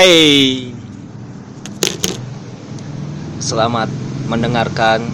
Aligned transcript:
Hey. 0.00 0.72
Selamat 3.36 3.92
mendengarkan 4.32 5.04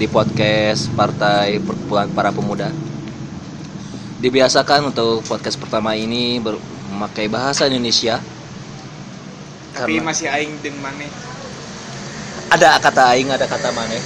di 0.00 0.08
podcast 0.08 0.88
Partai 0.96 1.60
Perkumpulan 1.60 2.08
Para 2.16 2.32
Pemuda. 2.32 2.72
Dibiasakan 4.24 4.88
untuk 4.88 5.20
podcast 5.28 5.60
pertama 5.60 5.92
ini 6.00 6.40
memakai 6.40 7.28
bahasa 7.28 7.68
Indonesia. 7.68 8.24
tapi 9.76 10.00
masih 10.00 10.32
aing 10.32 10.64
deng 10.64 10.80
maneh 10.80 11.12
ada 12.48 12.80
kata 12.80 13.12
aing, 13.12 13.28
ada 13.28 13.44
kata 13.44 13.68
mana. 13.76 14.00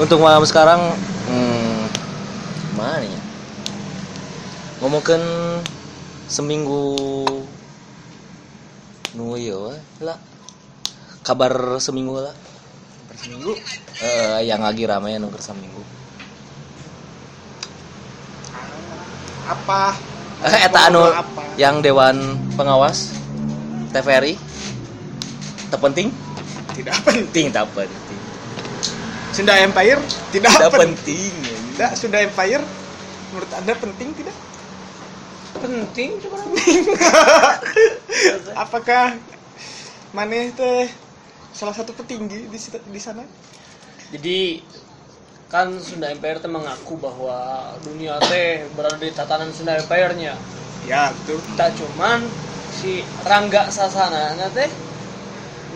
Untuk 0.00 0.24
malam 0.24 0.40
sekarang 0.48 0.96
hmm, 1.28 1.84
mana 2.80 3.04
ya? 3.04 3.20
Ngomongkan 4.80 5.20
seminggu 6.28 7.24
nu 9.16 9.34
ieu 9.34 9.72
we, 9.72 9.76
lah. 10.04 10.20
Kabar 11.24 11.80
seminggu 11.80 12.20
lah. 12.20 12.36
per 13.08 13.16
seminggu? 13.16 13.56
Eh, 14.04 14.44
yang 14.44 14.60
lagi 14.60 14.84
ramai 14.84 15.16
nu 15.16 15.32
seminggu. 15.40 15.80
apa? 19.48 19.96
Eh, 20.44 20.68
eta 20.68 20.92
anu 20.92 21.00
apa? 21.08 21.40
yang 21.56 21.80
dewan 21.80 22.36
pengawas 22.52 23.16
TVRI 23.96 24.36
terpenting 25.72 26.12
tidak 26.76 26.94
penting? 27.02 27.26
Penting. 27.26 27.46
Tak 27.50 27.66
penting. 27.74 28.20
Sunda 29.34 29.54
Empire? 29.58 29.98
Tidak, 30.30 30.52
tidak 30.52 30.70
penting. 30.70 31.32
penting 31.32 31.74
tidak 31.74 31.90
Sunda 31.98 32.18
Empire? 32.22 32.62
Menurut 33.34 33.50
anda 33.56 33.74
penting 33.74 34.08
tidak 34.14 34.36
penting 35.60 36.10
coba 36.22 36.38
apakah 38.64 39.18
maneh 40.16 40.50
teh 40.54 40.88
salah 41.52 41.74
satu 41.74 41.92
petinggi 41.92 42.48
di 42.48 42.58
situ- 42.58 42.84
di 42.88 43.00
sana? 43.02 43.24
Jadi 44.14 44.62
kan 45.48 45.72
Sunda 45.80 46.12
Empire 46.12 46.40
teh 46.40 46.48
mengaku 46.48 46.96
bahwa 47.00 47.72
dunia 47.84 48.16
teh 48.30 48.64
berada 48.76 49.00
di 49.00 49.10
tatanan 49.12 49.50
Sunda 49.52 49.76
Empire-nya. 49.76 50.32
Ya 50.86 51.12
betul. 51.12 51.40
Tak 51.58 51.74
cuman 51.76 52.22
si 52.78 53.02
Rangga 53.26 53.68
Sasana 53.68 54.32
teh 54.54 54.70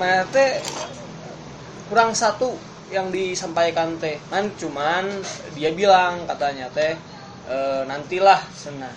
mana 0.00 0.24
teh 0.33 0.62
kurang 1.91 2.14
satu 2.17 2.55
yang 2.94 3.11
disampaikan 3.12 3.98
teh. 4.00 4.17
Kan 4.30 4.48
cuman 4.56 5.08
dia 5.56 5.72
bilang 5.74 6.24
katanya 6.30 6.69
teh 6.72 6.94
e, 7.48 7.56
nantilah 7.89 8.41
senah 8.56 8.92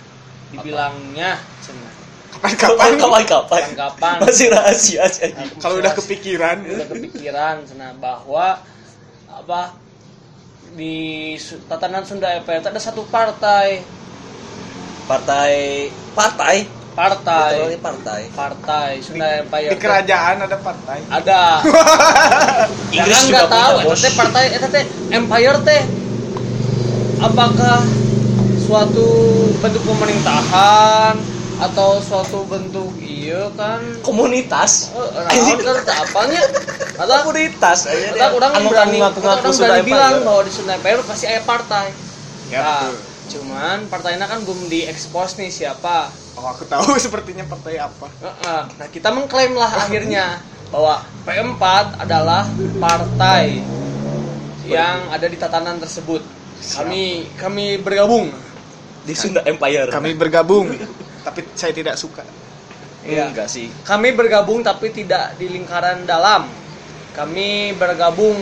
dibilangnya. 0.54 1.40
Senah 1.62 2.06
kapan-kapan 2.36 2.90
kapan 3.00 3.24
kapan? 3.24 3.62
Kapan 3.72 4.16
masih 4.20 4.46
rahasia 4.52 5.08
aja 5.08 5.32
kalau 5.58 5.80
udah 5.80 5.92
kepikiran. 5.96 6.56
Udah 6.68 6.88
kepikiran 6.88 7.64
sana 7.64 7.96
bahwa 7.96 8.60
apa 9.32 9.60
di 10.76 11.34
tatanan 11.68 12.04
Sunda 12.04 12.36
Empire 12.36 12.60
itu 12.60 12.68
ada 12.68 12.80
satu 12.80 13.08
partai. 13.08 13.80
Partai 15.08 15.52
partai? 16.12 16.56
Partai. 16.96 17.52
Betul, 17.60 17.80
partai. 17.80 18.20
Partai 18.32 18.90
Sunda 19.00 19.26
Empire 19.40 19.72
di 19.72 19.78
kerajaan 19.80 20.36
ada 20.44 20.56
partai. 20.60 20.98
Ada. 21.08 21.42
Inggris 22.96 23.20
nggak 23.32 23.48
tahu. 23.48 23.76
teh 23.96 24.12
partai 24.12 24.44
eta 24.52 24.68
teh 24.68 24.84
Empire 25.08 25.58
teh 25.64 25.82
apakah 27.16 27.80
suatu 28.66 29.06
bentuk 29.62 29.82
pemerintahan 29.86 31.14
atau 31.56 32.02
suatu 32.02 32.44
bentuk 32.50 32.90
iya 33.00 33.48
kan? 33.54 33.80
Komunitas? 34.02 34.90
Oh, 34.92 35.06
nah, 35.06 36.02
apanya? 36.04 36.42
Atau 36.98 37.14
komunitas. 37.24 37.86
Aja 37.88 38.28
orang 38.34 38.52
anu 38.58 38.68
berani, 38.68 38.98
ngaku 39.00 39.18
ngaku 39.22 39.40
orang 39.40 39.54
sudah 39.54 39.80
berani 39.80 39.88
bilang 39.88 40.14
bahwa 40.26 40.42
di 40.44 40.52
Sunda 40.52 40.74
Empire 40.76 41.00
pasti 41.06 41.24
ada 41.30 41.42
partai. 41.46 41.86
ya 42.46 42.62
Nah, 42.62 42.86
betul. 42.90 42.94
cuman 43.26 43.78
partainya 43.90 44.26
kan 44.30 44.38
belum 44.46 44.70
diekspos 44.70 45.34
nih 45.38 45.50
siapa. 45.50 46.10
oh 46.36 46.46
aku 46.46 46.68
tahu 46.68 46.94
sepertinya 47.06 47.46
partai 47.48 47.80
apa. 47.80 48.06
Heeh. 48.20 48.62
Nah, 48.76 48.86
kita 48.90 49.08
mengklaim 49.14 49.54
lah 49.54 49.70
akhirnya 49.86 50.42
bahwa 50.68 51.00
P4 51.22 51.62
adalah 52.02 52.44
partai 52.82 53.62
yang 54.66 55.08
ada 55.14 55.26
di 55.30 55.38
tatanan 55.38 55.78
tersebut. 55.78 56.20
Kami 56.74 57.30
kami 57.38 57.78
bergabung. 57.80 58.45
Di 59.06 59.14
Sunda 59.14 59.40
Empire. 59.46 59.88
Kami 59.94 60.10
bergabung 60.18 60.66
tapi 61.26 61.42
saya 61.58 61.74
tidak 61.74 61.94
suka. 61.98 62.22
Iya. 63.06 63.30
enggak 63.30 63.50
sih. 63.50 63.70
Kami 63.86 64.14
bergabung 64.14 64.66
tapi 64.66 64.90
tidak 64.90 65.38
di 65.38 65.50
lingkaran 65.50 66.06
dalam. 66.06 66.46
Kami 67.14 67.74
bergabung. 67.74 68.38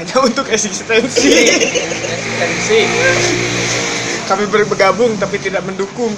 Hanya 0.00 0.16
untuk 0.24 0.48
eksistensi. 0.48 1.28
Di 1.28 2.32
eksistensi. 2.40 3.36
kami 4.28 4.44
bergabung 4.48 5.16
tapi 5.16 5.40
tidak 5.40 5.64
mendukung. 5.64 6.12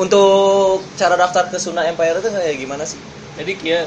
Untuk 0.00 0.80
cara 0.96 1.16
daftar 1.16 1.52
ke 1.52 1.60
Sunda 1.60 1.84
Empire 1.84 2.24
itu 2.24 2.28
kayak 2.32 2.56
gimana 2.56 2.84
sih? 2.88 2.96
Jadi 3.36 3.52
kia 3.56 3.84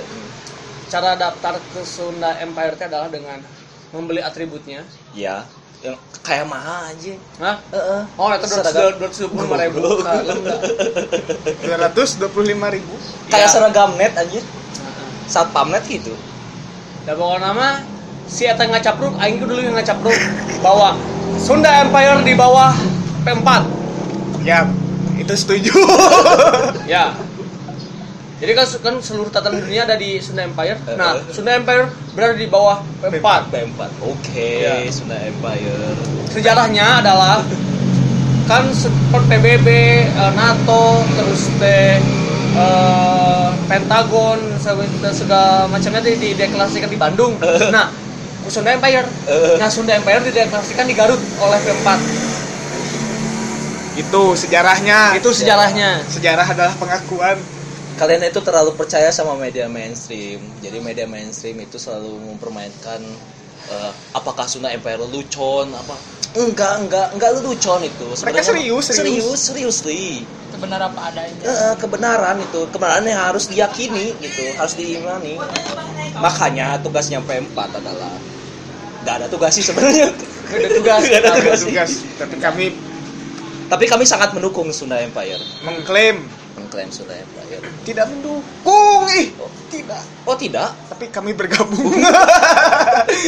cara 0.93 1.17
daftar 1.17 1.57
ke 1.57 1.81
Sunda 1.81 2.37
Empire 2.37 2.77
itu 2.77 2.85
adalah 2.85 3.09
dengan 3.09 3.41
membeli 3.89 4.21
atributnya. 4.21 4.85
ya 5.13 5.45
yang 5.83 5.95
kayak 6.19 6.47
mahal 6.47 6.87
aja 6.87 7.13
Hah? 7.37 7.57
Heeh. 7.69 8.01
Oh, 8.15 8.31
itu 8.31 8.47
dua 8.47 8.63
ratus 8.95 9.17
dua 9.19 9.29
puluh 9.29 9.43
lima 9.45 9.57
ribu. 9.59 9.79
Kalem 9.99 10.37
dah. 10.41 10.59
dua 11.59 11.77
ratus 11.77 12.09
dua 12.15 12.29
puluh 12.31 12.47
lima 12.49 12.67
ribu 12.69 12.93
kayak 13.27 13.45
Ya. 13.45 13.51
seragam 13.51 13.91
net 13.95 14.15
aja 14.15 14.39
Heeh. 14.39 15.07
satpam 15.27 15.69
net 15.69 15.83
gitu 15.83 16.15
Dan 17.03 17.13
pokoknya 17.13 17.39
nama 17.45 17.67
si 18.23 18.47
Eta 18.47 18.63
ngacapruk, 18.63 19.19
aing 19.19 19.35
dulu 19.37 19.59
yang 19.59 19.75
ngacapruk 19.75 20.15
bahwa 20.63 20.95
Sunda 21.35 21.67
Empire 21.77 22.23
di 22.23 22.31
bawah 22.33 22.71
P4. 23.21 23.49
ya 24.41 24.63
itu 25.13 25.33
setuju 25.35 25.75
Ya. 26.85 27.11
Jadi 28.43 28.51
kan, 28.53 28.67
kan 28.83 28.95
seluruh 28.99 29.31
tatanan 29.31 29.63
dunia 29.63 29.87
ada 29.87 29.95
di 29.95 30.19
Sunda 30.19 30.43
Empire. 30.43 30.75
Nah, 30.93 31.15
Eh. 31.15 31.31
Sunda 31.31 31.55
Empire 31.55 31.87
berada 32.11 32.35
di 32.35 32.43
bawah 32.45 32.83
P4. 32.99 33.23
P4 33.47 33.79
oke 34.03 34.51
Ya. 34.59 34.83
Sunda 34.91 35.15
Empire 35.15 35.95
sejarahnya 36.27 36.99
adalah 36.99 37.39
kan 38.43 38.67
seperti 38.75 39.31
PBB, 39.31 39.67
eh, 40.03 40.31
NATO, 40.35 40.83
terus 41.15 41.47
teh 41.55 42.03
eh, 42.53 43.47
Pentagon, 43.63 44.37
segala, 44.59 44.83
segala 45.09 45.51
macamnya 45.65 46.03
di, 46.03 46.19
dideklarasikan 46.19 46.85
di 46.85 46.99
Bandung. 46.99 47.39
Nah, 47.71 47.87
Sunda 48.45 48.75
Empire. 48.75 49.07
Eh. 49.25 49.55
Nah, 49.55 49.71
Sunda 49.71 49.95
Empire 49.95 50.19
dideklarasikan 50.21 50.83
di 50.83 50.93
Garut 50.93 51.21
oleh 51.39 51.59
P4. 51.61 51.87
itu 53.93 54.23
sejarahnya 54.33 55.13
Itu 55.13 55.29
sejarahnya. 55.29 56.01
sejarah 56.09 56.41
adalah 56.43 56.73
pengakuan 56.75 57.37
kalian 58.03 58.27
itu 58.27 58.43
terlalu 58.43 58.75
percaya 58.75 59.07
sama 59.15 59.39
media 59.39 59.71
mainstream. 59.71 60.43
Jadi 60.59 60.83
media 60.83 61.07
mainstream 61.07 61.55
itu 61.63 61.79
selalu 61.79 62.35
mempermainkan 62.35 62.99
eh, 63.71 63.91
apakah 64.11 64.43
Sunda 64.43 64.75
Empire 64.75 65.07
lucon 65.07 65.71
apa? 65.71 65.95
Enggak 66.35 66.83
enggak 66.83 67.07
enggak 67.15 67.31
lucon 67.39 67.79
itu. 67.87 68.11
Sebenarnya 68.19 68.43
serius, 68.43 68.91
serius. 68.91 68.99
serius 68.99 69.39
seriously. 69.39 70.27
Itu 70.51 70.59
benar 70.59 70.83
apa 70.83 71.15
adanya. 71.15 71.47
Eh, 71.47 71.75
kebenaran 71.79 72.43
itu. 72.43 72.67
Kebenaran 72.75 73.07
yang 73.07 73.23
harus 73.23 73.47
diyakini 73.47 74.19
gitu 74.19 74.51
harus 74.59 74.75
diimani. 74.75 75.39
Makanya 76.19 76.83
tugasnya 76.83 77.23
P4 77.23 77.55
adalah 77.55 78.11
nggak 79.07 79.15
ada 79.15 79.27
tugas 79.31 79.55
sih 79.55 79.63
sebenarnya. 79.63 80.11
Nggak 80.51 80.59
ada 80.59 80.69
tugas. 80.75 81.01
Nggak 81.07 81.21
ada 81.23 81.31
tugas. 81.39 81.59
tugas. 81.63 81.91
Tapi 82.19 82.35
kami 82.35 82.65
tapi 83.71 83.87
kami 83.87 84.03
sangat 84.03 84.35
mendukung 84.35 84.67
Sunda 84.75 84.99
Empire. 84.99 85.39
mengklaim 85.63 86.42
mengklaim 86.73 86.89
Sunda 86.89 87.13
Empire 87.13 87.61
tidak 87.85 88.09
mendukung 88.09 89.05
ih. 89.13 89.29
Tidak. 89.69 90.03
Oh 90.25 90.33
tidak? 90.33 90.73
Tapi 90.89 91.05
kami 91.13 91.37
bergabung. 91.37 91.93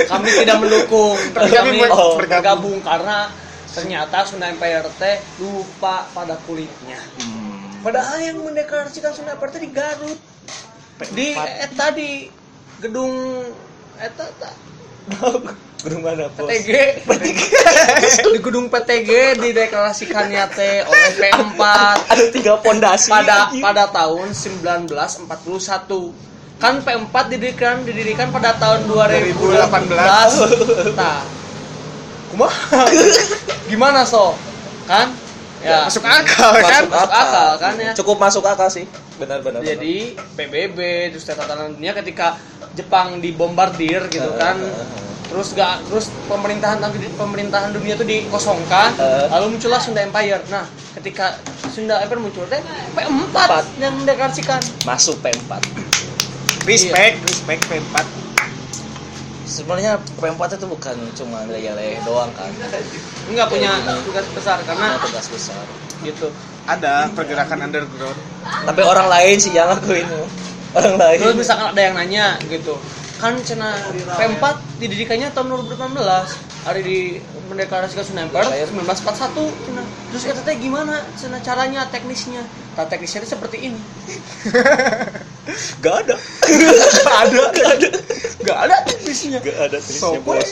Kami 0.10 0.30
tidak 0.32 0.58
mendukung, 0.64 1.14
Tapi 1.36 1.52
kami 1.52 1.78
kami 1.78 1.94
oh, 1.94 2.18
bergabung. 2.18 2.80
karena 2.82 3.30
ternyata 3.70 4.26
Sunda 4.26 4.50
Empire 4.50 4.90
teh 4.98 5.22
lupa 5.38 6.10
pada 6.10 6.42
kulitnya. 6.50 6.98
Hmm. 7.22 7.86
Padahal 7.86 8.18
yang 8.18 8.42
mendeklarasikan 8.42 9.14
Sunda 9.14 9.38
Empire 9.38 9.62
di 9.62 9.70
Garut. 9.70 10.20
Di 11.14 11.38
eta 11.38 11.94
di 11.94 12.26
gedung 12.82 13.46
eta 14.02 14.26
eta 14.26 14.50
Gedung 15.86 16.02
mana 16.02 16.26
bos? 16.28 16.50
PTG 16.50 16.70
di 18.26 18.40
gedung 18.42 18.66
PTG 18.68 19.38
dideklarasikannya 19.38 20.44
teh 20.50 20.82
oleh 20.82 21.12
P4 21.14 21.62
Ada 22.10 22.26
tiga 22.34 22.58
pondasi. 22.58 23.08
pada 23.08 23.54
pada 23.54 23.86
tahun 23.88 24.34
1941 24.34 25.30
kan 26.58 26.80
P4 26.80 27.16
didirikan 27.30 27.84
didirikan 27.84 28.30
pada 28.30 28.54
tahun 28.56 28.86
2018 28.88 30.96
nah 30.96 31.20
kumaha 32.32 32.86
gimana 33.66 34.04
so 34.04 34.36
kan 34.86 35.10
Ya. 35.64 35.88
Masuk 35.90 36.04
akal 36.06 36.62
kan? 36.62 36.84
Masuk 36.86 37.10
akal, 37.10 37.50
kan, 37.58 37.74
ya. 37.74 37.90
Cukup 37.98 38.22
masuk 38.22 38.46
akal 38.46 38.70
sih. 38.70 38.86
Benar 39.18 39.42
benar. 39.42 39.66
benar. 39.66 39.74
Jadi 39.74 40.14
PBB 40.38 40.78
terus 41.10 41.26
tatanan 41.26 41.74
dunia 41.74 41.90
ketika 41.96 42.38
Jepang 42.78 43.18
dibombardir 43.18 44.06
gitu 44.06 44.30
Eh, 44.30 44.38
kan. 44.38 44.62
eh, 44.62 44.70
eh. 44.70 44.86
Terus 45.26 45.48
gak 45.52 45.82
terus 45.86 46.06
pemerintahan 46.26 46.78
pemerintahan 47.16 47.70
dunia 47.70 47.94
itu 47.94 48.04
dikosongkan, 48.04 48.94
Eh. 48.96 49.26
lalu 49.30 49.54
muncullah 49.54 49.78
Sunda 49.78 50.00
Empire. 50.00 50.42
Nah, 50.48 50.64
ketika 50.94 51.36
Sunda 51.68 52.00
Empire 52.00 52.22
muncul 52.22 52.46
teh 52.46 52.62
P4 52.94 53.10
Empat. 53.10 53.66
yang 53.78 53.94
mendeklarasikan. 53.96 54.62
masuk 54.84 55.18
P4. 55.20 55.52
Respect, 56.64 57.16
respect 57.22 57.62
P4. 57.66 57.96
Sebenarnya 59.46 60.02
P4 60.16 60.42
itu 60.56 60.66
bukan 60.66 60.96
cuma 61.14 61.46
leleh 61.46 61.74
doang 62.02 62.34
kan. 62.34 62.50
Enggak 63.26 63.48
punya 63.48 63.72
tugas 64.02 64.26
besar 64.32 64.58
Karena 64.62 64.94
karena 64.94 65.06
tugas 65.06 65.26
besar. 65.28 65.64
gitu. 66.02 66.28
Ada 66.66 67.14
pergerakan 67.14 67.62
underground. 67.64 68.18
Tapi 68.42 68.82
orang 68.82 69.08
lain 69.08 69.38
sih 69.38 69.54
yang 69.54 69.70
lakuin 69.70 70.06
Orang 70.74 70.98
lain. 70.98 71.18
Terus 71.20 71.38
misalkan 71.38 71.72
ada 71.72 71.82
yang 71.82 71.96
nanya 71.96 72.36
gitu, 72.46 72.76
kan 73.16 73.34
cina 73.48 73.72
P4 74.20 74.44
dididikannya 74.84 75.32
tahun 75.32 75.48
2018 75.72 75.96
hari 76.66 76.82
di 76.82 77.00
mendeklarasikan 77.48 78.04
Sunda 78.04 78.26
Empire 78.26 78.50
1941 78.50 79.38
cina. 79.70 79.84
Terus 80.12 80.24
kata 80.26 80.42
teh 80.42 80.56
gimana 80.58 81.00
cina 81.16 81.38
caranya 81.40 81.86
teknisnya? 81.94 82.42
Nah, 82.76 82.86
teknisnya 82.90 83.24
itu 83.24 83.30
seperti 83.38 83.72
ini. 83.72 83.80
Gak 85.84 85.96
ada. 86.06 86.16
Gak 86.18 87.18
ada. 87.30 87.42
Gak 87.54 87.70
ada. 87.78 87.90
Gak 88.42 88.58
ada 88.66 88.76
teknisnya. 88.90 89.40
Gak 89.46 89.60
ada 89.70 89.78
So, 89.78 90.18
teknisnya, 90.18 90.20
bos. 90.26 90.50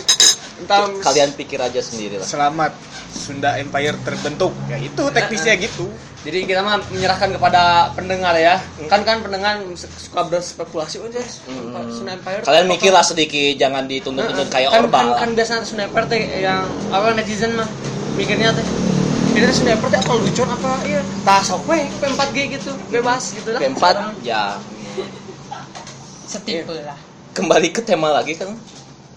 Entah 0.63 0.85
Kalian 1.01 1.33
pikir 1.33 1.59
aja 1.59 1.81
sendiri 1.81 2.21
lah. 2.21 2.27
Selamat 2.29 2.71
Sunda 3.09 3.57
Empire 3.57 3.97
terbentuk. 4.05 4.53
Ya 4.69 4.77
itu 4.77 5.03
teknisnya 5.09 5.57
gitu. 5.57 5.89
Jadi 6.23 6.47
kita 6.47 6.63
mah 6.63 6.79
menyerahkan 6.87 7.35
kepada 7.35 7.91
pendengar 7.91 8.31
ya. 8.33 8.55
Kan 8.87 9.03
kan 9.03 9.19
pendengar 9.19 9.59
suka 9.75 10.23
berspekulasi 10.23 11.03
oh 11.03 11.11
yes, 11.11 11.43
Hmm. 11.43 11.75
Sunda 11.91 12.15
Empire. 12.15 12.39
Kalian 12.41 12.65
mikirlah 12.65 13.03
sedikit, 13.03 13.59
jangan 13.59 13.83
dituntut-tuntut 13.85 14.47
kayak 14.47 14.71
kan, 14.71 14.79
Orba. 14.81 14.99
kan, 14.99 15.07
kan 15.19 15.29
biasanya 15.35 15.67
Sunda 15.67 15.83
Empire 15.83 16.07
teh 16.07 16.21
yang 16.39 16.63
apa 16.89 17.11
netizen 17.11 17.51
mah 17.53 17.67
mikirnya 18.15 18.55
teh 18.55 18.63
mikirnya 19.27 19.51
Sunda 19.51 19.75
Empire 19.75 19.91
teh 19.91 19.99
apa 19.99 20.13
lucon 20.15 20.47
apa 20.47 20.71
iya 20.87 21.01
tah 21.21 21.43
sok 21.43 21.67
we 21.67 21.83
P4G 21.99 22.37
gitu 22.55 22.71
bebas 22.87 23.23
gitu 23.35 23.49
lah 23.51 23.59
P4 23.59 23.83
ya 24.23 24.55
Setipe 26.23 26.73
lah. 26.79 26.97
kembali 27.31 27.69
ke 27.69 27.81
tema 27.81 28.09
lagi 28.09 28.33
kan 28.33 28.55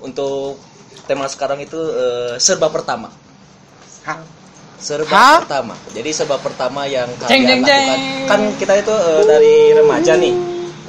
untuk 0.00 0.58
tema 1.06 1.24
sekarang 1.26 1.62
itu 1.62 1.78
eh, 1.78 2.34
serba 2.36 2.66
pertama. 2.66 3.08
Hah? 4.02 4.18
Serba 4.76 5.08
Hah? 5.10 5.36
pertama. 5.42 5.74
Jadi 5.90 6.10
serba 6.10 6.36
pertama 6.36 6.84
yang 6.84 7.08
Jeng, 7.24 7.42
kalian 7.42 7.42
jeng, 7.42 7.60
lakukan 7.62 7.80
jeng. 7.88 8.28
kan 8.28 8.40
kita 8.60 8.72
itu 8.76 8.92
eh, 8.92 9.22
dari 9.24 9.54
remaja 9.72 10.12
nih. 10.14 10.34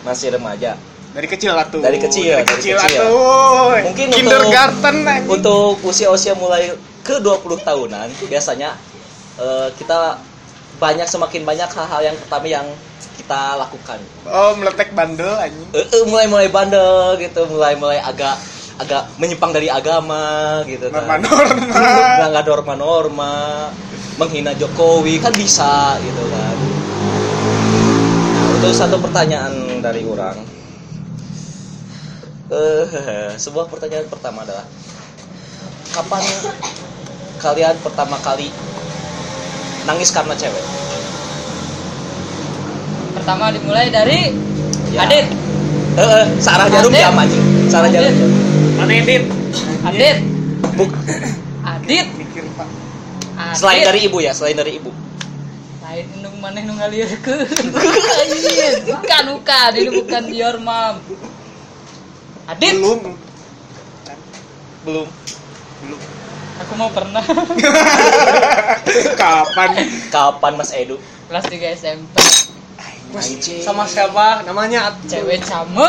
Masih 0.02 0.28
remaja. 0.32 0.76
Dari 1.12 1.26
kecil 1.26 1.52
lah 1.52 1.66
tuh. 1.66 1.80
Dari 1.80 1.98
kecil, 1.98 2.30
Dari 2.30 2.44
dari 2.44 2.52
kecil 2.54 2.76
kecil. 2.78 3.02
atuh. 3.02 3.74
Mungkin 3.84 4.06
untuk- 4.06 4.18
kindergarten 4.20 4.96
anjing. 5.02 5.32
Untuk 5.32 5.82
usia-usia 5.82 6.34
mulai 6.34 6.76
ke 7.02 7.18
20 7.18 7.40
tahunan 7.60 8.08
biasanya 8.24 8.76
eh, 9.38 9.68
kita 9.74 10.20
banyak 10.78 11.08
semakin 11.08 11.42
banyak 11.42 11.66
hal-hal 11.68 12.02
yang 12.04 12.16
pertama 12.20 12.46
yang 12.46 12.68
kita 13.18 13.56
lakukan. 13.56 13.98
Oh, 14.26 14.54
meletek 14.54 14.94
bandel 14.94 15.32
anjing. 15.34 15.68
Eh, 15.72 15.82
eh, 15.82 16.04
mulai-mulai 16.06 16.48
bandel 16.48 17.18
gitu, 17.18 17.48
mulai-mulai 17.48 17.98
agak 17.98 18.36
agak 18.78 19.10
menyimpang 19.18 19.52
dari 19.54 19.68
agama 19.70 20.62
gitu 20.70 20.90
kan. 20.94 21.06
Norma-norma. 21.06 21.86
Melanggar 22.22 22.44
norma-norma, 22.46 23.36
menghina 24.22 24.54
Jokowi 24.54 25.18
kan 25.18 25.34
bisa 25.34 25.98
gitu 26.02 26.24
kan. 26.30 26.56
Nah, 28.38 28.48
untuk 28.62 28.72
satu 28.74 29.02
pertanyaan 29.02 29.82
dari 29.82 30.06
orang. 30.06 30.38
Eh, 32.48 32.86
sebuah 33.44 33.68
pertanyaan 33.68 34.08
pertama 34.08 34.46
adalah 34.46 34.64
kapan 35.92 36.24
kalian 37.38 37.76
pertama 37.82 38.16
kali 38.22 38.54
nangis 39.90 40.14
karena 40.14 40.38
cewek? 40.38 40.66
Pertama 43.18 43.50
dimulai 43.52 43.90
dari 43.90 44.32
Ya. 44.88 45.04
Adit. 45.04 45.28
Eh, 45.98 46.02
eh, 46.02 46.26
Sarah 46.40 46.68
Jarum 46.72 46.94
jam 46.94 47.12
anjing. 47.12 47.44
Sarah 47.68 47.90
Jarum. 47.92 48.57
Adit. 48.78 48.86
mana 48.86 48.94
edit 48.94 49.24
Adit. 49.90 50.18
Buk, 50.78 50.94
Adit. 51.66 52.08
Mikir, 52.14 52.46
Pak. 52.54 52.70
Adit. 53.34 53.58
selain 53.58 53.82
dari 53.82 54.00
ibu 54.06 54.18
ya, 54.22 54.38
selain 54.38 54.54
dari 54.54 54.78
ibu. 54.78 54.94
lain 55.82 56.06
indung 56.20 56.38
maneh 56.44 56.62
nu 56.68 56.76
ngalirkeun. 56.78 57.48
Anjir, 58.22 58.86
bukan 58.86 59.24
bukan, 59.40 59.72
ini 59.74 59.90
bukan 60.04 60.24
your 60.30 60.58
mom. 60.62 61.02
Adit, 62.46 62.78
Belum. 62.78 63.18
Belum. 64.86 65.08
Belum. 65.82 66.00
aku 66.58 66.74
mau 66.74 66.90
pernah 66.90 67.22
Kapan? 69.14 69.70
Kapan 70.10 70.54
Mas 70.58 70.74
Edu? 70.74 70.98
kelas 71.30 71.46
3 71.50 71.78
SMP. 71.78 72.18
Anjing. 73.14 73.62
sama 73.64 73.88
siapa 73.88 74.44
namanya 74.44 74.92
Cewek 75.08 75.40
sama 75.46 75.88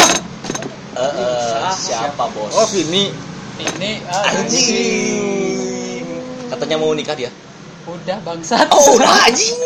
Eh, 0.98 1.70
siapa 1.78 2.26
bos? 2.34 2.50
Oh, 2.58 2.66
Vini. 2.74 3.14
ini 3.58 4.02
ah, 4.10 4.34
Anjing. 4.34 6.06
Katanya 6.50 6.76
mau 6.78 6.90
nikah 6.90 7.14
dia. 7.14 7.30
udah 7.88 8.18
bangsat. 8.20 8.68
Oh, 8.68 9.00
udah 9.00 9.30
anjing. 9.30 9.56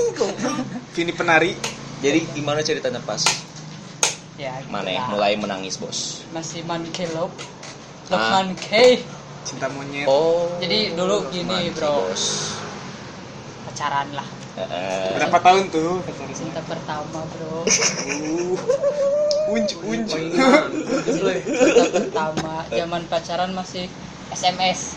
Vini 0.94 1.12
penari. 1.16 1.56
Jadi 2.04 2.22
gimana 2.36 2.62
ceritanya 2.62 2.98
pas 3.02 3.22
ya, 4.42 4.52
gitu 4.58 4.74
Maneh 4.74 4.98
lah. 4.98 5.08
mulai 5.10 5.32
menangis, 5.38 5.78
Bos? 5.78 6.26
masih 6.34 6.66
man 6.66 6.82
K 6.90 7.06
love. 7.14 7.32
Ah. 8.10 8.44
K. 8.58 9.00
Cinta 9.46 9.66
monyet. 9.72 10.04
Oh. 10.04 10.52
Jadi 10.60 10.92
dulu 10.92 11.30
gini, 11.32 11.72
bro. 11.72 12.10
Bos. 12.10 12.54
Pacaran 13.66 14.10
lah. 14.12 14.41
Eh, 14.52 14.60
eh. 14.60 15.08
Berapa 15.16 15.38
tahun 15.40 15.72
tuh? 15.72 16.04
Cinta 16.36 16.60
pertama, 16.68 17.24
bro. 17.24 17.64
Uh. 18.02 18.56
Unj, 19.52 19.68
unj. 19.84 20.10
Cinta 20.12 21.84
pertama, 21.88 22.64
zaman 22.68 23.02
pacaran 23.08 23.50
masih 23.56 23.88
SMS. 24.32 24.96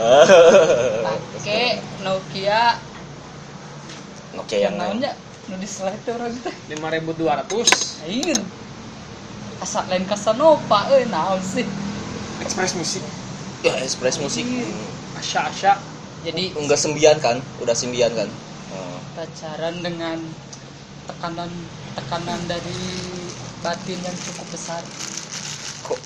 Pakai 0.00 1.80
Nokia 2.00 2.80
Oke, 4.38 4.62
yang 4.62 4.78
namanya 4.78 5.12
nu 5.50 5.58
di 5.58 5.66
slide 5.66 5.98
tuh 6.06 6.14
orang 6.14 6.30
teh. 6.40 6.54
5200 6.70 8.06
Aing. 8.06 8.38
Asal 9.58 9.84
lain 9.90 10.06
Casanova 10.06 10.86
euy 10.94 11.04
naon 11.10 11.42
sih. 11.42 11.66
Express 12.40 12.78
musik. 12.78 13.02
Ya, 13.66 13.74
Express 13.82 14.16
musik. 14.22 14.46
Asya 15.18 15.50
Asya 15.52 15.72
Jadi 16.24 16.54
Enggak 16.56 16.80
sembian 16.80 17.18
kan? 17.18 17.42
Udah 17.60 17.74
sembian 17.74 18.14
kan? 18.14 18.28
Pacaran 19.10 19.74
dengan 19.76 20.16
tekanan 21.04 21.50
tekanan 21.92 22.40
dari 22.46 22.78
batin 23.60 23.98
yang 23.98 24.16
cukup 24.22 24.46
besar. 24.48 24.80
Kok 25.82 25.98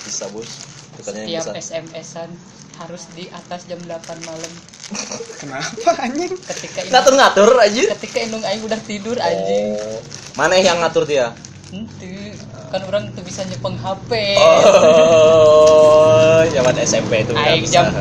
bisa, 0.00 0.24
Bos? 0.30 0.48
Bukannya 0.94 1.26
yang 1.26 1.42
Tiap 1.42 1.52
bisa. 1.52 1.74
SMS-an 1.74 2.30
harus 2.76 3.02
di 3.12 3.26
atas 3.28 3.66
jam 3.66 3.80
8 3.80 3.88
malam. 4.22 4.52
Kenapa 5.40 5.90
anjing? 5.98 6.32
Ketika 6.38 6.78
indung, 6.80 6.92
Ngatur-ngatur 6.92 7.48
aja. 7.56 7.80
ketika 7.98 8.18
indung 8.20 8.42
aing 8.42 8.62
udah 8.62 8.80
tidur 8.80 9.16
anjing. 9.16 9.74
Oh. 9.74 9.98
Mana 10.34 10.54
yang 10.56 10.78
ngatur 10.78 11.04
dia? 11.04 11.34
Henteu, 11.66 12.30
kan 12.70 12.80
orang 12.84 13.10
tuh 13.10 13.20
bisa 13.20 13.42
nyepeng 13.42 13.74
HP. 13.74 14.38
Oh, 14.38 16.40
zaman 16.54 16.74
SMP 16.78 17.20
itu 17.20 17.32
Aing 17.34 17.60
bisa. 17.60 17.82
jam- 17.82 17.92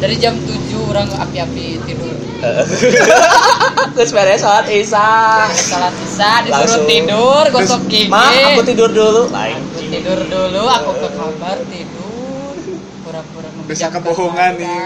Dari 0.00 0.16
jam 0.16 0.34
7 0.34 0.48
orang 0.86 1.06
api-api 1.12 1.78
tidur. 1.84 2.14
Terus 3.94 4.10
beres 4.10 4.42
saat 4.42 4.66
Isa. 4.68 5.46
Salat 5.50 5.94
isya 5.96 6.30
disuruh 6.42 6.58
Langsung. 6.58 6.86
tidur, 6.86 7.44
gosok 7.50 7.82
gigi. 7.86 8.10
Ma, 8.10 8.28
aku 8.52 8.62
tidur 8.66 8.90
dulu. 8.90 9.22
Lain. 9.30 9.58
Aku 9.58 9.80
tidur 9.86 10.18
dulu, 10.26 10.62
aku 10.66 10.90
ke 10.98 11.08
kamar 11.14 11.58
tidur. 11.68 12.54
Pura-pura 13.02 13.48
Bisa 13.64 13.86
kebohongan 13.88 14.52
nih. 14.58 14.82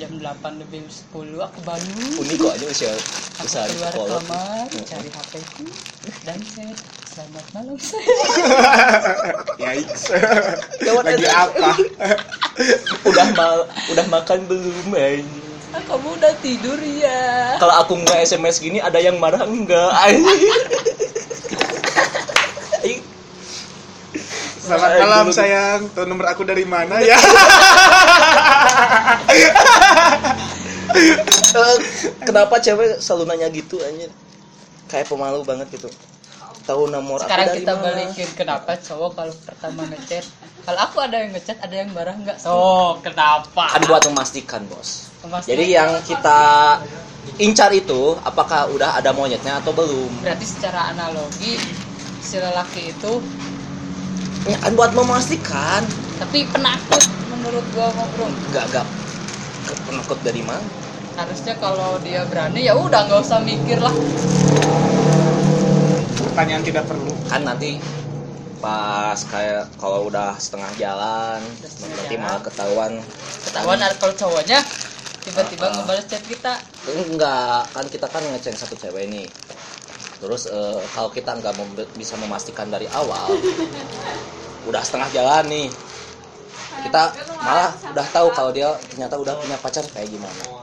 Jam 0.00 0.18
8 0.18 0.58
lebih 0.58 0.82
10 0.90 1.38
aku 1.38 1.58
bangun. 1.62 2.10
Unik 2.18 2.36
kok 2.36 2.52
aja 2.58 2.66
usia 2.66 2.90
Aku 3.38 3.46
usaha 3.46 3.70
di 3.70 3.74
keluar 3.78 3.92
sekolah. 3.94 4.18
kamar, 4.26 4.66
cari 4.82 5.08
HP 5.14 5.32
ku 5.54 5.64
dan 6.26 6.38
chat. 6.42 6.76
Selamat 7.06 7.44
malam 7.52 7.76
saya. 7.78 8.08
Yikes. 9.62 10.02
Lagi 10.82 11.28
apa? 11.28 11.70
Udah 13.08 13.26
mal, 13.32 13.56
udah 13.88 14.06
makan 14.08 14.38
belum, 14.48 14.86
man? 14.90 15.22
Ah, 15.72 15.80
kamu 15.82 16.20
udah 16.20 16.32
tidur 16.38 16.76
ya? 16.76 17.56
Kalau 17.56 17.74
aku 17.80 17.96
nggak 17.96 18.20
SMS 18.22 18.60
gini 18.60 18.76
ada 18.78 19.00
yang 19.00 19.16
marah 19.16 19.40
enggak? 19.42 19.88
Selamat 24.62 24.90
malam 24.94 25.26
dulu- 25.26 25.34
sayang. 25.34 25.80
Tahu 25.90 26.06
nomor 26.06 26.26
aku 26.28 26.44
dari 26.44 26.62
mana 26.62 27.02
ya? 27.02 27.18
Eh, 30.92 31.76
kenapa 32.22 32.56
cewek 32.58 33.00
selalu 33.00 33.24
nanya 33.26 33.48
gitu 33.48 33.80
anjir 33.80 34.08
kayak 34.88 35.08
pemalu 35.08 35.40
banget 35.40 35.68
gitu 35.70 35.88
tahu 36.62 36.88
nomor 36.88 37.16
aku 37.16 37.26
sekarang 37.26 37.48
dari 37.48 37.58
kita 37.60 37.72
mana? 37.72 37.84
balikin 37.86 38.28
kenapa 38.32 38.70
cowok 38.76 39.10
kalau 39.12 39.34
pertama 39.42 39.82
ngechat 39.88 40.24
kalau 40.62 40.80
aku 40.80 40.96
ada 41.00 41.16
yang 41.18 41.32
ngechat 41.32 41.56
ada 41.60 41.74
yang 41.74 41.90
marah 41.92 42.12
nggak 42.14 42.36
so 42.36 42.52
kenapa 43.00 43.68
kan 43.68 43.80
buat 43.84 44.04
memastikan 44.04 44.64
bos 44.68 45.11
Memastikan. 45.22 45.54
jadi 45.54 45.66
yang 45.70 45.90
kita 46.02 46.40
incar 47.38 47.70
itu 47.70 48.18
apakah 48.26 48.66
udah 48.74 48.98
ada 48.98 49.14
monyetnya 49.14 49.62
atau 49.62 49.70
belum? 49.70 50.10
Berarti 50.18 50.42
secara 50.42 50.90
analogi 50.90 51.54
si 52.18 52.42
lelaki 52.42 52.90
itu 52.90 53.22
ya 54.50 54.58
kan 54.58 54.74
buat 54.74 54.90
memastikan. 54.90 55.86
Tapi 56.18 56.42
penakut 56.50 57.02
menurut 57.30 57.62
gua 57.70 57.94
ngobrol 57.94 58.34
gak 58.50 58.66
gak 58.74 58.86
penakut 59.86 60.18
dari 60.26 60.42
mana? 60.42 60.66
Harusnya 61.14 61.54
kalau 61.62 62.02
dia 62.02 62.26
berani 62.26 62.66
ya 62.66 62.74
udah 62.74 63.06
nggak 63.06 63.20
usah 63.22 63.38
mikir 63.46 63.78
lah. 63.78 63.94
Pertanyaan 66.32 66.64
tidak 66.66 66.84
perlu. 66.90 67.12
Kan 67.30 67.46
nanti 67.46 67.78
pas 68.62 69.18
kayak 69.26 69.70
kalau 69.78 70.06
udah 70.06 70.38
setengah 70.38 70.70
jalan 70.78 71.42
setengah 71.62 71.94
nanti 71.98 72.14
jalan. 72.14 72.24
malah 72.26 72.42
ketahuan. 72.42 72.92
Ketahuan 73.46 73.78
kalau 73.98 74.14
cowoknya 74.14 74.58
tiba-tiba 75.24 75.64
Ah. 75.66 75.72
ngebales 75.80 76.06
chat 76.10 76.22
kita. 76.26 76.52
Enggak 76.86 77.70
kan 77.74 77.86
kita 77.88 78.06
kan 78.10 78.22
ngecek 78.26 78.54
satu 78.58 78.74
cewek 78.74 79.06
nih. 79.08 79.28
Terus 80.22 80.46
eh, 80.50 80.80
kalau 80.94 81.10
kita 81.10 81.34
nggak 81.38 81.54
mem- 81.58 81.90
bisa 81.98 82.14
memastikan 82.18 82.66
dari 82.70 82.86
awal 82.90 83.30
udah 84.68 84.82
setengah 84.82 85.10
jalan 85.14 85.44
nih. 85.50 85.68
Kita 86.82 87.02
malah 87.42 87.70
udah 87.94 88.06
tahu 88.10 88.28
kalau 88.34 88.50
dia 88.50 88.68
ternyata 88.90 89.14
udah 89.18 89.34
punya 89.38 89.56
pacar 89.58 89.84
kayak 89.94 90.10
gimana 90.10 90.61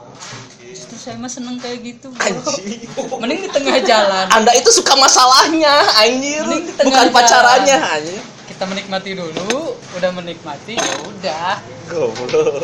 saya 1.00 1.16
mah 1.16 1.32
seneng 1.32 1.56
kayak 1.56 1.80
gitu 1.80 2.12
bro. 2.12 2.20
anjir 2.20 2.76
mending 3.24 3.40
di 3.48 3.50
tengah 3.56 3.80
jalan. 3.80 4.26
Anda 4.36 4.52
itu 4.52 4.68
suka 4.68 4.92
masalahnya 5.00 5.80
anjir. 5.96 6.44
Mending 6.44 6.68
di 6.68 6.74
tengah 6.76 6.92
bukan 6.92 7.06
jalan. 7.08 7.16
pacarannya 7.16 7.78
anjir 7.80 8.20
kita 8.52 8.64
menikmati 8.68 9.10
dulu 9.16 9.80
udah 9.96 10.10
menikmati 10.12 10.76
ya 10.76 10.94
udah. 11.08 11.52
Goblok. 11.88 12.60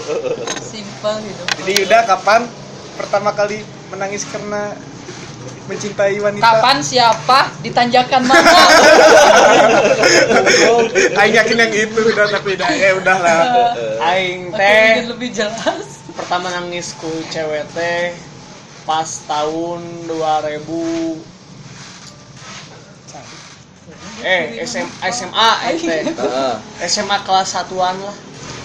Simple 0.60 1.16
hidup 1.24 1.46
jadi 1.64 1.72
Yuda 1.80 1.98
kapan 2.04 2.44
pertama 3.00 3.32
kali 3.32 3.64
menangis 3.88 4.28
karena 4.28 4.76
mencintai 5.64 6.20
wanita? 6.20 6.44
Kapan 6.44 6.76
siapa 6.84 7.48
ditanjakan 7.64 8.22
mana 8.28 8.52
Aing 11.24 11.34
yakin 11.40 11.56
yang 11.56 11.72
itu 11.72 12.00
udah 12.04 12.26
tapi 12.28 12.54
udah 12.54 12.68
ya 12.68 12.92
udahlah. 13.00 13.38
Aing 14.04 14.52
Aku 14.52 14.60
teh. 14.60 15.08
lebih 15.08 15.32
jelas 15.32 15.95
pertama 16.16 16.48
nangis 16.48 16.96
ku 16.96 17.08
cewek 17.28 17.68
teh 17.76 18.16
pas 18.88 19.06
tahun 19.28 19.80
2000 20.08 21.36
eh 24.26 24.58
SM, 24.64 24.86
SMA 25.12 25.50
eh. 25.70 26.02
SMA 26.88 27.16
kelas 27.22 27.54
satuan 27.54 27.94
lah. 28.00 28.16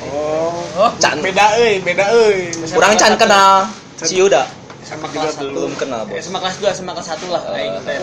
Oh. 0.02 0.56
Oh 0.80 0.92
Can. 0.98 1.22
beda 1.22 1.62
euy 1.62 1.78
beda 1.84 2.10
euy. 2.10 2.50
Kurang 2.74 2.98
can 2.98 3.14
kenal 3.20 3.70
si 4.02 4.18
Yuda. 4.18 4.48
SMA 4.82 5.08
kelas 5.14 5.38
satu. 5.38 5.54
belum 5.54 5.78
kenal 5.78 6.10
bos. 6.10 6.18
SMA 6.24 6.40
kelas 6.42 6.58
2 6.58 6.78
SMA 6.82 6.92
kelas 6.98 7.10
1 7.14 7.30
lah 7.30 7.44
aing 7.54 7.76
teh. 7.86 8.00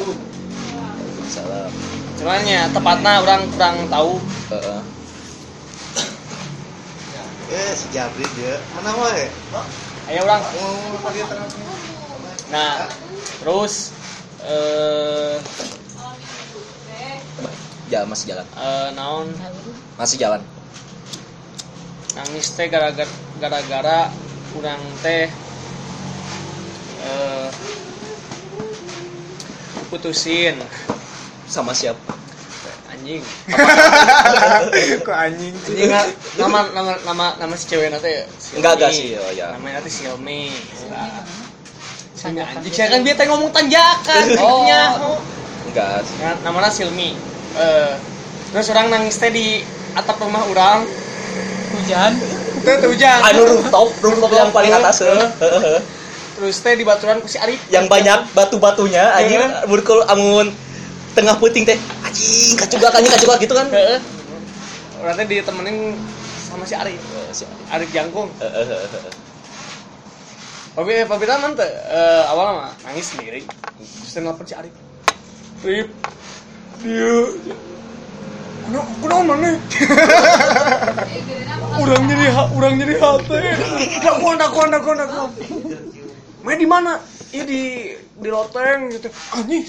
Salam 1.26 1.72
cuman 2.18 2.42
ya 2.42 2.66
tepatnya 2.74 3.22
orang 3.22 3.46
kurang 3.54 3.76
tahu. 3.86 4.18
Heeh. 4.50 4.80
Eh, 7.48 7.72
si 7.72 7.86
Jabri 7.96 8.28
dia. 8.36 8.60
Mana 8.76 8.92
wae? 9.00 9.26
ayo 10.08 10.24
orang 10.24 10.40
nah 12.48 12.88
terus 13.44 13.92
eh 14.40 15.36
jalan 17.92 18.08
masih 18.08 18.32
jalan. 18.32 18.46
eh, 18.56 18.88
naon? 18.96 19.28
Masih 20.00 20.16
jalan. 20.16 20.40
Nangis 22.16 22.56
teh 22.56 22.72
gara-gara 22.72 23.04
gara-gara 23.36 24.08
kurang 24.56 24.80
teh 25.04 25.28
eh 27.04 27.48
putusin. 29.92 30.56
Sama 31.48 31.76
siapa 31.76 32.16
anjing. 33.08 33.24
Kok 35.08 35.16
anjing 35.16 35.54
anjing 35.56 35.90
nama 36.36 36.58
nama 36.76 36.92
nama 37.08 37.26
nama 37.40 37.54
si 37.56 37.64
cewek 37.72 37.88
nanti 37.88 38.12
enggak 38.52 38.72
enggak 38.76 38.90
sih. 38.92 39.16
Oh 39.16 39.32
ya 39.32 39.56
namanya 39.56 39.80
nanti 39.80 39.90
Xiaomi. 39.90 40.52
Silmi 42.12 42.40
anjing 42.44 42.72
saya 42.74 42.88
kan 42.92 43.00
biasa 43.00 43.20
ngomong 43.32 43.50
tanjakan 43.54 44.24
Oh. 44.44 45.16
enggak 45.72 46.04
Ya, 46.20 46.36
namanya 46.44 46.68
Silmi 46.68 47.16
eh 47.56 47.96
terus 48.52 48.68
orang 48.72 48.92
nangis 48.92 49.16
teh 49.16 49.32
di 49.32 49.64
atap 49.96 50.20
rumah 50.20 50.44
orang. 50.44 50.84
Hujan. 51.68 52.12
Itu 52.64 52.86
hujan. 52.92 53.18
Anu 53.24 53.40
rooftop 53.44 53.88
rooftop 54.04 54.30
yang 54.36 54.50
paling 54.52 54.72
atas 54.72 55.00
Heeh. 55.00 55.28
heeh. 55.40 55.80
terus 56.36 56.60
teh 56.60 56.76
di 56.76 56.84
baturan 56.84 57.18
ku 57.24 57.28
si 57.28 57.40
Arif 57.40 57.56
yang 57.72 57.88
banyak 57.88 58.28
batu-batunya 58.36 59.16
anjing. 59.16 59.40
Heeh. 59.40 59.64
burkul 59.64 60.04
amun 60.04 60.52
tengah 61.12 61.36
puting 61.36 61.64
teh 61.64 61.78
anjing 62.02 62.56
kacugak 62.56 62.92
anjing 62.92 63.12
kacugak 63.12 63.38
gitu 63.40 63.54
kan 63.54 63.66
orang 64.98 65.14
teh 65.14 65.26
ditemenin 65.28 65.94
sama 66.48 66.64
si 66.64 66.74
Arif 66.74 66.98
Eh, 66.98 67.32
si- 67.32 67.48
Arif 67.68 67.88
Jangkung 67.92 68.28
eh, 68.40 68.48
eh. 68.48 69.12
Papi, 70.72 71.02
papi 71.04 71.24
taman 71.26 71.52
tuh 71.52 71.66
eh, 71.66 72.22
awal 72.30 72.54
mah 72.54 72.70
nangis 72.86 73.10
sendiri. 73.10 73.42
Terus 73.42 74.14
nelfon 74.22 74.46
si 74.46 74.54
Arif. 74.54 74.70
Rip, 75.66 75.90
dia, 76.78 77.18
kuna, 78.62 78.80
kuna 79.02 79.14
mana? 79.26 79.58
Urang 81.82 82.02
nyeri 82.06 82.26
ha, 82.30 82.42
urang 82.54 82.74
nyeri 82.78 82.94
hati. 82.94 83.38
Dakuan, 84.06 84.38
dakuan, 84.38 84.70
dakuan, 84.70 84.96
dakuan. 85.02 85.30
Main 86.46 86.58
di 86.62 86.68
mana? 86.70 87.02
Iya 87.28 87.44
di 87.44 87.62
di 88.18 88.28
loteng 88.32 88.88
gitu. 88.88 89.12
Anjing, 89.36 89.64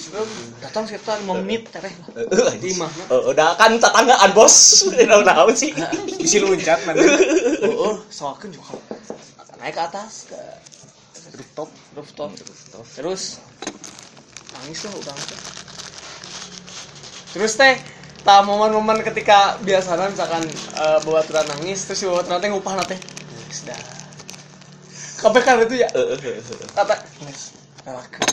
datang 0.63 0.87
sekitar 0.87 1.19
5 1.19 1.43
menit 1.43 1.67
tereh 1.67 1.91
lah. 1.91 2.07
Eh, 2.23 2.55
Di 2.55 2.71
mana? 2.79 3.03
Eh, 3.11 3.21
udah 3.35 3.59
kan 3.59 3.75
tetanggaan 3.75 4.31
bos 4.31 4.87
udah 4.87 5.23
tahu 5.27 5.49
sih 5.51 5.75
bisi 6.15 6.39
loncat 6.39 6.79
mana 6.87 7.03
Oh, 7.67 7.91
oh 7.91 7.95
soalkan 8.07 8.55
juga 8.55 8.79
naik 9.59 9.75
ke 9.75 9.81
atas 9.83 10.31
ke 10.31 10.39
rooftop, 11.35 11.69
rooftop, 11.95 12.31
terus 12.95 13.43
nangis 14.55 14.79
lah 14.87 14.93
udah. 14.95 15.15
Terus 17.35 17.53
teh, 17.59 17.75
tak 18.23 18.39
momen-momen 18.47 19.03
ketika 19.03 19.59
biasanya 19.61 20.09
misalkan 20.09 20.43
uh, 20.79 21.03
bawa 21.03 21.21
nangis, 21.43 21.85
terus 21.85 21.99
si 22.01 22.05
bawa 22.07 22.23
teh 22.23 22.49
ngupah 22.49 22.73
nate, 22.79 22.97
sudah. 23.51 23.98
Kan 25.19 25.57
itu 25.63 25.75
ya, 25.83 25.89
Eh, 25.91 26.05
eh, 26.15 26.39
eh. 26.39 26.69
kata, 26.71 26.95
"Geus, 27.19 27.41
relakeun, 27.83 28.31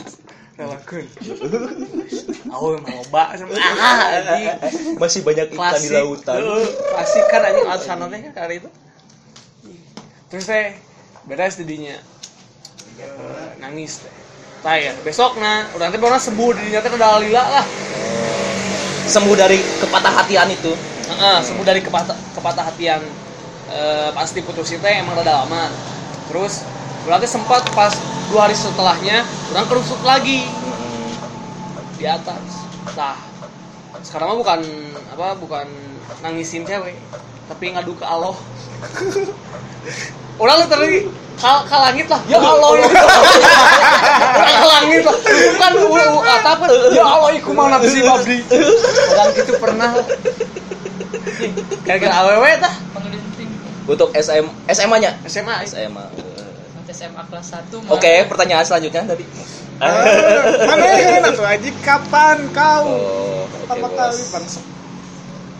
relakeun. 0.55 1.05
Aku 2.47 2.65
emang 2.79 2.95
loba, 3.03 3.23
sama 3.35 3.53
ah, 3.59 3.97
masih 4.97 5.21
banyak 5.21 5.51
ikan 5.53 5.77
di 5.77 5.89
lautan. 5.91 6.39
Klasik 6.95 7.25
kan 7.27 7.41
anjing. 7.43 7.65
Alasan 7.67 7.99
kan 8.07 8.31
kali 8.33 8.55
itu. 8.63 8.69
Terus 10.27 10.45
teh 10.47 10.75
beres 11.27 11.55
didinya 11.59 11.95
Eh, 12.97 13.49
nangis 13.61 14.01
teh. 14.03 14.11
Ya 14.67 14.91
besok 15.05 15.39
nah 15.39 15.63
udah 15.77 15.87
nanti 15.87 16.01
pernah 16.01 16.19
sembuh 16.19 16.49
didinya 16.57 16.81
teh 16.81 16.91
udah 16.91 17.11
lila 17.21 17.43
lah. 17.45 17.65
Sembuh 19.07 19.35
dari 19.37 19.59
kepatah 19.61 20.13
hatian 20.23 20.49
itu. 20.51 20.73
Heeh, 21.07 21.37
sembuh 21.39 21.63
dari 21.63 21.79
kepatah 21.79 22.17
kepatah 22.35 22.63
hatian. 22.73 22.99
Eh, 23.67 24.09
pas 24.11 24.27
diputusin 24.31 24.81
teh 24.83 24.99
emang 24.99 25.15
rada 25.19 25.45
lama. 25.45 25.71
Terus 26.27 26.67
berarti 27.07 27.23
sempat 27.23 27.63
pas 27.71 27.95
dua 28.27 28.51
hari 28.51 28.55
setelahnya 28.59 29.23
orang 29.55 29.65
kerusuk 29.71 30.03
lagi. 30.03 30.43
Di 31.95 32.03
atas. 32.03 32.67
Nah 32.99 33.15
sekarang 34.03 34.35
mah 34.35 34.37
bukan 34.43 34.59
apa 35.15 35.27
bukan 35.39 35.67
nangisin 36.19 36.67
cewek 36.67 36.99
tapi 37.47 37.71
ngadu 37.71 37.95
ke 37.95 38.03
Allah. 38.03 38.35
Orang 40.37 40.61
literally 40.61 41.09
kal, 41.41 41.65
ke 41.65 41.73
langit 41.73 42.05
lah. 42.13 42.21
Ya 42.29 42.37
Allah 42.37 42.69
ya 42.77 42.85
orang 44.37 44.53
ke 44.53 44.67
langit 44.69 45.01
lah. 45.01 45.17
Bukan 45.81 46.11
kata 46.21 46.49
apa? 46.53 46.65
Ya 46.93 47.01
Allah 47.01 47.31
iku 47.33 47.57
mana 47.57 47.81
sih 47.81 48.05
babdi 48.05 48.45
orang 49.17 49.29
gitu 49.33 49.57
pernah 49.57 49.97
gara-gara 51.87 52.13
awewe 52.21 52.51
tah 52.61 52.73
untuk 53.87 54.09
SM 54.13 54.45
SMA 54.69 54.97
nya 54.99 55.11
SMA 55.25 55.63
SMA 55.65 56.05
SMA 56.91 57.23
kelas 57.27 57.47
1 57.53 57.91
oke 57.91 58.13
pertanyaan 58.31 58.65
selanjutnya 58.65 59.03
tadi 59.03 59.25
mana 59.77 60.83
yang 60.97 61.37
tuh 61.37 61.45
aji? 61.45 61.69
Kapan 61.85 62.49
kau 62.49 62.83
oh 62.89 63.45
pertama 63.45 63.87
bos. 63.93 63.97
kali 63.97 64.23
bangsa 64.33 64.59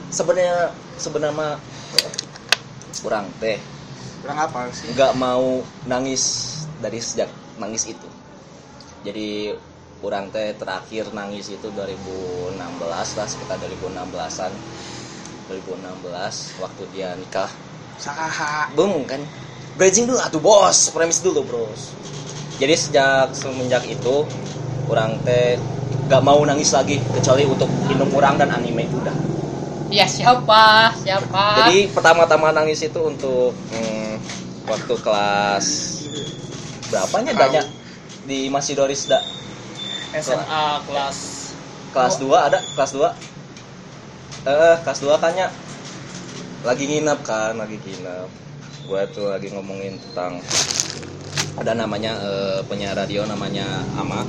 sebenarnya 0.10 0.72
sebenarnya 0.98 1.60
kurang 3.02 3.30
teh. 3.38 3.60
Kurang 4.24 4.38
apa 4.42 4.68
sih? 4.74 4.90
Nggak 4.96 5.14
mau 5.16 5.62
nangis 5.86 6.24
dari 6.82 7.00
sejak 7.00 7.30
nangis 7.62 7.86
itu. 7.86 8.08
Jadi 9.06 9.54
kurang 10.02 10.30
teh 10.34 10.54
terakhir 10.58 11.10
nangis 11.14 11.50
itu 11.50 11.68
2016 11.74 12.58
lah 12.90 13.28
sekitar 13.28 13.58
2016an 13.62 14.52
2016 15.50 16.62
waktu 16.62 16.84
dia 16.94 17.14
nikah. 17.18 17.50
Saha. 17.98 18.70
bung 18.78 19.10
kan 19.10 19.18
bridging 19.78 20.10
dulu. 20.10 20.20
Atuh 20.20 20.42
bos. 20.42 20.90
Premis 20.92 21.22
dulu 21.22 21.46
bros. 21.46 21.94
Jadi 22.58 22.74
sejak 22.74 23.38
semenjak 23.38 23.86
itu 23.86 24.26
orang 24.90 25.22
teh 25.22 25.62
gak 26.08 26.24
mau 26.24 26.40
nangis 26.48 26.72
lagi 26.72 26.98
kecuali 27.14 27.44
untuk 27.44 27.68
minum 27.86 28.08
orang 28.16 28.40
dan 28.40 28.50
anime 28.56 28.88
udah 28.96 29.14
Ya 29.88 30.04
siapa? 30.04 30.92
Siapa? 31.00 31.64
jadi 31.64 31.88
pertama-tama 31.92 32.52
nangis 32.52 32.84
itu 32.84 33.00
untuk 33.00 33.56
hmm, 33.72 34.20
waktu 34.68 34.96
kelas 35.00 35.68
berapanya? 36.92 37.32
Danya? 37.32 37.64
Di 38.28 38.52
masih 38.52 38.76
Doris 38.76 39.08
da 39.08 39.24
SMA 40.12 40.84
kelas 40.88 41.18
kelas 41.96 42.16
2 42.20 42.28
ada? 42.36 42.60
Kelas 42.76 42.92
2 42.96 44.48
eh 44.48 44.76
kelas 44.84 45.00
2 45.04 45.24
kan 45.24 45.32
ya 45.36 45.48
lagi 46.64 46.84
nginep 46.88 47.20
kan 47.24 47.56
lagi 47.56 47.80
nginep 47.80 48.47
gue 48.88 49.02
tuh 49.12 49.28
lagi 49.28 49.52
ngomongin 49.52 50.00
tentang 50.00 50.40
ada 51.60 51.76
namanya 51.76 52.16
eh, 52.24 52.60
penyiar 52.72 52.96
radio 52.96 53.28
namanya 53.28 53.84
Ama. 54.00 54.24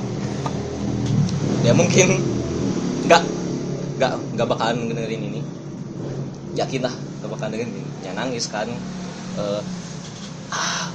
Ya 1.63 1.71
mungkin 1.71 2.19
nggak 3.07 3.23
nggak 3.95 4.13
nggak 4.35 4.47
bakalan 4.51 4.91
dengerin 4.91 5.31
ini. 5.31 5.41
Yakin 6.59 6.83
lah 6.83 6.91
nggak 6.91 7.31
bakalan 7.31 7.51
dengerin 7.55 7.71
ini. 7.71 7.83
Ya 8.03 8.11
nangis 8.11 8.51
kan. 8.51 8.67
Eh, 9.39 9.61
ah 10.51 10.91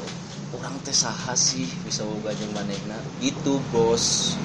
orang 0.52 0.76
teh 0.84 0.92
saha 0.92 1.32
sih 1.32 1.64
bisa 1.88 2.04
boga 2.04 2.36
jeung 2.36 2.52
manehna? 2.52 3.00
Gitu 3.24 3.64
bos. 3.72 4.36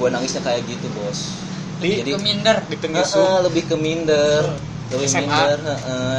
Gue 0.00 0.08
nangisnya 0.08 0.40
kayak 0.40 0.64
gitu 0.64 0.88
bos. 0.96 1.36
Di- 1.84 2.00
jadi 2.00 2.16
Keminder. 2.16 2.56
Di 2.64 2.76
Heeh, 2.80 3.36
lebih 3.44 3.62
ke 3.68 3.76
minder. 3.76 4.42
Lebih 4.56 4.77
SMA. 4.88 5.20
minder 5.20 5.58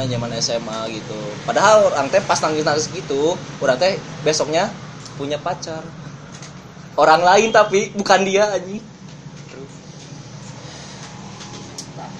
zaman 0.06 0.30
SMA 0.38 0.78
gitu. 0.94 1.18
Padahal 1.42 1.90
orang 1.90 2.06
teh 2.06 2.22
pas 2.22 2.38
nangis 2.38 2.62
nangis 2.62 2.86
gitu 2.94 3.34
orang 3.58 3.74
teh 3.78 3.98
besoknya 4.22 4.70
punya 5.18 5.36
pacar. 5.42 5.82
Orang 6.94 7.24
lain 7.24 7.50
tapi 7.50 7.90
bukan 7.96 8.22
dia 8.22 8.46
anjing. 8.50 8.82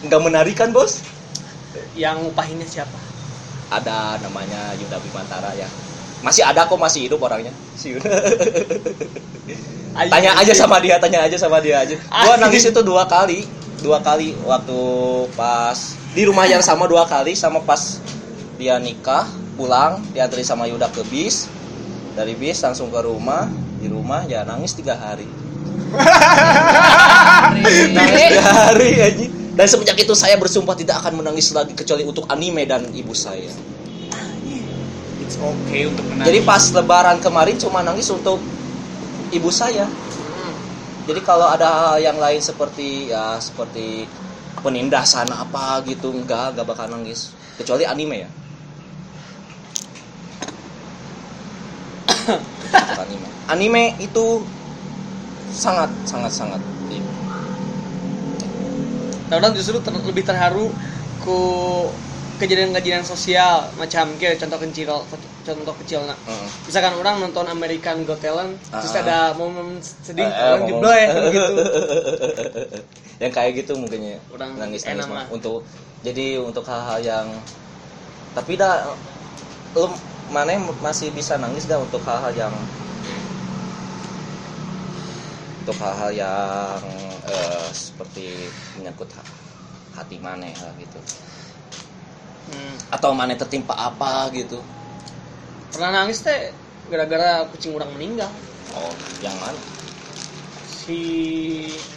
Nggak 0.07 0.21
menarik 0.25 0.57
kan 0.57 0.73
bos. 0.75 1.04
Yang 1.95 2.26
ngupahinnya 2.26 2.66
siapa? 2.66 2.99
Ada 3.71 4.19
namanya 4.25 4.75
Yuda 4.75 4.99
Bimantara 4.99 5.54
ya. 5.54 5.69
Masih 6.25 6.42
ada 6.42 6.66
kok 6.66 6.80
masih 6.80 7.07
hidup 7.07 7.23
orangnya. 7.23 7.54
Si 7.78 7.95
Yuda 7.95 8.11
tanya 10.09 10.33
aja 10.38 10.54
sama 10.57 10.80
dia 10.80 10.97
tanya 10.99 11.23
aja 11.28 11.37
sama 11.37 11.61
dia 11.61 11.85
aja. 11.85 11.95
Gua 12.09 12.35
nangis 12.40 12.66
itu 12.66 12.80
dua 12.83 13.04
kali. 13.07 13.47
Dua 13.80 14.00
kali 14.00 14.37
waktu 14.45 14.80
pas 15.37 16.00
di 16.11 16.23
rumah 16.26 16.47
yang 16.47 16.62
sama 16.62 16.90
dua 16.90 17.07
kali 17.07 17.38
sama 17.38 17.62
pas 17.62 18.02
dia 18.59 18.76
nikah 18.83 19.26
pulang 19.55 20.02
diantri 20.11 20.43
sama 20.43 20.67
Yuda 20.67 20.90
ke 20.90 21.02
bis. 21.09 21.47
Dari 22.11 22.35
bis 22.35 22.59
langsung 22.61 22.90
ke 22.90 23.00
rumah 23.00 23.47
di 23.79 23.87
rumah 23.87 24.26
ya 24.26 24.43
nangis 24.43 24.75
tiga 24.75 24.99
hari. 24.99 25.29
Nangis 27.95 28.23
tiga 28.31 28.43
hari 28.45 28.90
aja 28.99 29.26
dan 29.61 29.67
semenjak 29.69 29.99
itu 30.00 30.14
saya 30.17 30.40
bersumpah 30.40 30.73
tidak 30.73 31.05
akan 31.05 31.21
menangis 31.21 31.52
lagi 31.52 31.76
kecuali 31.76 32.00
untuk 32.07 32.25
anime 32.33 32.64
dan 32.64 32.87
ibu 32.97 33.12
saya. 33.12 33.50
It's 35.21 35.37
okay 35.37 35.85
untuk 35.85 36.00
menangis. 36.09 36.26
jadi 36.33 36.40
pas 36.49 36.64
lebaran 36.73 37.21
kemarin 37.21 37.61
cuma 37.61 37.85
nangis 37.85 38.09
untuk 38.09 38.40
ibu 39.29 39.50
saya. 39.52 39.85
Jadi 41.05 41.21
kalau 41.26 41.45
ada 41.45 41.69
hal 41.69 41.97
yang 42.00 42.17
lain 42.17 42.38
seperti 42.40 43.12
ya 43.12 43.37
seperti 43.37 44.09
penindasan 44.61 45.29
apa 45.33 45.81
gitu 45.88 46.12
enggak 46.12 46.57
enggak 46.57 46.67
bakal 46.69 46.87
nangis. 46.89 47.32
Kecuali 47.56 47.85
anime 47.85 48.17
ya. 48.25 48.30
Anime. 53.02 53.28
Anime 53.50 53.85
itu 53.99 54.45
sangat 55.50 55.91
sangat 56.06 56.32
sangat. 56.32 56.61
Nah, 59.30 59.39
orang 59.39 59.54
justru 59.54 59.78
ter- 59.78 59.95
lebih 59.95 60.26
terharu 60.26 60.75
ku 61.23 61.39
kejadian-kejadian 62.41 63.05
sosial 63.05 63.69
macam 63.76 64.17
kayak 64.17 64.41
contoh 64.41 64.59
kecil 64.59 64.89
contoh 65.41 65.75
kecil 65.76 66.00
nah 66.03 66.17
Heeh. 66.19 66.49
misalkan 66.65 66.97
orang 66.97 67.21
nonton 67.21 67.45
American 67.47 68.03
Got 68.03 68.19
Talent 68.19 68.57
terus 68.65 68.97
Ah. 68.97 69.03
ada 69.03 69.19
momen 69.33 69.76
sedih 69.79 70.25
Eh, 70.25 70.33
orang 70.33 70.65
jeblay 70.65 71.03
gitu. 71.29 71.53
Yang 73.21 73.33
kayak 73.33 73.53
gitu 73.55 73.73
mungkin 73.76 74.00
ya. 74.03 74.19
Orang 74.33 74.57
nangis 74.57 74.81
nangis 74.83 75.05
mah. 75.05 75.29
untuk 75.29 75.69
jadi 76.00 76.41
untuk 76.41 76.65
hal-hal 76.65 76.99
yang 76.99 77.26
tapi 78.33 78.57
dah 78.57 78.97
lu 79.71 79.93
mana 80.26 80.57
masih 80.81 81.13
bisa 81.13 81.37
nangis 81.37 81.69
dah 81.69 81.76
untuk 81.76 82.00
hal-hal 82.00 82.33
yang 82.33 82.55
untuk 85.61 85.76
hal-hal 85.76 86.11
yang 86.11 86.81
eh, 87.23 87.69
seperti 87.71 88.49
menyangkut 88.75 89.13
ha- 89.13 89.29
hati 89.93 90.17
maneh 90.19 90.57
lah 90.57 90.73
gitu 90.75 90.97
Hmm. 92.50 92.75
atau 92.91 93.15
maneh 93.15 93.39
tertimpa 93.39 93.78
apa 93.78 94.26
gitu. 94.34 94.58
Pernah 95.71 96.02
nangis 96.02 96.26
teh? 96.26 96.50
Gara-gara 96.91 97.47
kucing 97.54 97.71
orang 97.78 97.95
meninggal. 97.95 98.30
Oh 98.75 98.91
yang 99.23 99.34
mana? 99.39 99.60
Si 100.67 100.99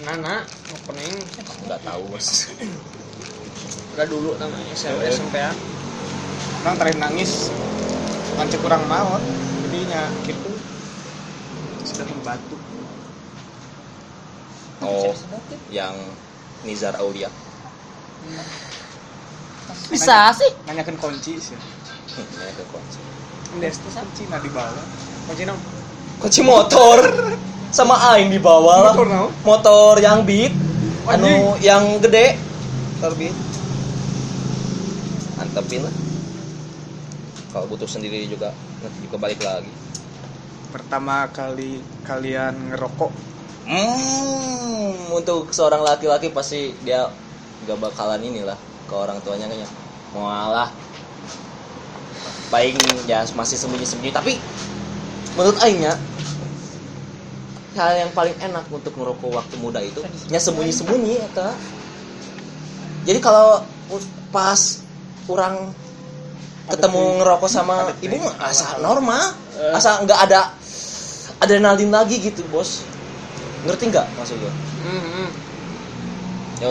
Nana 0.05 0.45
opening. 0.69 1.17
Aku 1.41 1.61
nggak 1.65 1.81
tahu 1.81 2.01
bos. 2.13 2.53
Udah 3.97 4.05
dulu 4.05 4.37
namanya 4.37 4.73
SMP. 4.77 5.09
SMP 5.09 5.35
ya 5.41 5.53
orang 6.63 6.79
terakhir 6.79 6.99
nangis 7.01 7.51
ngancek 8.37 8.59
kurang 8.61 8.85
maut. 8.85 9.21
Jadinya 9.65 10.13
gitu. 10.29 10.51
Sudah 11.81 12.05
membantu. 12.05 12.55
Oh 14.85 15.15
yang 15.73 15.95
Nizar 16.63 16.95
Aulia 17.01 17.27
Bisa 19.89 20.33
sih. 20.35 20.51
nanyakan 20.67 20.95
kunci 20.97 21.37
sih. 21.37 21.57
Ke 22.15 22.63
kunci. 22.69 22.99
Des 23.61 23.75
tuh 23.77 23.91
kunci 23.93 24.23
nah 24.29 24.41
di 24.41 24.49
bawah 24.49 24.85
kunci 25.29 25.43
nang 25.45 25.59
kunci 26.19 26.41
motor. 26.41 26.99
Sama 27.73 27.97
aing 28.13 28.29
di 28.29 28.37
bawah 28.37 28.85
lah. 28.85 28.93
Motor 28.93 29.09
motor 29.41 29.93
yang 29.97 30.21
beat. 30.25 30.53
Anu 31.09 31.57
yang 31.61 31.97
gede. 32.01 32.37
Motor 32.99 33.13
beat. 33.17 33.35
Mantepin 35.37 35.81
lah 35.85 35.95
kalau 37.53 37.69
butuh 37.69 37.85
sendiri 37.85 38.25
juga 38.25 38.49
nanti 38.81 38.97
juga 39.05 39.21
balik 39.21 39.45
lagi. 39.45 39.69
Pertama 40.73 41.29
kali 41.29 41.85
kalian 42.01 42.73
ngerokok. 42.73 43.11
Hmm 43.69 45.13
untuk 45.13 45.53
seorang 45.53 45.85
laki-laki 45.85 46.33
pasti 46.33 46.73
dia 46.81 47.07
gak 47.69 47.79
bakalan 47.79 48.19
inilah 48.19 48.57
ke 48.93 48.95
orang 49.01 49.17
tuanya 49.25 49.49
kayaknya. 49.49 49.69
Mualah. 50.13 50.69
Paling 52.53 52.77
ya 53.09 53.25
masih 53.33 53.57
sembunyi-sembunyi. 53.57 54.13
Tapi 54.13 54.37
menurut 55.33 55.57
aingnya 55.65 55.97
hal 57.73 58.05
yang 58.05 58.11
paling 58.13 58.37
enak 58.37 58.69
untuk 58.69 58.93
ngerokok 58.93 59.33
waktu 59.33 59.55
muda 59.57 59.81
itu 59.81 60.05
nya 60.29 60.37
sembunyi-sembunyi 60.37 61.25
ya 61.25 61.29
Kak. 61.33 61.57
jadi 63.09 63.17
kalau 63.17 63.65
pas 64.29 64.85
orang 65.25 65.73
ketemu 66.69 67.01
ngerokok 67.17 67.49
sama 67.49 67.89
ibu 68.05 68.21
mah 68.21 68.37
asa 68.45 68.77
normal. 68.77 69.33
Asa 69.73 70.05
nggak 70.05 70.19
ada 70.29 70.53
adrenalin 71.41 71.89
lagi 71.89 72.21
gitu 72.21 72.45
bos. 72.53 72.85
Ngerti 73.65 73.89
nggak 73.89 74.05
maksud 74.21 74.37
gue 74.37 74.53
Hmm, 74.83 75.29
ya 76.61 76.69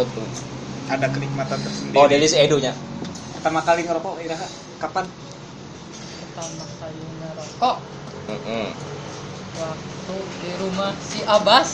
ada 0.92 1.06
kenikmatan 1.08 1.58
tersendiri 1.58 1.96
oh 1.96 2.06
dari 2.06 2.26
si 2.26 2.36
Edo 2.36 2.56
nya 2.56 2.76
pertama 3.34 3.60
kali 3.60 3.82
ngerokok 3.82 4.14
Iraha 4.20 4.46
kapan 4.78 5.06
Pertama 6.22 6.64
kali 6.78 7.00
ngerokok 7.18 7.76
Heeh. 8.24 8.68
waktu 9.54 10.16
di 10.38 10.50
rumah 10.58 10.92
si 10.98 11.20
Abbas 11.24 11.68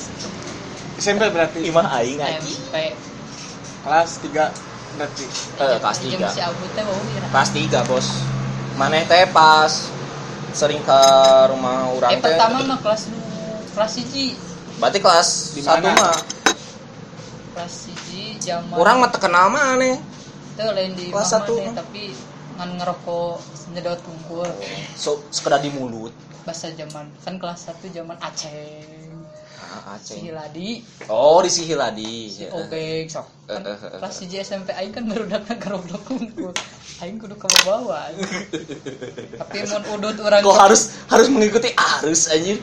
SMP 0.99 1.31
berarti 1.31 1.63
Imah 1.63 1.87
aing 1.95 2.19
aja. 2.19 2.43
SMP. 2.43 2.91
kelas 3.81 4.11
3 4.19 4.51
berarti 4.99 5.25
Eh, 5.57 5.77
kelas 5.79 5.97
Jeung 6.01 6.11
tiga. 6.11 6.29
Si 6.29 6.43
Abu 6.43 6.65
teh 6.75 6.83
ira. 6.83 7.27
Kelas 7.31 7.49
3, 7.55 7.87
Bos. 7.87 8.07
Maneh 8.75 9.07
teh 9.07 9.31
pas 9.31 9.71
sering 10.51 10.83
ke 10.83 11.01
rumah 11.47 11.87
orang 11.89 12.11
Eh 12.11 12.19
teh. 12.19 12.35
pertama 12.35 12.67
mah 12.67 12.79
kelas 12.83 13.07
dua, 13.07 13.63
kelas 13.79 13.91
siji, 13.95 14.35
Berarti 14.79 14.99
kelas 14.99 15.29
Di 15.55 15.61
1 15.63 15.79
mana? 15.79 15.95
mah. 15.95 16.19
kelas 17.55 17.75
zaman. 18.41 18.77
Orang 18.79 19.03
mah 19.03 19.11
terkenal 19.11 19.51
maneh. 19.51 19.99
teu 20.59 20.75
lain 20.75 20.91
di 20.99 21.15
kelas 21.15 21.31
satu 21.31 21.55
mah. 21.55 21.71
tapi 21.71 22.11
ngan 22.59 22.83
ngerokok 22.83 23.39
nyedot 23.71 24.03
tungkul 24.03 24.51
so 24.99 25.23
sekedar 25.31 25.63
di 25.63 25.71
mulut 25.71 26.11
bahasa 26.43 26.75
zaman 26.75 27.07
kan 27.23 27.39
kelas 27.39 27.71
1 27.71 27.93
zaman 27.95 28.19
Aceh 28.19 28.83
ah, 29.63 29.95
Aceh. 29.95 30.19
Sihiladi 30.19 30.83
oh 31.07 31.39
di 31.45 31.51
Sihiladi 31.53 32.15
Ya. 32.43 32.49
Oke, 32.57 33.05
sok. 33.07 33.27
Kan 33.47 33.63
Eh, 33.63 33.71
eh, 33.71 33.79
eh, 33.87 33.99
kelas 34.03 34.17
1 34.25 34.43
SMP 34.43 34.69
aing 34.75 34.91
kan 34.91 35.05
berudakna 35.07 35.55
geroblok 35.61 36.03
kumpul. 36.09 36.51
Aing 37.05 37.21
kudu 37.21 37.37
ke 37.37 37.47
bawah. 37.69 38.11
Tapi 38.11 39.57
mun 39.71 39.83
udut 39.95 40.17
urang 40.25 40.41
kok 40.41 40.57
harus 40.59 40.97
harus 41.07 41.27
mengikuti 41.29 41.71
arus 41.77 42.33
anjir 42.33 42.59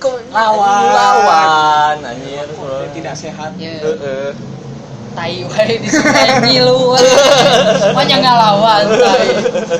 kok 0.00 0.16
Lawan. 0.32 0.84
lawan 0.96 1.96
anjir 2.02 2.48
tidak 2.96 3.14
sehat 3.14 3.52
ya 3.60 3.76
Heeh. 3.84 4.32
Tai 5.14 5.42
wae 5.44 5.74
disukai 5.82 6.30
ngilu. 6.44 6.94
Pokoknya 7.94 8.16
ngalawan 8.22 8.84
tai. 8.88 9.28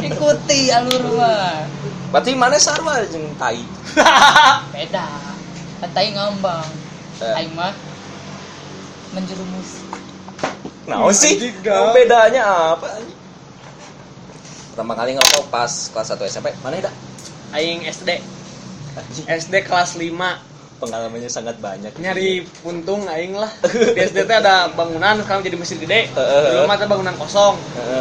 Ikuti 0.06 0.60
alur 0.74 1.04
mah. 1.16 1.66
berarti 2.10 2.34
mana 2.34 2.58
sarwa 2.58 3.06
jeung 3.06 3.30
tai 3.38 3.62
Beda. 4.74 5.06
Kan 5.78 5.90
tai 5.94 6.10
ngambang. 6.10 6.66
Eh. 7.22 7.38
Aing 7.38 7.54
mah 7.54 7.70
menjerumus. 9.14 9.86
Nah, 10.90 11.06
sih 11.14 11.38
dah. 11.62 11.94
bedanya 11.94 12.74
apa? 12.74 12.98
Pertama 14.74 14.98
kali 14.98 15.14
ngerokok 15.14 15.46
pas 15.52 15.70
kelas 15.92 16.14
1 16.18 16.30
SMP, 16.30 16.48
mana 16.64 16.82
dah? 16.82 16.94
aing 17.50 17.82
SD 17.86 18.22
SD 19.26 19.54
kelas 19.66 19.98
5 19.98 20.49
pengalamannya 20.80 21.28
sangat 21.28 21.60
banyak. 21.60 21.92
nyari 22.00 22.40
puntung 22.58 23.04
aing 23.06 23.36
lah 23.36 23.52
di 23.94 24.00
SD 24.00 24.24
ada 24.24 24.72
bangunan 24.72 25.20
sekarang 25.20 25.44
jadi 25.44 25.56
masjid 25.56 25.78
gede 25.78 26.08
mah 26.64 26.74
teh 26.74 26.88
bangunan 26.88 27.14
kosong 27.14 27.54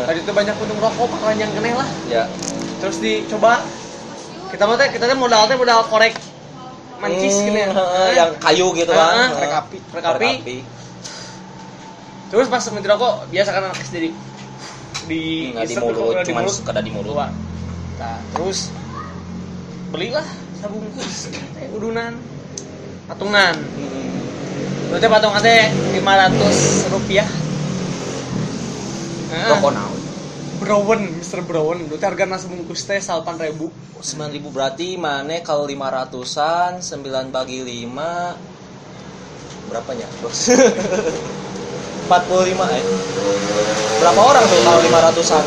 tadi 0.08 0.20
itu 0.20 0.32
banyak 0.32 0.56
puntung 0.56 0.80
rokok 0.80 1.12
bakalan 1.12 1.38
yang 1.38 1.52
keneh 1.52 1.76
lah 1.76 1.90
Ya. 2.08 2.24
terus 2.80 2.98
dicoba 2.98 3.60
kita 4.50 4.64
mah 4.64 4.80
teh 4.80 4.90
kita 4.90 5.06
teh 5.06 5.14
modal 5.14 5.46
teh 5.46 5.54
modal 5.54 5.84
korek 5.86 6.16
mancis 7.00 7.32
Hmm, 7.32 7.48
gitu 7.48 7.60
ya 7.60 7.72
yang 8.12 8.32
kayu 8.40 8.76
gitu 8.76 8.92
kan. 8.92 9.16
Heeh. 9.16 9.30
korek 9.32 9.54
api. 9.56 9.78
Korek 9.88 10.06
api. 10.06 10.56
terus 12.30 12.46
pas 12.46 12.62
menteri 12.70 12.92
rokok 12.92 13.28
biasa 13.28 13.50
kan 13.52 13.62
anak 13.68 13.80
SD 13.82 13.96
di 14.00 14.10
di 15.10 15.22
Nggak 15.50 15.66
di 15.66 15.76
mulut, 15.80 16.14
cuman 16.22 16.44
sekedar 16.46 16.84
di 16.84 16.92
mulut. 16.92 17.18
Nah 17.98 18.20
terus 18.32 18.70
belilah 19.90 20.28
sabungkus 20.60 21.32
udunan 21.72 22.14
patungan 23.10 23.58
Hmm. 23.58 24.22
berarti 24.94 25.08
patungan 25.10 25.42
teh 25.42 25.66
500 25.98 26.94
rupiah 26.94 27.26
Heeh. 29.30 29.50
Rokok 29.54 29.72
naon? 29.74 29.98
Brown, 30.60 31.00
Mr. 31.16 31.40
Brown, 31.40 31.88
berarti 31.88 32.04
harga 32.04 32.28
nasi 32.28 32.52
bungkus 32.52 32.84
teh 32.84 33.00
8.000 33.00 33.72
9000 34.04 34.52
berarti 34.52 35.00
mana 35.00 35.40
kalau 35.40 35.64
500-an 35.64 36.84
9 36.84 37.32
bagi 37.32 37.64
5 37.64 39.72
berapanya, 39.72 40.04
Bos? 40.20 40.50
45 40.50 41.24
eh. 42.76 42.84
Berapa 44.02 44.20
orang 44.20 44.44
tuh 44.44 44.60
kalau 44.66 44.82
500-an? 44.82 45.46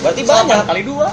Berarti 0.00 0.22
banyak. 0.24 0.64
kali 0.64 0.80
dua 0.86 1.10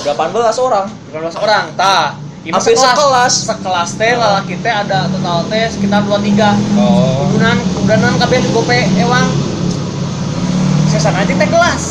18 0.00 0.16
orang. 0.62 0.86
18 1.12 1.36
orang, 1.36 1.64
tah 1.76 2.16
Ini 2.42 2.50
Hampir 2.50 2.74
sekelas. 2.74 3.34
Sekelas 3.46 3.90
teh 3.94 4.18
lalaki 4.18 4.58
teh 4.58 4.74
ada 4.74 5.06
total 5.06 5.46
teh 5.46 5.62
sekitar 5.70 6.02
23 6.02 6.42
Oh. 6.74 7.30
Kemudian, 7.30 7.58
kemudian 7.70 8.18
kabeh 8.18 8.42
gope 8.50 8.78
ewang 8.98 9.26
Sesan 10.90 11.14
aja 11.14 11.30
teh 11.30 11.48
gelas 11.48 11.82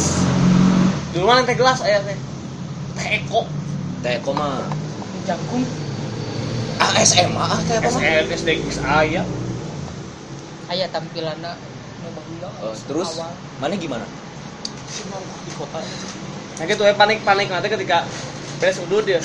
Dulu 1.16 1.24
mah 1.24 1.40
teh 1.48 1.56
gelas 1.56 1.80
aya 1.80 2.04
teh 2.04 2.20
Teh 3.00 3.08
Eko 3.24 3.48
Teh 4.04 4.20
koma. 4.28 4.68
Jagung 5.24 5.64
Ah 6.82 7.00
SMA 7.00 7.40
ah 7.40 7.60
teh 7.64 7.78
apa 7.80 7.88
mah? 7.88 8.02
SD, 8.36 8.50
geus 8.66 8.82
aya 8.84 9.24
aya 10.72 10.88
tampilanna 10.88 11.60
nu 12.00 12.10
baheula. 12.16 12.48
Oh, 12.64 12.74
terus 12.88 13.20
Awal. 13.20 13.32
mana 13.60 13.76
gimana? 13.76 14.08
di 15.46 15.52
kota 15.56 15.80
Nah 16.58 16.66
gitu 16.66 16.82
ya 16.84 16.94
panik-panik 16.96 17.48
nanti 17.48 17.68
ketika 17.70 18.04
beres 18.58 18.82
udut 18.82 19.06
ya 19.06 19.22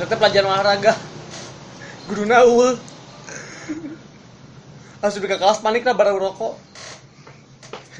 Ternyata 0.00 0.16
pelajaran 0.16 0.48
olahraga. 0.48 0.92
Guruna 2.08 2.40
uwe 2.48 2.72
Langsung 5.04 5.20
ke 5.28 5.36
kelas 5.36 5.60
panik 5.60 5.84
lah 5.84 5.92
bareng 5.92 6.16
rokok. 6.16 6.56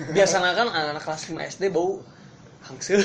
Biasanya 0.09 0.57
kan 0.57 0.73
anak-anak 0.73 1.05
kelas 1.05 1.29
5 1.29 1.37
SD 1.61 1.69
bau 1.69 2.01
Hangsel. 2.65 3.05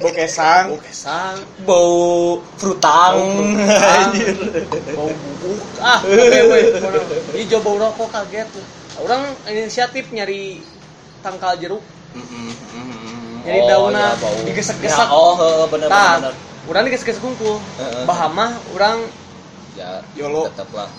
Bau 0.00 0.08
kesang. 0.16 0.72
Bau 0.72 0.80
kesang. 0.80 1.36
Bau 1.68 2.40
frutang. 2.56 3.12
Bau 4.96 5.12
bubuk 5.12 5.60
Ah 5.84 6.00
weh 6.08 6.64
Hijau 7.36 7.60
bau 7.60 7.76
rokok 7.76 8.08
kaget 8.08 8.48
Orang 9.04 9.36
inisiatif 9.52 10.08
nyari 10.16 10.64
tangkal 11.20 11.60
jeruk. 11.60 11.84
Mm-mm, 12.16 12.56
mm-mm. 12.56 13.44
Jadi 13.44 13.58
Oh, 13.60 13.68
daunnya 13.68 14.00
ya, 14.00 14.16
bau. 14.16 14.36
digesek-gesek. 14.48 14.96
Ya, 14.96 15.12
oh, 15.12 15.36
heeh, 15.36 15.64
bener 15.68 16.32
orang 16.68 16.82
digesek-gesek 16.84 17.18
kumpul 17.18 17.56
Heeh. 17.76 18.04
Bahamah 18.04 18.52
orang 18.72 18.98
Ya, 19.72 20.02
Yolo. 20.12 20.50
tetap 20.50 20.66
lah. 20.74 20.90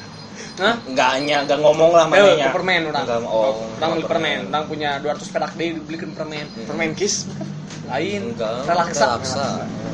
Hah? 0.56 0.80
Enggaknya, 0.88 1.44
enggak 1.44 1.60
ngomong 1.60 1.92
lah 1.92 2.08
Eh, 2.08 2.12
mananya. 2.16 2.48
permen 2.56 2.88
orang. 2.88 3.04
Enggak, 3.04 3.20
oh, 3.28 3.60
orang 3.76 3.90
beli 3.92 4.06
permen. 4.08 4.38
Orang 4.48 4.66
punya 4.72 4.90
200 5.04 5.28
perak 5.28 5.52
deh 5.54 5.76
dibelikan 5.76 6.16
permen. 6.16 6.48
permen 6.64 6.96
kiss 6.96 7.28
Lain. 7.92 8.32
Enggak, 8.32 8.64
Relaksa. 8.64 9.20
relaksa. 9.20 9.46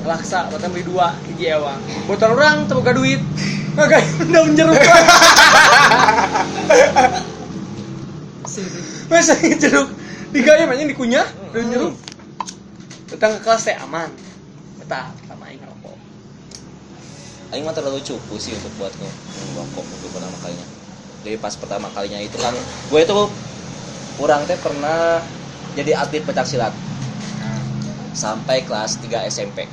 Relaksa. 0.05 0.39
Bahkan 0.53 0.69
beli 0.69 0.85
dua 0.85 1.17
hiji 1.25 1.49
ewang. 1.49 1.81
Botol 2.05 2.37
orang 2.37 2.69
teu 2.69 2.77
duit. 2.93 3.17
Enggak 3.73 4.05
daun 4.29 4.53
jeruk. 4.53 4.77
Masa 9.09 9.33
jeruk 9.63 9.89
digayam 10.29 10.69
aja 10.69 10.83
dikunyah 10.83 11.25
daun 11.53 11.67
jeruk. 11.71 11.93
Datang 13.09 13.37
ke 13.37 13.39
kelas 13.41 13.61
teh 13.65 13.75
aman. 13.79 14.09
Betah, 14.85 15.09
pertama 15.17 15.49
aing 15.49 15.57
ngerokok. 15.57 15.97
Aing 17.49 17.65
mah 17.65 17.73
terlalu 17.73 18.05
cupu 18.05 18.37
sih 18.37 18.53
untuk 18.53 18.69
buat 18.77 18.93
nge- 18.93 19.17
ngerokok 19.57 19.81
untuk 19.81 20.13
pertama 20.13 20.37
kalinya. 20.45 20.67
Jadi 21.25 21.35
pas 21.41 21.57
pertama 21.57 21.89
kalinya 21.89 22.21
itu 22.21 22.37
kan, 22.37 22.53
gue 22.93 22.99
itu 23.01 23.17
kurang 24.21 24.45
teh 24.45 24.53
pernah 24.61 25.17
jadi 25.73 25.97
atlet 25.97 26.21
pencak 26.21 26.45
silat 26.45 26.69
sampai 28.13 28.61
kelas 28.61 29.01
3 29.01 29.25
SMP. 29.25 29.65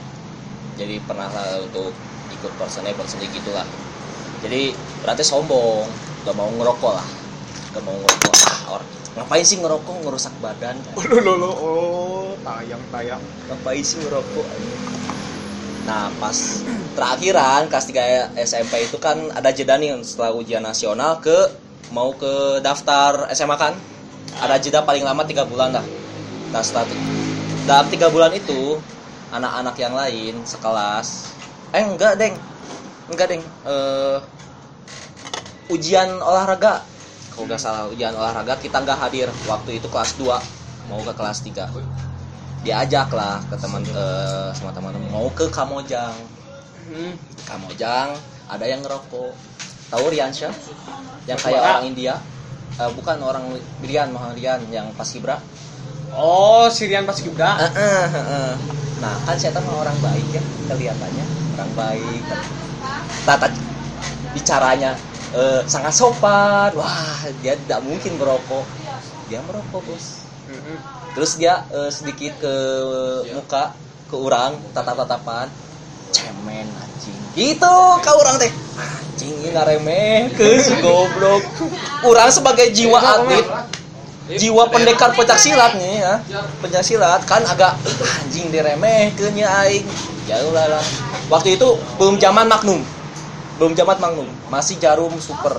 Jadi 0.81 0.97
pernah 1.05 1.29
lah 1.29 1.61
untuk 1.61 1.93
ikut 2.33 2.53
personel 2.57 2.97
personel 2.97 3.29
gitulah. 3.29 3.69
Jadi 4.41 4.73
berarti 5.05 5.21
sombong, 5.21 5.93
gak 6.25 6.33
mau 6.33 6.49
ngerokok 6.57 6.93
lah, 6.97 7.09
gak 7.77 7.85
mau 7.85 8.01
ngerokok. 8.01 8.35
Or, 8.73 8.81
ngapain 9.17 9.45
sih 9.45 9.59
ngerokok? 9.61 9.97
Ngerusak 10.05 10.35
badan? 10.41 10.77
oh 10.99 11.05
lo 11.21 11.35
lo 11.37 11.51
oh 11.53 12.31
tayang 12.41 12.83
tayang. 12.93 13.23
Ngapain 13.49 13.83
sih 13.85 13.99
ngerokok? 14.01 14.47
Nah 15.89 16.09
pas 16.17 16.39
terakhiran 16.97 17.67
kelas 17.69 17.87
3 17.91 18.05
SMP 18.39 18.89
itu 18.89 18.97
kan 18.97 19.19
ada 19.35 19.51
jeda 19.53 19.77
nih 19.77 19.99
setelah 20.07 20.33
ujian 20.37 20.63
nasional 20.65 21.19
ke 21.21 21.37
mau 21.93 22.09
ke 22.17 22.63
daftar 22.65 23.29
SMA 23.37 23.57
kan? 23.59 23.75
Ada 24.41 24.57
jeda 24.63 24.81
paling 24.83 25.05
lama 25.05 25.23
tiga 25.29 25.45
bulan 25.45 25.77
lah 25.77 25.85
nah 26.53 26.61
setelah 26.61 26.85
itu- 26.85 27.01
dalam 27.65 27.89
tiga 27.89 28.13
bulan 28.13 28.29
itu 28.37 28.77
anak-anak 29.33 29.77
yang 29.81 29.97
lain 29.97 30.35
sekelas 30.45 31.33
eh 31.73 31.81
enggak 31.81 32.21
deng. 32.21 32.37
Enggak 33.09 33.33
deng. 33.33 33.43
Eh, 33.65 34.19
ujian 35.73 36.21
olahraga 36.21 36.85
kalau 37.33 37.49
nggak 37.49 37.61
salah 37.61 37.89
ujian 37.89 38.13
olahraga 38.13 38.55
kita 38.61 38.85
nggak 38.85 38.99
hadir. 39.09 39.29
Waktu 39.49 39.81
itu 39.81 39.89
kelas 39.89 40.15
2 40.21 40.29
mau 40.91 41.01
ke 41.01 41.13
kelas 41.17 41.41
3 41.45 41.69
diajak 42.63 43.11
lah 43.11 43.43
ke 43.51 43.59
teman 43.59 43.83
eh, 43.83 44.49
sama 44.55 44.71
teman 44.71 44.95
mau 45.11 45.27
ke 45.35 45.51
Kamojang. 45.51 46.15
Hmm. 46.87 47.13
Kamojang 47.49 48.15
ada 48.47 48.65
yang 48.69 48.81
ngerokok. 48.85 49.35
Tahu 49.93 50.05
Riansyah 50.09 50.55
yang 51.29 51.37
kayak 51.37 51.61
orang 51.61 51.85
India? 51.91 52.15
Eh, 52.81 52.91
bukan 52.97 53.21
orang 53.21 53.45
Rian 53.85 54.09
mah 54.15 54.33
Rian 54.33 54.63
yang 54.73 54.89
pas 54.97 55.05
Kibra. 55.05 55.37
Oh, 56.17 56.69
Sirian 56.73 57.05
pas 57.05 57.19
Gibra. 57.19 57.61
Eh, 57.61 57.73
eh, 57.73 58.07
eh, 58.09 58.17
eh. 58.17 58.53
nah 59.03 59.13
kan 59.27 59.37
saya 59.37 59.59
mah 59.61 59.77
orang 59.83 59.97
baik 60.01 60.27
ya 60.33 60.43
kelihatannya. 60.73 61.25
Orang 61.59 61.71
baik. 61.77 62.23
Tata 63.29 63.47
bicaranya 64.33 64.97
eh, 65.33 65.61
sangat 65.67 65.93
sopan. 65.97 66.71
Wah 66.77 67.25
dia 67.41 67.57
tidak 67.57 67.81
mungkin 67.85 68.17
merokok. 68.21 68.65
Dia 69.29 69.41
merokok 69.45 69.83
bos. 69.85 70.29
Terus 71.17 71.33
dia 71.41 71.65
eh, 71.73 71.91
sedikit 71.91 72.37
ke 72.41 72.55
muka 73.33 73.73
ke 74.09 74.17
orang 74.17 74.57
tatap-tatapan. 74.77 75.49
Cemen 76.13 76.69
anjing. 76.69 77.19
Gitu 77.33 77.77
ke 78.05 78.11
orang 78.13 78.37
teh. 78.37 78.53
Anjing 78.77 79.33
ini 79.41 79.49
ngaremeh 79.53 80.37
ke 80.37 80.61
si 80.61 80.77
goblok. 80.85 81.43
Orang 82.05 82.29
sebagai 82.29 82.69
jiwa 82.73 83.01
atlet. 83.01 83.47
jiwa 84.33 84.65
pendekar 84.71 85.13
pencak 85.13 85.37
silat 85.37 85.77
nih 85.77 86.05
ya. 86.05 86.15
Pencak 86.63 86.85
silat 86.85 87.21
kan 87.25 87.43
agak 87.45 87.77
anjing 88.23 88.53
diremehkeun 88.53 89.33
nya 89.35 89.49
aing. 89.65 89.85
Jauh 90.29 90.53
lah 90.55 90.69
lah. 90.71 90.85
Waktu 91.27 91.57
itu 91.59 91.69
belum 91.99 92.21
zaman 92.21 92.47
magnum 92.47 92.85
belum 93.63 93.79
zaman 93.79 93.95
magnum 94.03 94.27
masih 94.51 94.75
jarum 94.83 95.15
super. 95.23 95.55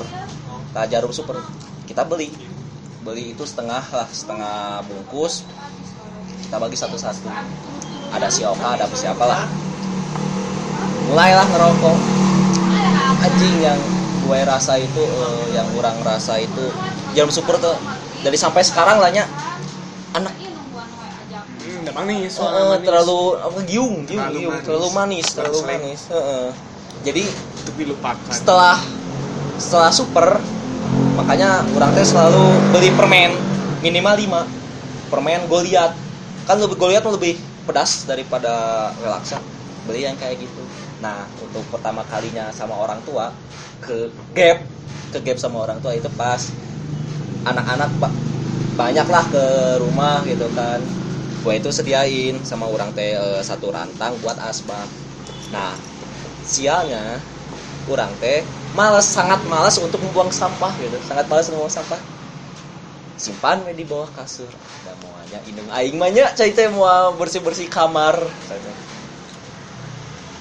Nah 0.75 0.83
jarum 0.91 1.15
super. 1.15 1.39
Kita 1.87 2.03
beli. 2.03 2.35
Beli 2.99 3.31
itu 3.31 3.47
setengah 3.47 3.79
lah 3.79 4.03
setengah 4.11 4.83
bungkus. 4.83 5.47
Kita 6.43 6.59
bagi 6.59 6.75
satu-satu. 6.75 7.31
Ada 8.11 8.27
si 8.27 8.43
Oka 8.43 8.75
ada 8.75 8.91
siapa 8.91 9.23
lah. 9.23 9.47
Mulailah 11.07 11.47
ngerokok. 11.47 11.97
Anjing 13.23 13.55
yang 13.63 13.79
gue 14.27 14.39
rasa 14.43 14.75
itu 14.75 14.99
eh, 14.99 15.55
yang 15.55 15.67
kurang 15.71 15.95
rasa 16.03 16.43
itu. 16.43 16.75
Jarum 17.15 17.31
super 17.31 17.55
tuh 17.55 17.79
dari 18.19 18.35
sampai 18.35 18.67
sekarang 18.67 18.99
lahnya 18.99 19.23
anak. 20.11 20.35
Hmm, 21.63 21.87
manis, 21.95 22.35
eh, 22.35 22.43
manis. 22.43 22.83
terlalu 22.83 23.39
apa 23.39 23.59
giung 23.63 24.03
giung 24.03 24.27
Terlalu 24.27 24.39
giung, 24.43 24.51
manis. 24.51 24.65
terlalu 24.67 24.87
manis 24.91 25.25
terlalu 25.31 25.55
Terselek. 25.55 25.71
manis. 25.79 26.01
Heeh. 26.11 26.72
Jadi 27.03 27.23
untuk 27.63 27.75
dilupakan. 27.77 28.31
setelah 28.31 28.79
setelah 29.59 29.91
super 29.93 30.39
makanya 31.13 31.61
orang 31.77 31.93
teh 31.93 32.05
selalu 32.07 32.45
beli 32.73 32.89
permen 32.97 33.31
minimal 33.85 34.15
5 34.17 35.11
permen 35.13 35.41
Goliat 35.45 35.93
kan 36.47 36.57
lebih 36.57 36.75
Goliat 36.79 37.03
lebih 37.05 37.37
pedas 37.63 38.03
daripada 38.09 38.89
relaksa 38.99 39.39
beli 39.87 40.03
yang 40.07 40.15
kayak 40.19 40.39
gitu. 40.39 40.63
Nah 41.03 41.27
untuk 41.39 41.63
pertama 41.71 42.03
kalinya 42.07 42.51
sama 42.51 42.75
orang 42.75 42.99
tua 43.03 43.31
ke 43.83 44.09
gap 44.35 44.63
ke 45.11 45.19
gap 45.21 45.37
sama 45.39 45.63
orang 45.63 45.79
tua 45.83 45.93
itu 45.95 46.07
pas 46.15 46.39
anak-anak 47.43 47.91
ba- 47.99 48.15
banyak 48.73 49.07
lah 49.07 49.25
ke 49.29 49.45
rumah 49.79 50.23
gitu 50.25 50.47
kan. 50.55 50.79
Gue 51.43 51.59
itu 51.59 51.69
sediain 51.71 52.39
sama 52.47 52.65
orang 52.71 52.89
teh 52.95 53.15
eh, 53.15 53.41
satu 53.43 53.69
rantang 53.71 54.15
buat 54.23 54.39
asbak. 54.39 54.87
Nah 55.51 55.75
sialnya 56.43 57.19
kurang 57.83 58.11
teh 58.19 58.43
malas 58.73 59.07
sangat 59.07 59.43
malas 59.47 59.75
untuk 59.79 59.99
membuang 60.03 60.31
sampah 60.31 60.71
gitu. 60.79 60.97
Sangat 61.07 61.27
malas 61.27 61.47
membuang 61.51 61.71
sampah. 61.71 61.99
Simpan 63.19 63.63
di 63.71 63.85
bawah 63.87 64.09
kasur. 64.17 64.49
Ada 64.49 64.93
muanya 65.03 65.39
indung 65.47 65.69
aing 65.71 65.95
mah 65.95 66.11
nya 66.11 66.31
cai 66.35 66.51
teh 66.51 66.67
mau 66.67 67.15
bersih 67.15 67.39
bersih 67.39 67.67
kamar. 67.71 68.19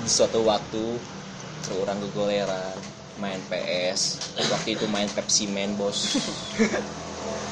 Di 0.03 0.11
suatu 0.11 0.43
waktu 0.43 0.99
seorang 1.62 1.99
gegoleran 2.11 2.75
main 3.23 3.38
PS 3.47 4.19
waktu 4.51 4.75
itu 4.75 4.85
main 4.91 5.07
Pepsi 5.15 5.47
Man 5.47 5.79
bos. 5.79 6.19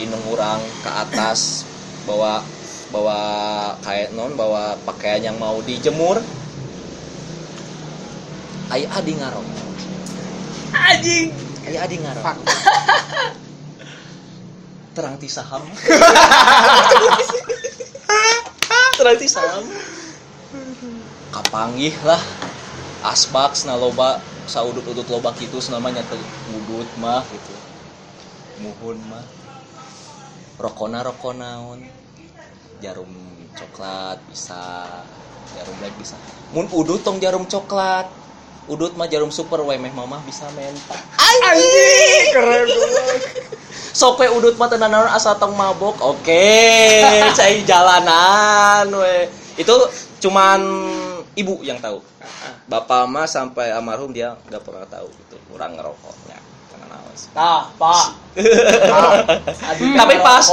Indung 0.02 0.24
orang 0.32 0.58
ke 0.82 0.90
atas 0.90 1.62
bawa 2.08 2.42
bawa 2.90 3.20
kayak 3.86 4.10
non 4.18 4.34
bawa 4.34 4.74
pakaian 4.82 5.30
yang 5.30 5.36
mau 5.38 5.62
dijemur 5.62 6.18
Ayo 8.70 8.86
adi 8.94 9.18
ngarong 9.18 9.48
Anjing. 10.70 11.34
Ayo 11.66 11.82
adi 11.82 11.98
ngarong 11.98 12.22
Terang 14.94 15.18
ti 15.18 15.26
saham. 15.30 15.62
Terang 18.98 19.16
ti 19.18 19.26
saham. 19.26 19.66
Kapanggih 21.30 21.94
lah. 22.06 22.22
Asbak 23.06 23.54
na 23.66 23.74
loba 23.78 24.20
saudut-udut 24.50 25.06
loba 25.10 25.32
kitu 25.34 25.58
namanya 25.70 26.02
teh 26.06 26.18
udut 26.54 26.86
mah 26.98 27.22
gitu. 27.26 27.54
Muhun 28.66 28.98
mah. 29.10 29.22
Rokona 30.58 31.02
rokonaun 31.06 31.86
jarum 32.82 33.10
coklat 33.58 34.18
bisa. 34.30 34.86
Jarum 35.58 35.74
black 35.78 35.94
bisa. 35.98 36.14
Mun 36.50 36.66
udut 36.70 37.02
tong 37.02 37.18
jarum 37.22 37.46
coklat 37.46 38.19
udut 38.70 38.94
mah 38.94 39.10
jarum 39.10 39.34
super 39.34 39.58
we 39.66 39.74
meh 39.74 39.90
mamah 39.90 40.22
bisa 40.22 40.46
menta 40.54 40.94
Anjing, 41.18 42.30
keren 42.30 42.70
banget. 42.70 43.20
sok 43.98 44.22
we 44.22 44.26
udut 44.30 44.54
mah 44.54 44.70
tenan 44.70 44.94
naon 44.94 45.10
asa 45.10 45.34
tong 45.34 45.58
mabok. 45.58 45.98
Oke 45.98 47.02
cai 47.38 47.66
jalanan 47.66 48.86
we 48.94 49.26
itu 49.58 49.74
cuman 50.22 50.62
ibu 51.34 51.58
yang 51.66 51.82
tahu. 51.82 51.98
Bapak 52.70 53.10
mah 53.10 53.26
sampai 53.26 53.74
almarhum 53.74 54.14
dia 54.14 54.38
nggak 54.46 54.62
pernah 54.62 54.86
tahu 54.86 55.10
gitu 55.10 55.36
kurang 55.50 55.74
ngerokoknya. 55.74 56.38
Tah, 57.30 57.68
Pak. 57.76 58.06
Tapi 60.00 60.14
pas 60.24 60.46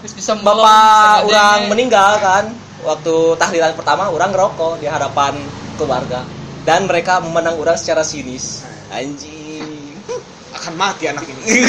bisa 0.00 0.32
bapak 0.38 1.26
orang 1.26 1.66
meninggal 1.66 2.20
kan 2.22 2.44
waktu 2.84 3.14
tahlilan 3.40 3.74
pertama 3.74 4.06
orang 4.06 4.30
ngerokok 4.30 4.78
di 4.78 4.86
hadapan 4.86 5.38
keluarga 5.80 6.22
dan 6.62 6.86
mereka 6.86 7.18
memandang 7.18 7.58
orang 7.58 7.74
secara 7.74 8.06
sinis 8.06 8.62
anjing 8.88 9.96
Akan 10.56 10.76
mati 10.76 11.08
anak 11.08 11.24
ini. 11.24 11.64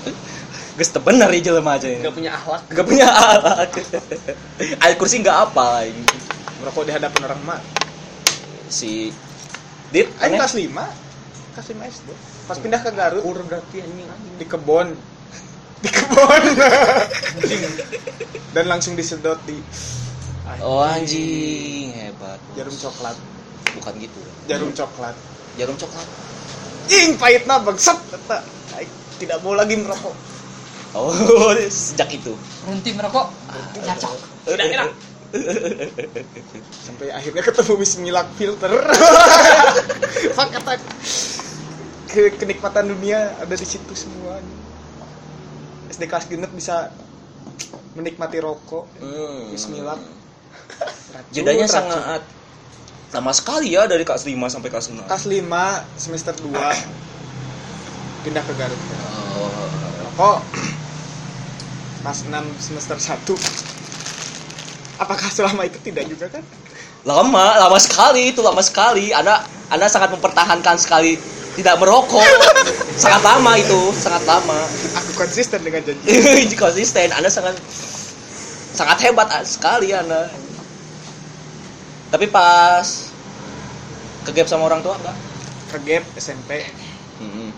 Gus 0.80 0.90
teu 0.90 0.98
bener 1.04 1.28
ya 1.30 1.52
jelema 1.52 1.76
aja 1.78 1.86
ini. 1.86 2.02
Gak 2.02 2.16
punya 2.16 2.32
akhlak. 2.34 2.62
Gak 2.72 2.86
punya 2.88 3.06
alat. 3.06 3.70
Air 4.82 4.94
kursi 4.98 5.20
nggak 5.22 5.38
apa 5.52 5.84
ini. 5.86 6.02
Merokok 6.58 6.88
di 6.88 6.92
hadapan 6.96 7.20
orang 7.30 7.40
mak. 7.46 7.60
Si 8.66 9.12
Dit, 9.92 10.10
Aing 10.18 10.34
kelas 10.34 10.56
5. 10.56 10.66
Kelas 11.54 11.66
5 11.68 11.94
SD. 11.94 12.08
Pas 12.50 12.58
pindah 12.58 12.80
ke 12.82 12.90
Garut 12.90 13.22
Kur 13.22 13.38
berarti 13.46 13.76
anjing 13.84 14.08
anjing. 14.08 14.34
di 14.40 14.46
kebon. 14.48 14.88
Di 15.78 15.88
kebon. 15.92 16.42
Dan 18.50 18.64
langsung 18.66 18.98
disedot 18.98 19.38
di 19.46 19.60
Oh 20.58 20.82
anjing 20.82 21.92
hebat. 21.94 22.40
bos. 22.40 22.54
jarum 22.58 22.74
coklat. 22.74 23.16
Bukan 23.72 23.92
gitu. 24.02 24.20
Jarum 24.50 24.70
coklat. 24.76 25.16
Jarum 25.56 25.76
coklat. 25.80 26.08
Ing 26.92 27.16
pahitna 27.16 27.64
bangsat 27.64 27.96
tidak 29.18 29.38
mau 29.40 29.54
lagi 29.54 29.78
merokok. 29.78 30.14
Oh, 30.94 31.10
sejak 31.70 32.10
itu. 32.14 32.34
Berhenti 32.66 32.90
merokok. 32.94 33.30
Cacok. 33.82 34.12
Udah 34.50 34.66
enak. 34.66 34.90
Sampai 36.70 37.10
akhirnya 37.10 37.42
ketemu 37.42 37.72
Bismillah 37.80 38.26
filter. 38.38 38.70
Fuck 40.36 40.48
kata 40.54 40.78
ke 42.14 42.30
kenikmatan 42.38 42.94
dunia 42.94 43.34
ada 43.42 43.54
di 43.58 43.66
situ 43.66 43.90
semua. 43.98 44.38
SD 45.90 46.06
kelas 46.06 46.30
genep 46.30 46.54
bisa 46.54 46.94
menikmati 47.98 48.38
rokok. 48.38 48.86
Hmm. 49.02 49.50
Bismillah. 49.50 49.98
Racun. 51.14 51.66
sangat 51.70 52.22
lama 53.14 53.30
sekali 53.30 53.78
ya 53.78 53.86
dari 53.86 54.02
kelas 54.02 54.26
5 54.26 54.34
sampai 54.50 54.68
kelas 54.74 54.90
6. 54.90 55.06
kelas 55.06 55.24
5 55.30 55.46
semester 55.94 56.34
2 56.34 56.50
pindah 58.26 58.42
ke 58.42 58.52
Garut. 58.58 58.80
Oh. 59.38 59.50
Rokok 60.10 60.38
kelas 62.02 62.20
6 62.26 62.34
semester 62.58 62.96
1 62.98 63.22
Apakah 64.94 65.26
selama 65.26 65.66
itu 65.66 65.78
tidak 65.82 66.06
juga 66.06 66.30
kan? 66.30 66.44
Lama, 67.02 67.58
lama 67.58 67.78
sekali 67.82 68.30
itu 68.30 68.38
lama 68.40 68.62
sekali. 68.62 69.10
Anda 69.10 69.42
Anda 69.66 69.90
sangat 69.90 70.14
mempertahankan 70.14 70.78
sekali 70.78 71.18
tidak 71.58 71.78
merokok. 71.82 72.22
sangat 73.02 73.22
lama 73.26 73.58
itu, 73.58 73.90
sangat 73.94 74.22
lama. 74.22 74.58
Aku 75.02 75.10
konsisten 75.18 75.62
dengan 75.62 75.82
janji. 75.82 76.54
Konsisten 76.62 77.10
anda 77.10 77.30
sangat 77.30 77.58
sangat 78.74 78.98
hebat 79.06 79.30
sekali 79.46 79.94
anda 79.94 80.30
tapi 82.14 82.30
pas 82.30 83.10
kegap 84.22 84.46
sama 84.46 84.70
orang 84.70 84.86
tua 84.86 84.94
enggak 84.94 85.18
Ke 85.66 85.78
gap 85.82 86.04
SMP, 86.14 86.62
hmm. 87.18 87.50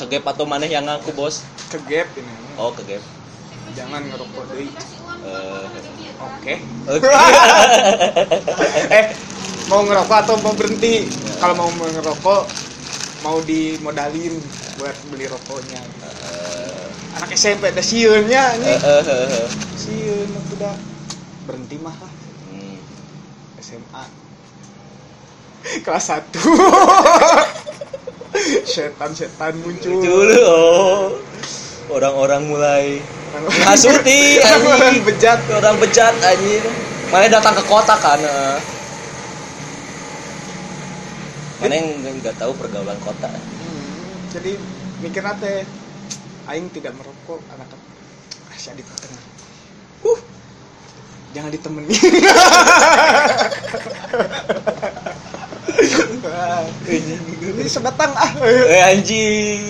kegap 0.00 0.24
atau 0.24 0.48
maneh 0.48 0.72
yang 0.72 0.88
ngaku 0.88 1.12
bos 1.12 1.44
ke 1.68 1.76
gap 1.84 2.08
ini. 2.16 2.32
oh 2.56 2.72
kegap 2.72 3.04
Jangan 3.76 4.00
ngerokok 4.08 4.44
deui. 4.48 4.72
Eh, 5.28 5.66
Oke. 6.18 6.54
oke 6.88 7.04
eh, 8.96 9.12
mau 9.68 9.84
ngerokok 9.84 10.16
atau 10.16 10.34
mau 10.40 10.56
berhenti? 10.56 11.04
Kalau 11.36 11.52
mau 11.52 11.68
ngerokok 11.68 12.42
mau 13.20 13.36
dimodalin 13.44 14.40
buat 14.80 14.96
beli 15.12 15.28
rokoknya. 15.28 15.84
Anak 17.20 17.36
SMP 17.36 17.68
ada 17.68 17.84
siunnya 17.84 18.56
Eh, 18.56 18.60
nih. 18.64 18.76
eh, 18.80 19.02
eh, 19.04 19.26
eh. 19.44 19.48
Siun 19.76 20.28
udah 20.56 20.74
berhenti 21.44 21.76
mah. 21.76 22.07
SMA. 23.68 24.04
Kelas 25.84 26.08
1. 26.08 26.32
Setan-setan 28.72 29.60
muncul. 29.60 30.00
Dulu 30.00 30.40
oh. 30.40 31.12
orang-orang 31.92 32.48
mulai 32.48 33.04
ngasuti 33.36 34.40
Orang 34.44 35.04
bejat. 35.04 35.38
orang 35.52 35.76
bejat 35.76 36.14
anjing 36.24 36.64
mana 37.08 37.26
datang 37.28 37.56
ke 37.56 37.64
kota 37.64 37.96
kan 37.96 38.20
eh. 38.20 38.60
mana 41.60 41.74
yang 41.80 41.88
nggak 42.20 42.36
tahu 42.36 42.52
pergaulan 42.56 42.96
kota 43.00 43.32
Hmm, 43.32 44.28
jadi 44.32 44.52
mikir 45.00 45.24
nate 45.24 45.64
aing 46.48 46.68
tidak 46.72 46.96
merokok 46.96 47.40
anak 47.52 47.68
si 48.58 48.68
Adit 48.72 48.84
tengah 48.84 49.16
uh 49.16 49.37
jangan 51.36 51.50
ditemenin 51.52 51.92
ini 57.58 57.64
sebatang 57.68 58.12
ah 58.14 58.30
Eh 58.44 58.82
anjing. 58.82 59.60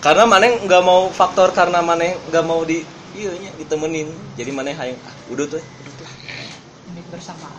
Karena 0.00 0.24
maneh 0.24 0.56
nggak 0.64 0.82
mau 0.82 1.12
faktor 1.12 1.52
karena 1.52 1.84
maneh 1.84 2.16
nggak 2.32 2.44
mau 2.44 2.64
di 2.64 2.82
iya 3.12 3.32
nya 3.36 3.50
ditemenin. 3.60 4.08
Jadi 4.36 4.50
maneh 4.52 4.72
hayang 4.72 4.96
ah, 5.04 5.14
udah 5.28 5.46
tuh. 5.46 5.62
Demi 6.88 7.02
bersama. 7.12 7.52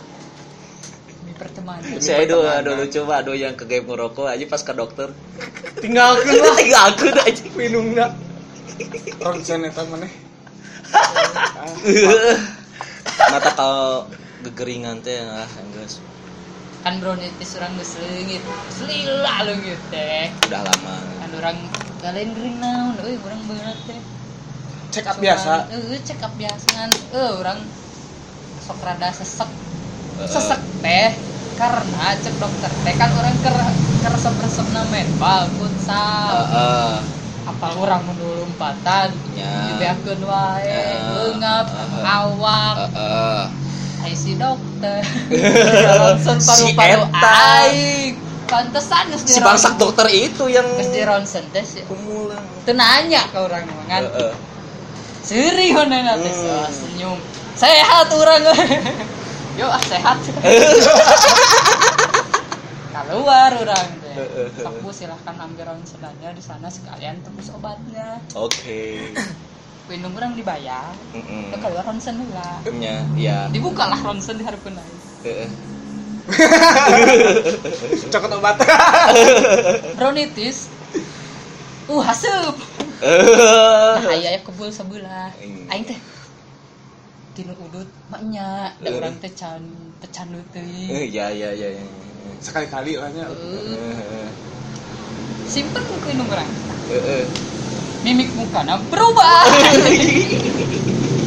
Demi 1.06 1.32
pertemanan. 1.38 2.02
Si 2.02 2.10
Edo 2.10 2.42
aduh 2.42 2.74
lucu 2.74 2.98
Pak, 3.06 3.16
aduh 3.22 3.36
yang 3.38 3.54
ke 3.54 3.64
game 3.66 3.86
ngerokok 3.86 4.26
aja 4.26 4.44
pas 4.50 4.62
ke 4.62 4.72
dokter. 4.74 5.08
tinggalkan 5.78 6.34
lah 6.38 6.54
Tinggal 6.60 6.82
aku 6.94 7.06
aja. 7.10 7.44
minumnya 7.58 8.06
ronsen 9.22 9.66
eta 9.66 9.82
maneh 9.86 10.31
Mata 13.32 13.50
kalau 13.56 14.06
gegeringan 14.44 15.00
teh 15.00 15.22
ah 15.22 15.48
enggak 15.60 15.88
Kan 16.82 16.98
bronitis 16.98 17.54
orang 17.62 17.78
geus 17.78 17.94
leungit. 18.02 18.42
Selila 18.74 19.46
leungit 19.46 19.78
teh. 19.88 20.26
udah 20.50 20.62
lama. 20.66 20.96
Kan 21.22 21.30
orang 21.38 21.56
kalian 22.02 22.34
gering 22.34 22.56
naon 22.58 22.98
euy 23.06 23.14
urang 23.22 23.40
beunat 23.46 23.78
teh. 23.86 24.00
cek 24.92 25.08
up 25.08 25.16
biasa 25.24 25.72
Heeh, 25.72 26.00
cek 26.04 26.20
up 26.20 26.34
biasa 26.36 26.66
kan. 26.74 26.90
Eh, 26.90 27.30
orang 27.38 27.58
sok 28.66 28.78
rada 28.82 29.08
sesek. 29.14 29.48
Heeh. 29.48 30.28
Sesek 30.28 30.62
teh 30.82 31.10
karena 31.56 32.18
cek 32.18 32.34
dokter 32.42 32.72
teh 32.82 32.94
kan 32.98 33.10
orang 33.14 33.36
ker 33.46 33.56
keresep-resep 34.02 34.66
na 34.74 34.82
menpal 34.90 35.46
futsal. 35.54 36.50
Heeh. 36.50 37.21
Apa 37.42 37.66
orang 37.74 38.00
menulu 38.04 38.40
lompatan? 38.40 39.08
Ya. 39.34 39.50
Dibeakeun 39.68 40.20
wae, 40.22 40.62
Ya. 40.62 40.80
leungap, 41.10 41.66
Heeh. 41.66 42.02
awak. 42.04 42.74
Heeh. 42.88 43.42
Ai 44.02 44.12
si 44.12 44.34
dokter. 44.34 45.00
Ronsen 46.02 46.38
Si 46.38 46.74
paru-paru 46.74 47.04
eta. 47.04 47.30
aing. 47.62 48.12
Pantesan 48.44 49.08
geus 49.08 49.22
Si 49.24 49.38
bangsak 49.38 49.74
dokter 49.74 50.06
itu 50.08 50.44
yang 50.46 50.66
Geus 50.76 50.90
di 50.90 51.00
ronsen 51.00 51.42
teh 51.50 51.62
sih. 51.62 51.82
kumulan. 51.86 52.42
Teu 52.62 52.74
nanya 52.74 53.22
ke 53.26 53.38
orang 53.38 53.64
mah 53.64 53.84
kan. 53.88 54.02
Heeh. 54.04 54.32
Seri 55.22 55.70
mana 55.70 56.16
teh 56.16 56.28
Hmm. 56.28 56.68
Senyum. 56.68 57.18
Sehat 57.54 58.06
orang. 58.10 58.40
Yo 59.58 59.66
ah 59.66 59.80
sehat. 59.80 60.16
Keluar 62.92 63.50
orang 63.56 63.88
teh. 64.04 64.16
Aku 64.68 64.92
silahkan 64.92 65.32
ambil 65.40 65.72
ronsenannya 65.72 66.36
di 66.36 66.42
sana 66.44 66.68
sekalian 66.68 67.24
tebus 67.24 67.48
obatnya. 67.56 68.20
Oke. 68.36 69.08
Minum 69.90 70.12
orang 70.14 70.36
dibayar. 70.36 70.92
Heeh. 71.16 71.50
Terus 71.50 71.60
keluar 71.64 71.84
ronsen 71.88 72.20
heula. 72.20 72.60
Nya, 72.68 73.02
iya. 73.16 73.48
Dibukalah 73.48 73.98
ronsen 73.98 74.36
di 74.38 74.44
aing. 74.44 74.84
Heeh. 75.24 75.48
cokot 78.12 78.30
obat 78.38 78.62
Bronitis. 79.98 80.70
Uh, 81.90 81.98
haseup. 81.98 82.54
Eh. 83.02 83.98
Nah, 83.98 84.14
aya 84.14 84.36
aya 84.36 84.40
kebul 84.44 84.70
sebelah. 84.70 85.34
Aing 85.72 85.82
teh 85.82 85.98
tinu 87.32 87.56
udut 87.56 87.88
maknya 88.12 88.76
da 88.78 88.88
urang 88.92 89.16
teh 89.18 89.32
can 89.32 89.64
pecandu 89.98 90.38
Eh, 90.38 90.46
teuing. 90.52 91.10
Ya 91.10 91.32
ya 91.32 91.50
ya 91.56 91.68
ya. 91.74 91.84
Sekali-kali 92.42 92.98
lah 92.98 93.10
nya 93.12 93.26
Heuh. 93.28 93.76
Heeh. 93.76 94.28
Simpen 95.46 95.82
ku 95.84 95.94
minum 96.08 96.26
urang. 96.26 96.48
Heeh. 96.90 97.24
Mimik 98.02 98.34
mukana 98.34 98.82
berubah. 98.90 99.46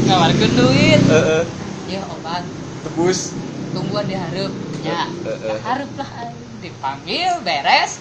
Ngawarkeun 0.05 0.51
duit. 0.59 1.01
Heeh. 1.07 1.43
Ya 1.85 2.01
obat, 2.09 2.41
tebus 2.83 3.31
tungguan 3.71 4.09
dihareup. 4.09 4.51
Ya, 4.85 5.09
Eh, 5.25 5.37
eh. 5.49 5.59
hareup 5.65 5.89
lah 5.97 6.09
aing 6.21 6.37
dipanggil 6.61 7.41
beres. 7.41 7.97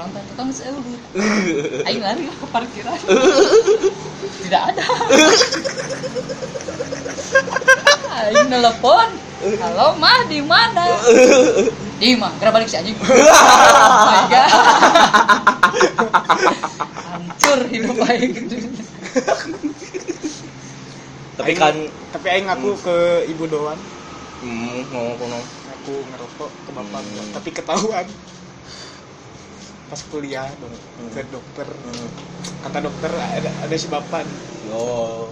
Orang 0.00 0.16
teh 0.16 0.24
tukang 0.32 0.48
seudut. 0.48 1.00
Aing 1.84 2.00
lari 2.00 2.24
ke 2.24 2.46
parkiran. 2.48 2.96
Tidak 4.40 4.62
ada. 4.72 4.84
Aing 8.24 8.48
nelpon. 8.48 9.12
Halo 9.60 10.00
mah 10.00 10.24
di 10.24 10.40
mana? 10.40 10.88
Di 12.00 12.16
mah, 12.16 12.32
gerak 12.40 12.56
balik 12.56 12.72
si 12.72 12.80
anjing. 12.80 12.96
Oh 12.96 14.08
my 14.08 14.24
god. 14.32 14.48
Hancur 17.04 17.60
hidup 17.68 18.00
aing. 18.08 18.32
Tapi 21.36 21.52
kan 21.60 21.76
tapi 22.16 22.26
aing 22.32 22.48
ngaku 22.48 22.72
ke 22.80 22.96
ibu 23.28 23.44
doang 23.52 23.76
hmm, 24.40 24.88
ngomong 24.92 25.16
ngomong. 25.20 25.44
aku 25.80 25.94
ngerokok 26.12 26.50
ke 26.52 26.70
bapak 26.76 27.00
Hmm. 27.00 27.32
tapi 27.32 27.48
ketahuan 27.56 28.06
pas 29.90 30.00
kuliah 30.06 30.46
dong 30.62 30.70
ke 31.10 31.26
dokter. 31.34 31.66
Hmm. 31.66 32.08
kata 32.62 32.78
dokter 32.78 33.10
ada 33.10 33.50
ada 33.66 33.74
si 33.74 33.90
bapak 33.90 34.22
nih. 34.22 34.38
Yo. 34.70 35.26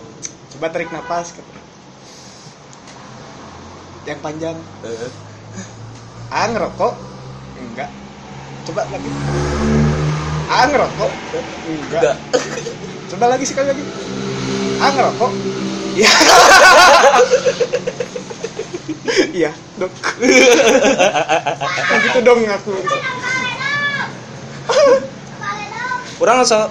coba 0.56 0.66
tarik 0.74 0.90
napas 0.90 1.30
kata 1.30 1.58
yang 4.10 4.18
panjang. 4.18 4.58
Heeh. 4.82 5.10
ah 6.34 6.46
ngerokok? 6.50 6.94
Enggak. 7.60 7.90
Coba 8.66 8.82
lagi. 8.90 9.08
Ah 10.50 10.64
ngerokok? 10.66 11.10
Enggak. 11.70 12.02
Enggak. 12.02 12.16
coba 13.14 13.24
lagi 13.30 13.44
sekali 13.46 13.66
lagi. 13.70 13.84
Ah 14.82 14.90
ngerokok? 14.90 15.30
Iya. 15.94 16.10
Iya 19.34 19.50
dok. 19.78 19.92
Begitu 21.88 22.18
dong 22.26 22.40
ngaku 22.44 22.74
Langsung 26.18 26.70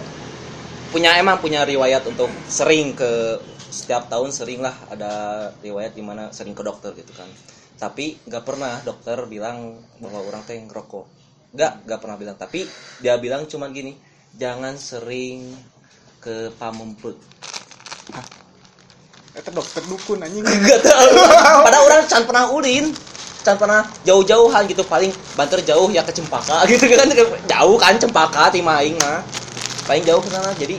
punya 0.91 1.19
emang 1.19 1.43
punya 1.43 1.67
riwayat 1.67 2.07
untuk 2.07 2.31
sering 2.47 2.95
ke 2.95 3.39
setiap 3.67 4.07
tahun 4.07 4.31
sering 4.31 4.63
lah 4.63 4.71
ada 4.87 5.11
riwayat 5.59 5.91
di 5.91 6.01
mana 6.01 6.31
sering 6.31 6.55
ke 6.55 6.63
dokter 6.63 6.95
gitu 6.95 7.11
kan. 7.13 7.27
Tapi 7.77 8.17
nggak 8.25 8.43
pernah 8.47 8.79
dokter 8.81 9.19
bilang 9.27 9.77
bahwa 9.99 10.23
orang 10.23 10.41
teh 10.47 10.57
ngerokok. 10.57 11.05
Nggak 11.53 11.71
nggak 11.85 11.99
pernah 11.99 12.17
bilang. 12.17 12.37
Tapi 12.39 12.65
dia 13.03 13.19
bilang 13.19 13.45
cuman 13.45 13.69
gini 13.75 13.93
jangan 14.33 14.79
sering 14.79 15.53
ke 16.23 16.49
pamemput. 16.55 17.19
Itu 19.35 19.49
dokter 19.53 19.83
dukun 19.85 20.23
anjing. 20.23 20.41
Nggak 20.41 20.81
tahu. 20.81 21.11
Padahal 21.67 21.83
orang 21.85 22.07
can 22.09 22.23
pernah 22.25 22.45
ulin 22.55 22.85
can 23.47 23.55
pernah 23.55 23.87
jauh-jauhan 24.03 24.67
gitu 24.67 24.83
paling 24.83 25.15
banter 25.39 25.63
jauh 25.63 25.87
ya 25.87 26.03
ke 26.03 26.11
cempaka 26.11 26.65
gitu 26.71 26.83
kan. 26.91 27.07
Jauh 27.47 27.79
kan 27.79 27.95
cempaka 27.95 28.51
timaing 28.51 28.99
mah. 28.99 29.23
Paling 29.87 30.03
jauh 30.03 30.19
ke 30.19 30.27
sana 30.27 30.51
jadi 30.59 30.75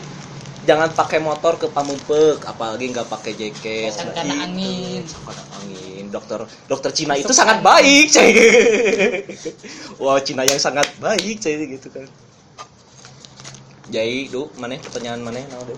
jangan 0.68 0.92
pakai 0.92 1.16
motor 1.24 1.56
ke 1.56 1.64
Pamumpek 1.72 2.44
apalagi 2.44 2.92
nggak 2.92 3.08
pakai 3.08 3.32
jaket 3.32 3.88
Sang 3.88 4.12
kena 4.12 4.44
angin. 4.44 5.00
Sang 5.08 5.24
kena 5.24 5.40
angin. 5.56 6.12
Dokter 6.12 6.44
dokter 6.68 6.92
Cina 6.92 7.16
itu 7.16 7.32
sangat 7.32 7.64
baik 7.64 8.12
cai. 8.12 8.32
Wow 10.04 10.20
Cina 10.20 10.44
yang 10.44 10.60
sangat 10.60 10.92
baik 11.00 11.40
cai 11.40 11.56
gitu 11.64 11.88
kan. 11.88 12.04
Jadi 13.88 14.28
du 14.28 14.52
mana 14.60 14.76
pertanyaan 14.76 15.24
mana? 15.24 15.40
Nah, 15.40 15.64
du 15.64 15.72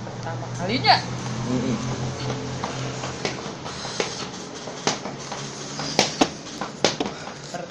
Pertama 0.00 0.46
kalinya. 0.56 0.96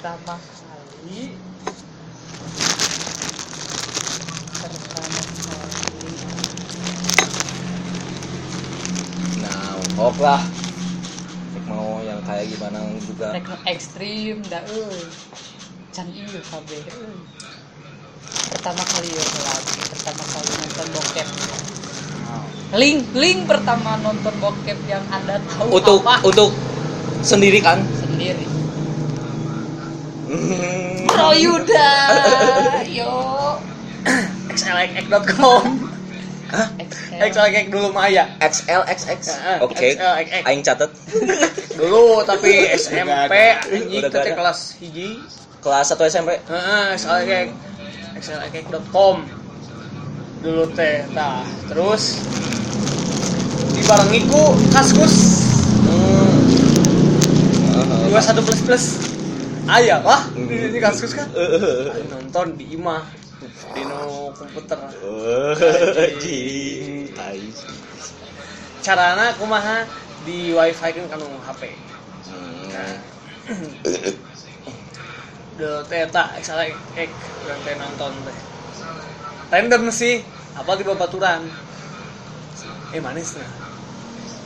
Pertama 0.00 0.32
kali 0.32 1.36
pertama 4.56 5.20
kali 5.20 6.08
nah 9.44 9.76
kok 9.76 10.16
lah. 10.24 10.40
Cek 11.52 11.64
mau 11.68 12.00
yang 12.00 12.16
kayak 12.24 12.48
gimana 12.48 12.80
juga. 12.96 13.36
Rek 13.36 13.44
ekstrim 13.68 14.40
dah 14.48 14.64
euy 14.72 15.04
can 15.92 16.08
ieu 16.16 16.40
kabeh 16.48 16.80
euy 16.80 17.20
pertama 18.56 18.80
kali 18.80 19.12
ya 19.12 19.20
lagi 19.20 19.80
pertama 19.84 20.24
kali 20.32 20.50
nonton 20.64 20.86
bokep. 20.96 21.28
Link 22.72 23.00
link 23.12 23.44
pertama 23.44 24.00
nonton 24.00 24.32
bokep 24.40 24.80
yang 24.88 25.04
anda 25.12 25.36
tahu 25.44 25.76
untuk 25.76 26.00
apa? 26.08 26.24
untuk 26.24 26.56
sendiri 27.20 27.60
kan? 27.60 27.84
Sendiri. 28.00 28.49
Bro 31.10 31.34
Yuda 31.34 31.90
yo 32.86 33.10
xlxx.com 34.54 35.64
xlxx 37.18 37.66
dulu 37.66 37.90
Maya 37.90 38.30
XLXX 38.38 39.20
Heeh, 39.42 39.58
oke. 39.58 39.74
XLXX. 39.74 40.42
aing 40.46 40.62
catet. 40.62 40.90
Dulu 41.78 42.22
tapi 42.22 42.70
SMP 42.78 43.34
anjing 43.58 44.06
teh 44.06 44.34
kelas 44.38 44.78
hiji. 44.78 45.18
Kelas 45.58 45.90
1 45.94 45.98
SMP 46.14 46.30
heeh 46.38 46.86
xlxx 46.94 47.48
xlxx.com 48.22 49.26
dulu 50.40 50.64
teh 50.78 51.04
nah 51.10 51.42
terus 51.66 52.22
dibarengi 53.74 54.30
ku 54.30 54.54
kaskus. 54.70 55.14
Hmm. 55.90 56.38
dua 58.10 58.20
satu 58.22 58.42
plus 58.42 58.60
plus 58.62 59.09
ayah 59.78 59.98
wah 60.02 60.22
ini, 60.34 60.78
kaskus 60.82 61.14
kan 61.14 61.28
Ayo 61.34 62.02
nonton 62.10 62.58
di 62.58 62.74
imah 62.74 63.02
di 63.74 63.82
no 63.86 64.30
komputer 64.36 64.78
anjing. 65.96 67.08
Tai. 67.16 67.40
carana 68.80 69.36
kumaha 69.38 69.84
di 70.26 70.50
wifi 70.56 70.90
kan 70.96 71.04
kanu 71.12 71.26
HP 71.46 71.62
Hmm. 72.30 72.70
dulu 75.58 75.82
teh 75.90 76.06
tak 76.14 76.28
salah 76.46 76.64
ek 76.94 77.10
teh 77.64 77.74
nonton 77.76 78.12
teh 78.26 78.36
random 79.50 79.90
sih 79.90 80.22
apa 80.54 80.78
di 80.78 80.84
babaturan 80.86 81.42
eh 82.94 83.00
manis 83.02 83.34
nah 83.38 83.50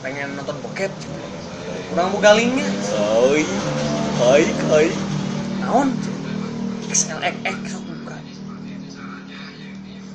pengen 0.01 0.33
nonton 0.37 0.57
bokep 0.65 0.91
kurang 1.93 2.09
mau 2.13 2.19
galingnya 2.21 2.65
Hai. 2.89 3.43
Hai, 4.15 4.43
hai. 4.71 5.14
Naon? 5.65 5.89
XLXX 6.93 7.59
aku 7.73 7.91
buka. 7.91 8.17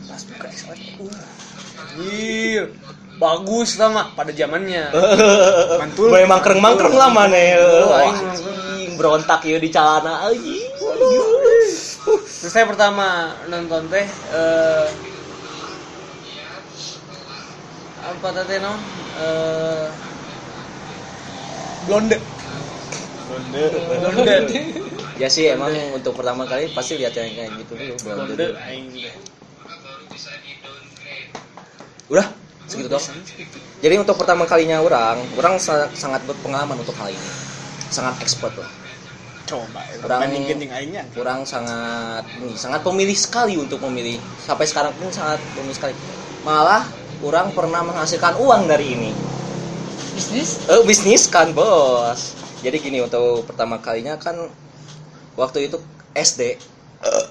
Pas 0.07 0.22
buka 0.22 0.46
XLX 0.48 0.80
uh 1.03 1.40
anjir. 1.90 2.64
Bagus 3.20 3.76
lah 3.76 3.92
mah 3.92 4.07
pada 4.16 4.32
zamannya. 4.32 4.88
Mantul. 5.82 6.09
Boleh 6.09 6.24
mangkreng-mangkreng 6.30 6.94
lah 6.96 7.11
mana 7.12 7.36
aing 7.36 8.16
Anjing, 8.16 8.90
berontak 8.96 9.44
ya 9.44 9.59
di 9.61 9.68
celana 9.68 10.30
anjing. 10.30 10.70
terus 12.40 12.57
saya 12.57 12.64
pertama 12.64 13.36
nonton 13.53 13.84
teh 13.92 14.07
eh 14.09 14.88
apa 18.01 18.28
tadi 18.32 18.57
no? 18.57 18.72
Eh 19.20 19.86
blonde. 21.84 22.16
Blonde 23.28 24.89
Ya 25.21 25.29
sih 25.29 25.53
emang 25.53 25.68
untuk 25.93 26.16
pertama 26.16 26.49
kali 26.49 26.73
pasti 26.73 26.97
lihat 26.97 27.12
yang 27.12 27.29
kayak 27.37 27.53
gitu 27.61 27.77
dulu. 27.77 27.93
aing 28.57 28.89
teh 28.97 29.12
Udah, 32.11 32.27
segitu 32.66 32.89
doang. 32.89 33.05
Jadi 33.85 33.95
untuk 34.01 34.16
pertama 34.18 34.49
kalinya 34.49 34.83
orang, 34.83 35.21
orang 35.39 35.61
sa- 35.62 35.93
sangat 35.95 36.25
berpengalaman 36.27 36.81
untuk 36.81 36.97
hal 36.99 37.12
ini. 37.12 37.31
Sangat 37.93 38.16
expert 38.25 38.57
lah. 38.57 38.71
coba 39.51 39.83
gending 40.47 40.71
aingnya 40.71 41.03
Orang 41.18 41.43
sangat 41.43 42.23
ini, 42.39 42.55
sangat 42.55 42.87
pemilih 42.87 43.18
sekali 43.18 43.59
untuk 43.59 43.83
memilih. 43.83 44.23
Sampai 44.47 44.62
sekarang 44.64 44.95
pun 44.95 45.11
sangat 45.11 45.43
pemilih 45.59 45.75
sekali. 45.75 45.95
Malah 46.47 46.87
orang 47.21 47.51
pernah 47.51 47.83
menghasilkan 47.83 48.39
uang 48.39 48.71
dari 48.71 48.95
ini. 48.95 49.11
bisnis 50.14 50.64
Eh, 50.71 50.83
bisnis 50.87 51.27
kan, 51.27 51.51
Bos. 51.51 52.39
Jadi 52.62 52.77
gini 52.79 52.99
untuk 53.03 53.43
pertama 53.43 53.83
kalinya 53.83 54.14
kan 54.23 54.39
waktu 55.41 55.72
itu 55.72 55.80
SD 56.12 56.61
eh, 57.01 57.26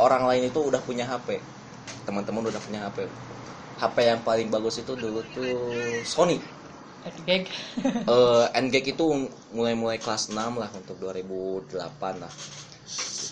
orang 0.00 0.24
lain 0.24 0.48
itu 0.48 0.60
udah 0.64 0.80
punya 0.80 1.04
HP. 1.04 1.44
Teman-teman 2.08 2.48
udah 2.48 2.60
punya 2.64 2.88
HP. 2.88 3.04
HP 3.76 3.96
yang 4.08 4.20
paling 4.24 4.48
bagus 4.48 4.80
itu 4.80 4.96
dulu 4.96 5.20
tuh 5.36 5.52
Sony. 6.08 6.40
gag 7.28 7.44
Eh, 8.16 8.44
NGAG 8.56 8.96
itu 8.96 9.28
mulai-mulai 9.52 10.00
kelas 10.00 10.32
6 10.32 10.40
lah 10.40 10.72
untuk 10.72 10.96
2008 10.96 11.76
lah. 12.16 12.32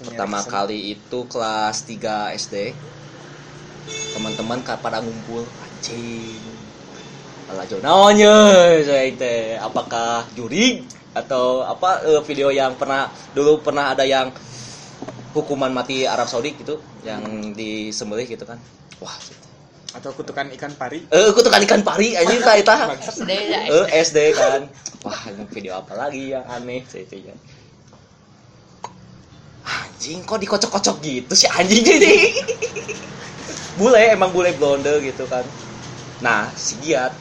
Pertama 0.02 0.44
kali 0.44 0.92
itu 0.92 1.18
kelas 1.24 1.88
3 1.88 2.36
SD. 2.36 2.76
Teman-teman 4.12 4.60
pada 4.60 5.00
ngumpul 5.00 5.48
anjing. 5.64 6.36
Alah 7.48 7.64
jo 7.66 7.80
naonnya 7.80 8.32
saya 8.86 9.08
apakah 9.60 10.24
juri 10.36 10.84
atau 11.12 11.64
apa 11.64 12.04
eh, 12.08 12.22
video 12.24 12.48
yang 12.48 12.76
pernah 12.76 13.12
dulu 13.36 13.60
pernah 13.60 13.92
ada 13.92 14.04
yang 14.04 14.32
hukuman 15.32 15.72
mati 15.72 16.04
Arab 16.04 16.28
Saudi 16.28 16.56
gitu 16.56 16.80
yang 17.04 17.52
disembelih 17.56 18.28
gitu 18.28 18.44
kan. 18.44 18.60
Wah, 19.00 19.16
atau 19.92 20.10
kutukan 20.16 20.48
ikan 20.56 20.72
pari. 20.76 21.04
Eh 21.08 21.30
kutukan 21.32 21.60
ikan 21.68 21.84
pari 21.84 22.16
anjing 22.16 22.40
ka 22.46 22.56
eta. 22.56 22.96
SD 22.96 23.32
ya. 23.32 23.60
Eh 23.68 23.86
SD 24.00 24.18
kan. 24.32 24.68
Wah 25.04 25.20
ini 25.28 25.44
video 25.52 25.76
apa 25.80 25.92
lagi 25.96 26.32
yang 26.32 26.44
aneh 26.48 26.84
itu 26.84 27.16
ya 27.18 27.34
anjing 29.62 30.26
kok 30.26 30.42
dikocok-kocok 30.42 30.96
gitu 30.98 31.32
sih 31.38 31.46
anjing 31.46 31.86
jadi. 31.86 32.14
Bule 33.78 34.02
emang 34.12 34.34
bule 34.34 34.52
blonde 34.58 34.90
gitu 35.00 35.24
kan. 35.30 35.46
Nah 36.18 36.50
si 36.58 36.74
Giat 36.82 37.14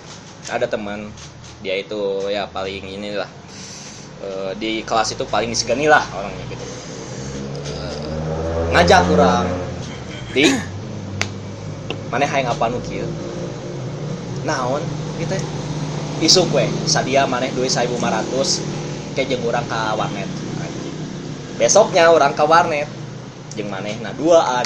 ada 0.50 0.66
teman. 0.66 1.14
Dia 1.62 1.78
itu 1.78 2.26
ya 2.34 2.50
paling 2.50 2.82
inilah 2.82 3.30
eh, 4.22 4.52
di 4.58 4.72
kelas 4.86 5.14
itu 5.18 5.26
paling 5.26 5.50
disegani 5.50 5.90
lah 5.90 6.06
orangnya 6.14 6.46
gitu. 6.50 6.66
Eh, 7.74 7.96
ngajak 8.78 9.02
orang. 9.12 9.48
Di 10.32 10.48
mana 12.08 12.24
hayang 12.28 12.54
apa 12.54 12.66
nukil 12.72 13.08
naon? 14.48 14.84
Gitu. 15.20 15.36
Isuk 16.22 16.54
we 16.54 16.70
sadia 16.86 17.26
maneh 17.26 17.50
duit 17.58 17.74
1500 17.74 19.18
kayak 19.18 19.28
jeung 19.28 19.44
urang 19.44 19.66
ka 19.66 19.98
warnet. 19.98 20.30
Besoknya 21.58 22.10
orang 22.10 22.34
ke 22.38 22.44
warnet 22.46 22.88
jeung 23.58 23.70
maneh 23.74 23.98
nah 24.00 24.14
duaan. 24.14 24.66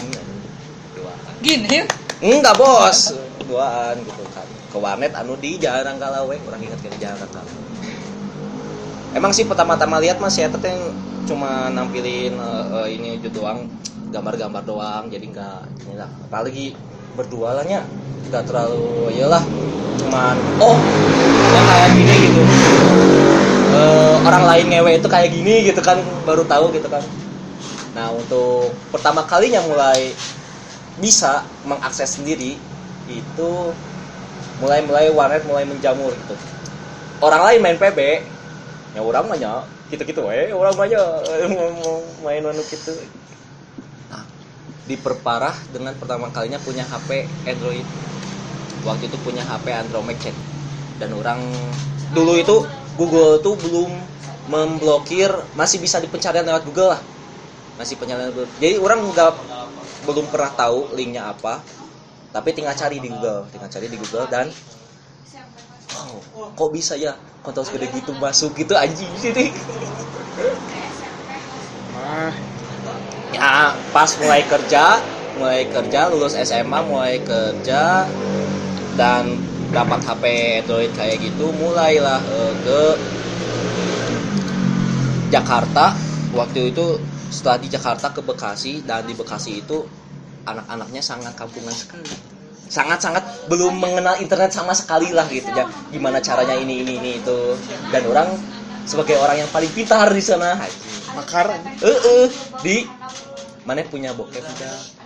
Duaan 0.94 1.34
gini 1.40 1.88
enggak 2.20 2.60
bos. 2.60 3.16
Duaan 3.48 3.96
gitu 4.04 4.24
kan. 4.36 4.48
Ke 4.70 4.78
warnet 4.78 5.16
anu 5.16 5.40
di 5.40 5.56
jalan 5.56 5.96
Ranggalawe 5.96 6.36
orang 6.36 6.60
ingat 6.60 6.80
ke 6.84 6.92
jalan 7.00 7.16
Ranggalawe 7.24 7.75
emang 9.16 9.32
sih 9.32 9.48
pertama-tama 9.48 10.04
lihat 10.04 10.20
mas 10.20 10.36
ya 10.36 10.52
teh 10.52 10.76
cuma 11.26 11.72
nampilin 11.72 12.36
eh, 12.36 12.66
eh, 12.84 12.88
ini 13.00 13.08
aja 13.18 13.32
doang 13.32 13.66
gambar-gambar 14.12 14.62
doang 14.68 15.04
jadi 15.10 15.26
enggak 15.26 15.64
inilah 15.88 16.10
apalagi 16.30 16.76
berdua 17.16 17.56
lah 17.56 17.66
nya 17.66 17.82
nggak 18.30 18.44
terlalu 18.46 19.16
iyalah 19.16 19.42
cuman 20.04 20.36
oh 20.60 20.78
yang 21.56 21.66
kayak 21.66 21.90
gini 21.96 22.16
gitu. 22.20 22.88
Eh, 23.76 24.16
orang 24.28 24.44
lain 24.44 24.66
ngewe 24.72 24.92
itu 25.00 25.08
kayak 25.08 25.30
gini 25.32 25.72
gitu 25.72 25.80
kan 25.80 25.98
baru 26.28 26.44
tahu 26.44 26.76
gitu 26.76 26.88
kan. 26.92 27.02
Nah 27.96 28.12
untuk 28.12 28.76
pertama 28.92 29.24
kalinya 29.24 29.64
mulai 29.64 30.12
bisa 31.00 31.44
mengakses 31.68 32.20
sendiri 32.20 32.60
itu 33.08 33.52
mulai 34.60 34.84
mulai 34.84 35.08
warnet 35.12 35.44
mulai 35.48 35.64
menjamur 35.64 36.12
gitu. 36.12 36.36
Orang 37.24 37.48
lain 37.48 37.64
main 37.64 37.80
PB 37.80 38.00
ya 38.96 39.04
orang 39.04 39.28
mah 39.28 39.36
nya 39.36 39.68
gitu 39.92 40.24
eh 40.32 40.56
orang 40.56 40.72
mah 40.80 40.88
nya 40.88 41.04
mau 41.52 42.00
main 42.24 42.40
anu 42.40 42.64
gitu. 42.64 42.96
Nah, 44.08 44.24
diperparah 44.88 45.54
dengan 45.76 45.92
pertama 46.00 46.32
kalinya 46.32 46.56
punya 46.64 46.88
HP 46.88 47.28
Android. 47.44 47.84
Waktu 48.88 49.12
itu 49.12 49.18
punya 49.20 49.44
HP 49.44 49.68
Android 49.76 50.16
Chat. 50.24 50.36
Dan 50.96 51.12
orang 51.20 51.44
dulu 52.16 52.40
itu 52.40 52.64
Google 52.96 53.44
tuh 53.44 53.60
belum 53.60 53.92
memblokir 54.48 55.28
masih 55.60 55.84
bisa 55.84 56.00
dipencarian 56.00 56.48
lewat 56.48 56.64
Google 56.64 56.96
lah. 56.96 57.02
Masih 57.76 58.00
pencarian 58.00 58.32
jadi 58.64 58.80
orang 58.80 59.04
nggak 59.12 59.32
belum 60.08 60.32
pernah 60.32 60.56
tahu 60.56 60.96
linknya 60.96 61.36
apa. 61.36 61.60
Tapi 62.32 62.52
tinggal 62.56 62.76
cari 62.76 63.04
di 63.04 63.12
Google 63.12 63.48
tinggal 63.52 63.68
cari 63.68 63.88
di 63.92 63.96
Google 64.00 64.28
dan 64.32 64.52
wow, 65.96 66.52
kok 66.52 66.70
bisa 66.72 67.00
ya 67.00 67.16
konten 67.46 67.62
segede 67.62 67.94
gitu 67.94 68.12
masuk 68.18 68.58
gitu 68.58 68.74
anjing 68.74 69.10
sini 69.22 69.54
ah. 72.02 72.34
Ya 73.36 73.76
pas 73.94 74.10
mulai 74.18 74.42
kerja 74.48 75.00
mulai 75.36 75.68
kerja 75.68 76.08
lulus 76.10 76.34
SMA 76.40 76.80
mulai 76.88 77.20
kerja 77.22 78.08
dan 78.96 79.36
dapat 79.76 80.00
HP 80.08 80.24
Android 80.64 80.92
kayak 80.96 81.20
gitu 81.20 81.52
mulailah 81.52 82.24
eh, 82.24 82.54
ke 82.64 82.82
Jakarta. 85.36 85.92
Waktu 86.32 86.72
itu 86.72 87.00
setelah 87.32 87.60
di 87.60 87.68
Jakarta 87.68 88.12
ke 88.12 88.24
Bekasi 88.24 88.84
dan 88.88 89.04
di 89.04 89.12
Bekasi 89.12 89.60
itu 89.60 89.84
anak-anaknya 90.48 91.04
sangat 91.04 91.36
kampungan 91.36 91.76
sekali 91.76 92.35
sangat-sangat 92.70 93.24
belum 93.50 93.78
mengenal 93.78 94.18
internet 94.22 94.52
sama 94.54 94.74
sekali 94.74 95.14
lah 95.14 95.26
gitu 95.30 95.50
ya. 95.54 95.66
Gimana 95.90 96.22
caranya 96.22 96.58
ini 96.58 96.82
ini 96.82 96.94
ini 96.98 97.12
itu. 97.22 97.56
Dan 97.90 98.10
orang 98.10 98.34
sebagai 98.86 99.18
orang 99.18 99.46
yang 99.46 99.50
paling 99.50 99.72
pintar 99.74 100.10
di 100.14 100.24
sana. 100.24 100.58
Makaran 101.16 101.64
eh 101.80 102.00
eh, 102.00 102.26
di 102.60 102.84
mana 103.64 103.82
punya 103.88 104.12
bokep? 104.12 104.44
Enggak 104.44 105.06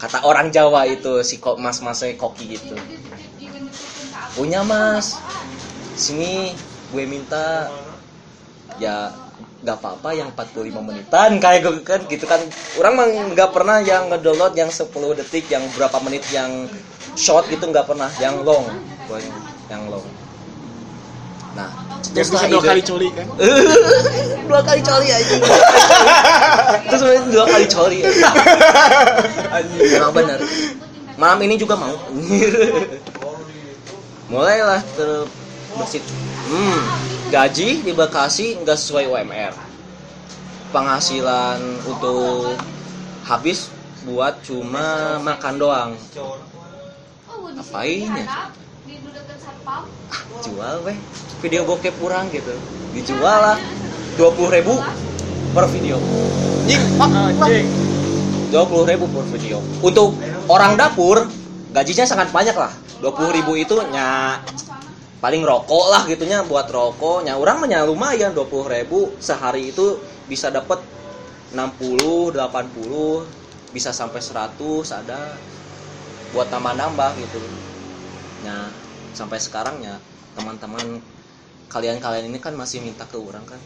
kata 0.00 0.24
orang 0.24 0.48
Jawa 0.48 0.88
itu 0.88 1.20
si 1.20 1.36
kok 1.36 1.60
mas 1.60 1.84
masnya 1.84 2.16
koki 2.16 2.56
gitu. 2.56 2.72
Punya 4.32 4.64
mas. 4.64 5.20
Sini 5.92 6.56
gue 6.88 7.04
minta 7.04 7.68
ya 8.80 9.12
nggak 9.60 9.76
apa-apa 9.76 10.16
yang 10.16 10.32
45 10.32 10.72
menitan 10.80 11.36
kayak 11.36 11.60
gitu 11.68 11.80
kan 11.84 12.00
gitu 12.08 12.24
kan. 12.24 12.40
Orang 12.80 12.96
mah 12.96 13.06
nggak 13.06 13.50
pernah 13.52 13.84
yang 13.84 14.08
ngedownload 14.08 14.56
yang 14.56 14.72
10 14.72 14.88
detik 15.20 15.52
yang 15.52 15.62
berapa 15.76 16.00
menit 16.00 16.24
yang 16.32 16.64
short 17.12 17.44
gitu 17.52 17.68
nggak 17.68 17.84
pernah 17.84 18.08
yang 18.16 18.40
long. 18.40 18.64
Yang 19.68 19.82
long. 19.92 20.06
Nah 21.52 21.68
Biar 22.16 22.24
bisa 22.24 22.48
dua 22.56 22.62
kali 22.64 22.80
coli 22.80 23.08
kan? 23.12 23.26
Dua 24.48 24.60
kali 24.64 24.80
coli 24.80 25.08
aja 25.12 25.34
terus 26.88 27.02
dua 27.28 27.44
kali 27.44 27.66
coli. 27.68 27.98
Anjing 29.52 29.80
emang 29.92 30.12
bener. 30.16 30.40
Malam 31.20 31.38
ini 31.44 31.60
juga 31.60 31.76
mau. 31.76 31.92
Mulailah 34.32 34.80
terbesit 34.96 36.06
hmm 36.48 37.19
gaji 37.30 37.86
di 37.86 37.92
Bekasi 37.94 38.58
nggak 38.58 38.74
sesuai 38.74 39.06
UMR 39.06 39.54
penghasilan 40.74 41.58
untuk 41.86 42.58
habis 43.22 43.70
buat 44.02 44.42
cuma 44.42 45.18
makan 45.22 45.54
doang. 45.58 45.90
Ngapain 47.50 48.10
ya? 48.18 48.50
ah, 49.66 49.86
jual 50.42 50.74
weh. 50.82 50.98
Video 51.42 51.62
bokep 51.66 51.94
kurang 52.02 52.30
gitu. 52.34 52.54
Dijual 52.94 53.38
lah. 53.54 53.58
Dua 54.18 54.30
ribu 54.50 54.82
per 55.54 55.66
video. 55.70 56.02
Jing, 56.66 56.82
dua 58.50 58.64
ribu 58.86 59.06
per 59.06 59.26
video. 59.30 59.62
Untuk 59.82 60.18
orang 60.50 60.74
dapur 60.74 61.30
gajinya 61.70 62.06
sangat 62.06 62.34
banyak 62.34 62.58
lah. 62.58 62.74
Dua 62.98 63.30
ribu 63.30 63.54
itu 63.54 63.78
nya 63.94 64.38
paling 65.20 65.44
rokok 65.44 65.86
lah 65.92 66.02
gitunya 66.08 66.40
buat 66.48 66.72
rokoknya 66.72 67.36
orang 67.36 67.60
mah 67.60 67.84
lumayan 67.84 68.32
dua 68.32 68.48
ribu. 68.48 69.12
Sehari 69.20 69.68
itu 69.70 70.00
bisa 70.26 70.48
dapat 70.48 70.80
60 71.52 72.32
80 72.32 73.76
bisa 73.76 73.92
sampai 73.92 74.20
100 74.24 74.56
ada. 74.90 75.36
Buat 76.32 76.48
nambah-nambah 76.48 77.10
gitu. 77.20 77.40
Nah 78.48 78.72
sampai 79.12 79.36
sekarang 79.36 79.84
ya 79.84 80.00
teman-teman 80.38 81.04
kalian-kalian 81.68 82.32
ini 82.32 82.38
kan 82.40 82.56
masih 82.56 82.80
minta 82.80 83.04
ke 83.04 83.20
orang 83.20 83.44
kan? 83.44 83.60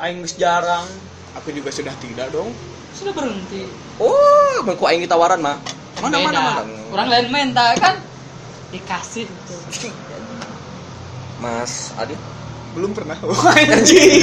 Aing 0.00 0.24
jarang. 0.40 0.88
Aku 1.38 1.54
juga 1.54 1.70
sudah 1.70 1.94
tidak 2.02 2.32
dong. 2.34 2.50
Sudah 2.90 3.14
berhenti. 3.14 3.70
oh 4.02 4.66
mau 4.66 4.74
aing 4.88 5.04
ditawaran 5.04 5.38
mah. 5.38 5.60
Mana 6.00 6.16
mana 6.18 6.38
Beda. 6.40 6.40
mana? 6.40 6.62
Orang 6.90 7.08
lain 7.12 7.26
minta 7.28 7.76
kan? 7.76 8.00
Dikasih 8.72 9.28
gitu. 9.28 9.54
Mas 11.40 11.96
Adit? 11.96 12.20
Belum 12.76 12.92
pernah. 12.94 13.16
Anjing. 13.56 14.22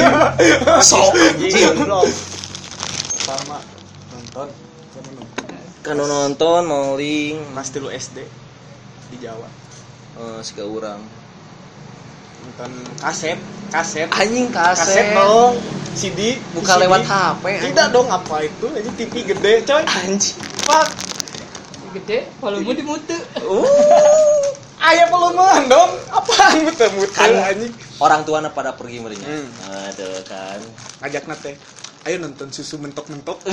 Sok. 0.80 1.12
Anjing 1.18 1.76
Belum. 1.76 2.08
Sama 3.26 3.60
Nonton. 4.14 4.48
Kan 5.84 5.96
nonton 5.98 6.62
mau 6.68 7.00
link 7.00 7.40
Mas 7.56 7.72
dulu 7.74 7.92
SD 7.92 8.24
Di 9.12 9.18
Jawa. 9.20 9.50
Eh 10.18 10.40
siga 10.46 10.64
urang 10.64 11.02
Nonton 12.46 12.72
kaset 13.02 13.42
Kaset. 13.68 14.08
Anjing 14.14 14.48
Kaset. 14.54 14.80
Kaset 14.80 15.08
dong. 15.18 15.60
CD 15.98 16.38
bukan 16.54 16.78
CD. 16.78 16.82
lewat 16.88 17.02
HP 17.04 17.44
Tidak 17.74 17.88
dong 17.90 18.08
apa 18.08 18.46
itu? 18.46 18.70
Ini 18.70 18.90
TV 18.96 19.14
gede 19.26 19.54
coy. 19.66 19.84
Anjing. 19.84 20.38
Fuck. 20.64 20.88
Gede, 21.98 22.30
volume 22.44 22.78
dimute. 22.78 23.18
uh 23.42 24.47
Ayah 24.88 25.08
peluman 25.08 25.64
dong 25.68 25.92
Apaan 26.08 26.64
muter-muter 26.64 27.12
Kan. 27.12 27.52
anjing? 27.52 27.74
orang 27.98 28.22
tua 28.24 28.40
pada 28.48 28.72
pergi 28.72 28.98
merinya 28.98 29.28
Hmm. 29.28 29.50
aduh 29.84 30.22
kan. 30.24 30.62
Ajak 31.02 31.26
nate. 31.26 31.58
Ayo 32.04 32.18
nonton 32.18 32.48
susu 32.48 32.78
mentok-mentok. 32.78 33.42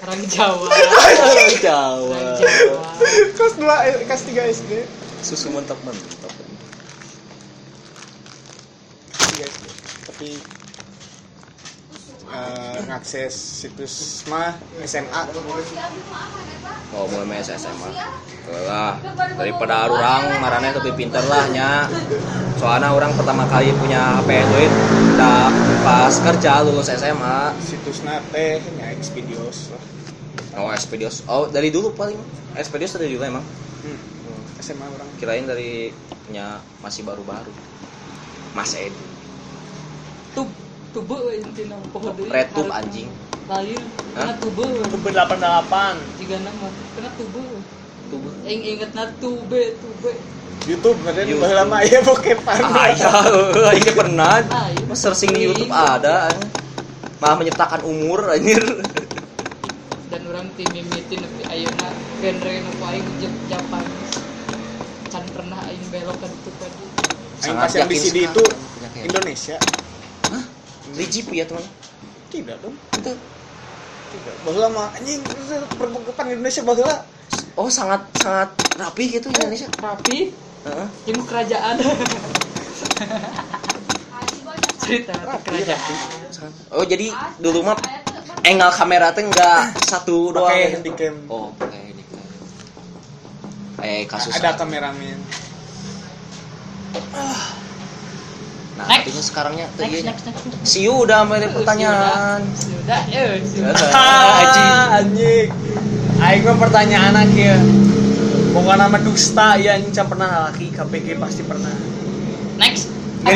Orang 0.00 0.24
Jawa. 0.24 0.66
orang 0.66 1.52
Jawa. 1.60 2.16
Orang 2.16 2.40
Jawa. 2.40 2.80
Kelas 3.36 3.54
2 3.54 3.86
eh, 3.86 3.94
kelas 4.02 4.22
3 4.24 4.56
SD 4.56 4.72
susu 5.20 5.50
mentok 5.50 5.76
mentok 5.82 6.32
Kelas 9.12 9.30
3 9.36 9.44
SD 9.44 9.64
Tapi 10.06 10.28
eh, 12.28 12.78
ngakses 12.88 13.34
situs 13.34 14.24
mah 14.28 14.54
SMA 14.84 15.22
oh 16.94 17.04
mulai 17.12 17.26
main 17.26 17.42
SMA 17.44 17.90
lah 18.68 18.96
daripada 19.36 19.88
orang 19.92 20.40
marane 20.40 20.72
lebih 20.72 20.96
pinter 20.96 21.20
lah 21.28 21.44
nya. 21.52 21.84
Soalnya 22.56 22.90
orang 22.96 23.12
pertama 23.14 23.44
kali 23.46 23.70
punya 23.76 24.18
HP 24.18 24.28
Android 24.34 24.72
udah 25.14 25.52
pas 25.84 26.14
kerja 26.16 26.64
lulus 26.64 26.88
SMA 26.90 27.54
situs 27.62 28.02
nate 28.02 28.64
nya 28.80 28.90
Expedios 28.96 29.70
lah. 29.74 29.82
Oh 30.58 30.68
Expedios. 30.72 31.22
Oh 31.28 31.46
dari 31.46 31.68
dulu 31.68 31.92
paling. 31.94 32.18
Expedios 32.56 32.96
dari 32.96 33.12
dulu 33.12 33.22
emang? 33.22 33.44
Hmm. 33.84 33.98
SMA 34.58 34.86
orang. 34.88 35.08
Kirain 35.20 35.46
dari 35.46 35.92
nya 36.32 36.58
masih 36.82 37.06
baru-baru. 37.06 37.52
Mas 38.56 38.74
Edi. 38.74 39.06
Tub, 40.34 40.48
tube 40.98 41.18
intina 41.38 41.78
pohon 41.94 42.10
deui. 42.18 42.26
Hareup. 42.26 42.66
anjing 42.74 43.06
Lain, 43.48 43.80
kena 44.12 44.34
tube. 44.42 44.66
Tube 44.92 45.08
88. 45.14 46.18
Jika 46.18 46.36
nama 46.42 46.66
kena 46.98 47.10
tube. 47.14 47.42
tubuh 48.08 48.32
Aing 48.44 48.60
ingetna 48.64 49.04
tube, 49.20 49.78
tube. 49.78 50.12
YouTube 50.66 50.98
kan 51.06 51.14
YouTube. 51.16 51.40
baheula 51.40 51.64
mah 51.64 51.80
aya 51.80 52.02
bokepan 52.02 52.60
ah 52.60 52.88
ya 52.92 53.12
ini 53.78 53.90
pernah 53.94 54.42
Ah, 54.52 54.68
iya. 54.68 54.84
Mas 54.84 55.00
searching 55.00 55.32
di 55.32 55.48
YouTube 55.48 55.70
ada 55.72 56.28
malah 57.22 57.36
menyertakan 57.40 57.86
umur 57.88 58.28
anjir 58.28 58.60
Dan 60.12 60.24
orang 60.28 60.48
tim 60.58 60.68
mimitin 60.72 61.20
tapi 61.20 61.42
ayeuna 61.52 61.88
genre 62.20 62.52
nu 62.64 62.70
aing 62.84 63.06
jep 63.22 63.32
Japanese. 63.48 64.16
Can 65.12 65.24
pernah 65.36 65.60
aing 65.68 65.84
belok 65.92 66.16
ka 66.16 66.26
ditu 66.26 66.50
tadi. 66.58 66.84
Aing 67.44 67.56
pas 67.60 67.72
yang 67.76 67.88
di 67.88 67.96
CD 67.96 68.16
itu. 68.24 68.44
Indonesia 69.04 69.56
Di 70.94 71.04
GP 71.04 71.28
ya 71.36 71.44
teman? 71.44 71.64
Tidak 72.32 72.56
dong. 72.64 72.76
Itu. 72.96 73.12
Tidak. 74.08 74.34
Baheula 74.44 74.68
mah 74.72 74.88
anjing 74.96 75.20
perbokepan 75.76 76.32
Indonesia 76.32 76.64
baheula 76.64 77.04
oh 77.60 77.68
sangat 77.68 78.08
sangat 78.16 78.48
rapi 78.80 79.12
gitu 79.12 79.28
Indonesia? 79.28 79.68
Rapi, 79.82 80.32
Heeh. 80.64 80.86
jeung 81.04 81.20
kerajaan. 81.28 81.76
Cerita 84.80 85.12
Rapi, 85.12 85.44
kerajaan. 85.44 85.92
oh 86.72 86.84
jadi 86.88 87.12
dulu 87.36 87.68
mah 87.68 87.76
angle 88.46 88.72
kamera 88.72 89.12
teh 89.12 89.26
enggak 89.26 89.76
satu 89.84 90.32
doang 90.32 90.48
pakai 90.48 90.64
gitu. 90.72 90.76
handycam. 90.80 91.14
Oh 91.28 91.52
pakai 91.60 91.92
handycam. 91.92 92.24
Eh 93.84 94.02
kasus 94.08 94.32
ada 94.40 94.56
kameramen 94.56 95.20
nah 98.78 98.86
Next. 98.86 99.02
artinya 99.02 99.24
sekarangnya 99.24 99.66
tuh 99.74 99.82
Next, 99.82 99.90
iya 99.92 100.02
next, 100.06 100.24
next. 100.24 100.42
next. 100.46 100.62
Siu 100.64 100.94
udah 101.02 101.26
mulai 101.26 101.50
pertanyaan 101.50 102.40
Sudah, 102.54 103.02
eh, 103.10 103.42
sudah. 103.42 103.74
Anjing. 103.74 104.72
anjing. 104.94 105.48
Aing 106.18 106.42
mah 106.42 106.56
pertanyaan 106.56 107.26
ya. 107.28 107.58
Bukan 108.48 108.76
nama 108.76 108.96
dusta 108.98 109.54
ya 109.56 109.74
anjing 109.74 109.90
can 109.90 110.06
pernah 110.06 110.46
laki 110.46 110.70
KPG 110.70 111.18
pasti 111.18 111.42
pernah. 111.42 111.74
Next. 112.56 112.86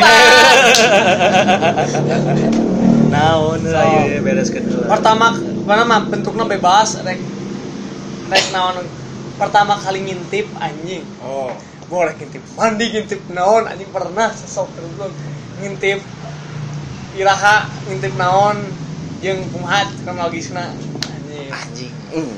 naon 3.13 3.59
So. 3.61 3.69
lah 3.69 3.85
ya 4.03 4.19
beres 4.19 4.49
kedua 4.49 4.89
Pertama 4.89 5.37
mana 5.63 5.83
mah 5.83 6.01
bentuknya 6.07 6.47
bebas 6.47 6.97
rek 7.03 7.19
rek 8.25 8.45
naon 8.49 8.79
pertama 9.35 9.75
kali 9.75 10.01
ngintip 10.01 10.47
anjing. 10.57 11.03
oh 11.19 11.51
Boleh 11.85 12.15
ngintip 12.15 12.41
mandi 12.55 12.85
ngintip 12.89 13.21
naon 13.29 13.67
anjing 13.67 13.91
pernah 13.91 14.31
sesok 14.31 14.65
terus 14.73 15.13
ngintip 15.63 16.03
iraha 17.15 17.71
ngintip 17.87 18.13
naon 18.19 18.59
jeung 19.23 19.39
kumaha 19.55 19.87
kronologisna 20.03 20.75
anjing. 21.07 21.49
anjing. 21.49 21.93
Hmm. 22.11 22.35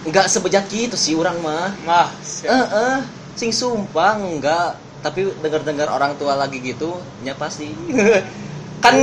nggak 0.00 0.30
sebejat 0.30 0.64
gitu 0.70 0.94
sih 0.96 1.18
orang 1.18 1.36
mah. 1.42 1.74
Mah, 1.82 2.08
eh 2.46 2.66
eh 2.70 2.98
sing 3.34 3.50
sumpah 3.50 4.16
enggak 4.16 4.78
tapi 5.02 5.32
dengar-dengar 5.40 5.90
orang 5.90 6.14
tua 6.16 6.38
lagi 6.38 6.62
gitu 6.62 7.02
nya 7.26 7.34
pasti. 7.34 7.74
Kan 8.84 8.96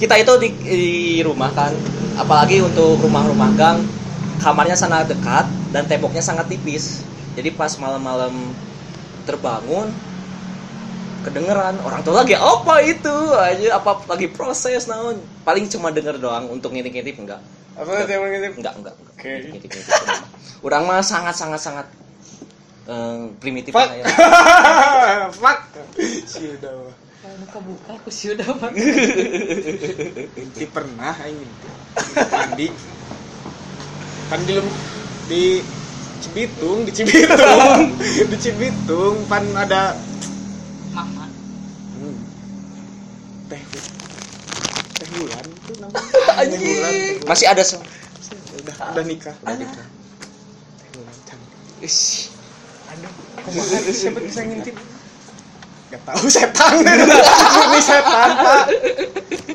kita 0.00 0.18
itu 0.18 0.32
di, 0.42 0.48
di 0.58 1.22
rumah 1.22 1.54
kan. 1.54 1.70
Apalagi 2.18 2.66
untuk 2.66 2.98
rumah-rumah 2.98 3.54
gang. 3.54 3.78
Kamarnya 4.42 4.74
sangat 4.74 5.06
dekat 5.06 5.46
dan 5.70 5.86
temboknya 5.86 6.18
sangat 6.18 6.50
tipis. 6.50 7.06
Jadi 7.38 7.54
pas 7.54 7.70
malam-malam 7.78 8.34
terbangun 9.22 9.94
kedengeran 11.20 11.76
orang 11.84 12.00
tua 12.00 12.24
lagi 12.24 12.32
apa 12.32 12.74
itu 12.80 13.14
aja 13.36 13.76
apa 13.76 14.00
lagi 14.08 14.26
proses 14.32 14.88
naon 14.88 15.20
paling 15.44 15.68
cuma 15.68 15.92
denger 15.92 16.16
doang 16.16 16.48
untuk 16.48 16.72
ngintip-ngintip 16.72 17.16
enggak 17.20 17.40
apa 17.76 18.04
sih 18.04 18.12
yang 18.12 18.24
ngintip 18.24 18.54
enggak 18.60 18.74
enggak, 18.76 18.94
enggak. 18.96 19.14
Oke. 19.16 19.32
Ngintip-ngintip 19.52 19.94
enggak. 20.00 20.20
orang 20.60 20.82
mah 20.84 21.00
sangat 21.00 21.34
sangat 21.36 21.60
sangat 21.60 21.86
eh, 22.88 23.20
primitif 23.36 23.72
Fuck. 23.72 23.88
lah 23.88 23.96
ya. 23.96 24.04
fuck 25.40 25.60
sudah 26.24 26.72
mah. 26.72 26.94
Kalau 27.20 27.46
kebuka 27.52 27.90
aku 28.00 28.08
sih 28.08 28.32
udah 28.32 28.48
mah. 28.60 28.72
Inti 30.34 30.64
pernah 30.68 31.12
aing 31.20 31.36
inti. 31.36 31.68
Mandi. 32.32 32.66
Kan 34.32 34.40
di 34.48 34.52
Lem- 34.56 34.78
di 35.28 35.44
Cibitung, 36.20 36.84
di 36.84 36.92
Cibitung, 36.92 37.96
di 38.32 38.36
Cibitung 38.36 39.24
pan 39.24 39.40
ada 39.56 39.96
Mama. 40.92 41.24
hmm, 41.96 42.16
teh 43.48 43.62
teh 43.62 43.84
bulan 45.14 45.44
itu 45.48 45.72
namanya. 46.42 46.56
Teh 46.56 46.64
bulan. 46.64 46.92
teh 46.92 47.14
bulan. 47.16 47.28
Masih 47.28 47.46
ada 47.46 47.62
se- 47.62 47.82
Udah 48.60 48.74
udah 48.92 49.04
nikah, 49.04 49.34
udah 49.40 49.56
nikah. 49.56 49.86
Teh 50.76 50.88
bulan 50.92 51.16
cantik. 51.24 51.60
Ish. 51.80 52.32
Aduh, 52.88 53.12
kumaha 53.44 53.78
siapa 53.90 54.18
bisa 54.18 54.40
ngintip? 54.42 54.74
Gak 55.90 56.02
tahu 56.06 56.26
setan. 56.26 56.70
Ini 57.66 57.80
setan, 57.82 58.28
Pak. 58.36 58.64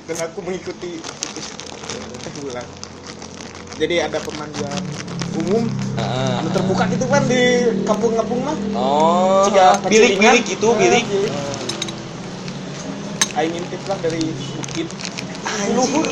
Dan 0.03 0.17
aku 0.19 0.39
mengikuti 0.41 0.99
teh 2.19 2.31
bulan. 2.39 2.65
Jadi 3.75 3.95
ada 3.99 4.19
pemandian 4.19 4.79
umum 5.35 5.67
anu 5.99 6.47
terbuka 6.47 6.87
gitu 6.87 7.05
kan 7.11 7.19
di 7.27 7.43
kampung-kampung 7.83 8.39
mah. 8.39 8.55
Oh, 8.71 9.43
Jika 9.51 9.83
bilik-bilik 9.83 10.43
gitu, 10.47 10.71
bilik. 10.75 11.03
Aing 13.35 13.51
ngintip 13.51 13.83
lah 13.83 13.99
dari 13.99 14.23
bukit. 14.31 14.87
Luhur 15.75 16.05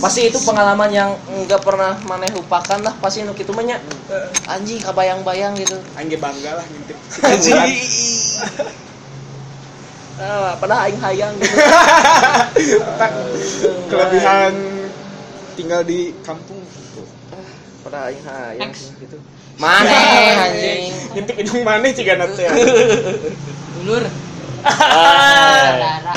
Pasti 0.00 0.32
itu 0.32 0.38
pengalaman 0.48 0.88
yang 0.88 1.12
nggak 1.44 1.60
pernah 1.60 1.92
maneh 2.08 2.32
lupakan 2.32 2.80
lah 2.80 2.94
pasti 3.04 3.20
nu 3.20 3.36
kitu 3.36 3.52
mah 3.52 3.60
nya. 3.60 3.76
Anjing 4.48 4.80
kabayang-bayang 4.80 5.52
gitu. 5.60 5.76
Ge 6.08 6.16
bangga 6.16 6.56
lah 6.56 6.64
ngintip. 6.64 6.96
Anjing. 7.20 7.56
Ah, 10.20 10.52
padahal 10.60 10.92
aing 10.92 11.00
hayang 11.00 11.32
gitu. 11.40 11.56
Kelebihan 13.88 14.52
tinggal 15.56 15.80
di 15.80 16.12
kampung 16.20 16.60
gitu. 16.60 17.08
Padahal 17.80 18.12
aing 18.12 18.24
hayang 18.28 18.72
gitu. 19.00 19.16
Maneh 19.56 20.36
anjing. 20.36 20.92
Ngintip 21.16 21.36
hidung 21.40 21.64
maneh 21.64 21.96
ciga 21.96 22.20
teh. 22.20 22.52
Dulur. 23.80 24.04
Ah. 24.60 26.12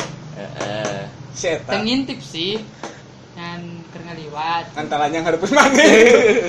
Darah. 0.53 0.69
Heeh. 0.69 1.01
Setan. 1.33 1.81
Tengintip 1.81 2.19
sih. 2.21 2.61
Dan 3.33 3.81
keur 3.89 4.01
ngaliwat. 4.05 4.77
Antaranya 4.77 5.19
ngarepun 5.25 5.51
maneh. 5.51 5.93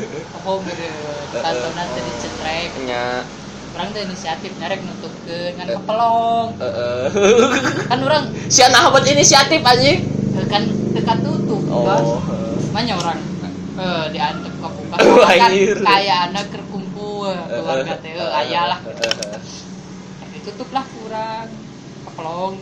Oh 0.45 0.61
gede. 0.61 0.93
Tontonan 1.33 1.89
tadi 1.89 2.13
cetrek. 2.21 2.71
Nya 2.85 3.25
Orang 3.75 3.91
teh 3.91 4.05
inisiatif 4.07 4.53
nyarek 4.61 4.85
nutupkeun 4.85 5.57
ngan 5.57 5.69
kepelong. 5.73 6.49
Kan 7.89 7.99
orang 8.05 8.25
Si 8.47 8.61
anak 8.61 8.93
buat 8.93 9.09
inisiatif 9.09 9.65
eh, 9.65 9.99
kan 10.53 10.63
dekat 10.93 11.19
tutup. 11.25 11.65
Oh. 11.73 12.21
Mana 12.77 12.93
orang 13.01 13.19
eh 13.75 14.05
diantep 14.15 14.55
ke 14.55 14.69
buka 14.71 14.97
Oh, 15.03 15.27
kan 15.27 15.51
kayak 15.83 16.19
anak 16.31 16.45
kerkumpul 16.55 17.27
keluarga 17.51 17.95
teh 17.99 18.15
eh, 18.15 18.31
aya 18.31 18.71
lah 18.71 18.79
ditutup 20.31 20.69
lah 20.71 20.85
kurang 20.87 21.49
keplong 22.07 22.55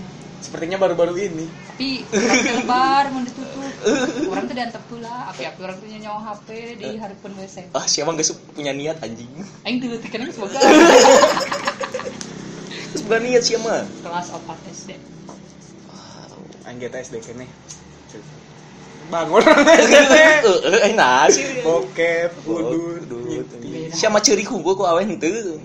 Sepertinya 0.42 0.76
baru-baru 0.82 1.14
ini. 1.16 1.46
tapi 1.72 2.04
lebar 2.50 3.08
mau 3.14 3.22
ditutup 3.22 3.62
orang 4.30 4.44
tuh 4.46 4.54
diantep 4.54 4.82
pula 4.86 5.30
api-api 5.34 5.60
orang 5.62 5.76
tuh 5.78 5.86
nyawa 5.88 6.20
HP 6.20 6.48
di 6.78 6.88
harapan 6.98 7.30
WC 7.38 7.56
Ah, 7.74 7.86
siapa 7.86 8.14
nggak 8.14 8.26
punya 8.54 8.70
niat 8.74 9.02
anjing. 9.02 9.30
aing 9.66 9.78
dulu 9.82 9.96
tekan 9.98 10.28
semoga 10.30 10.58
Terus 12.92 13.02
bukan 13.08 13.20
niat 13.24 13.42
siapa? 13.42 13.86
kelas 14.04 14.26
4 14.30 14.74
SD 14.74 14.90
Anjir 16.62 16.94
SD 16.94 17.18
kene. 17.18 17.46
Bangun. 19.10 19.42
Eh, 19.42 20.94
eh, 20.94 20.94
sih. 21.26 21.44
Bokep, 21.66 22.30
ngintip. 22.46 23.90
Siapa 23.90 24.22
ceri 24.22 24.46
hungkul 24.46 24.78
ku 24.78 24.86
awen 24.86 25.10
henteu. 25.10 25.58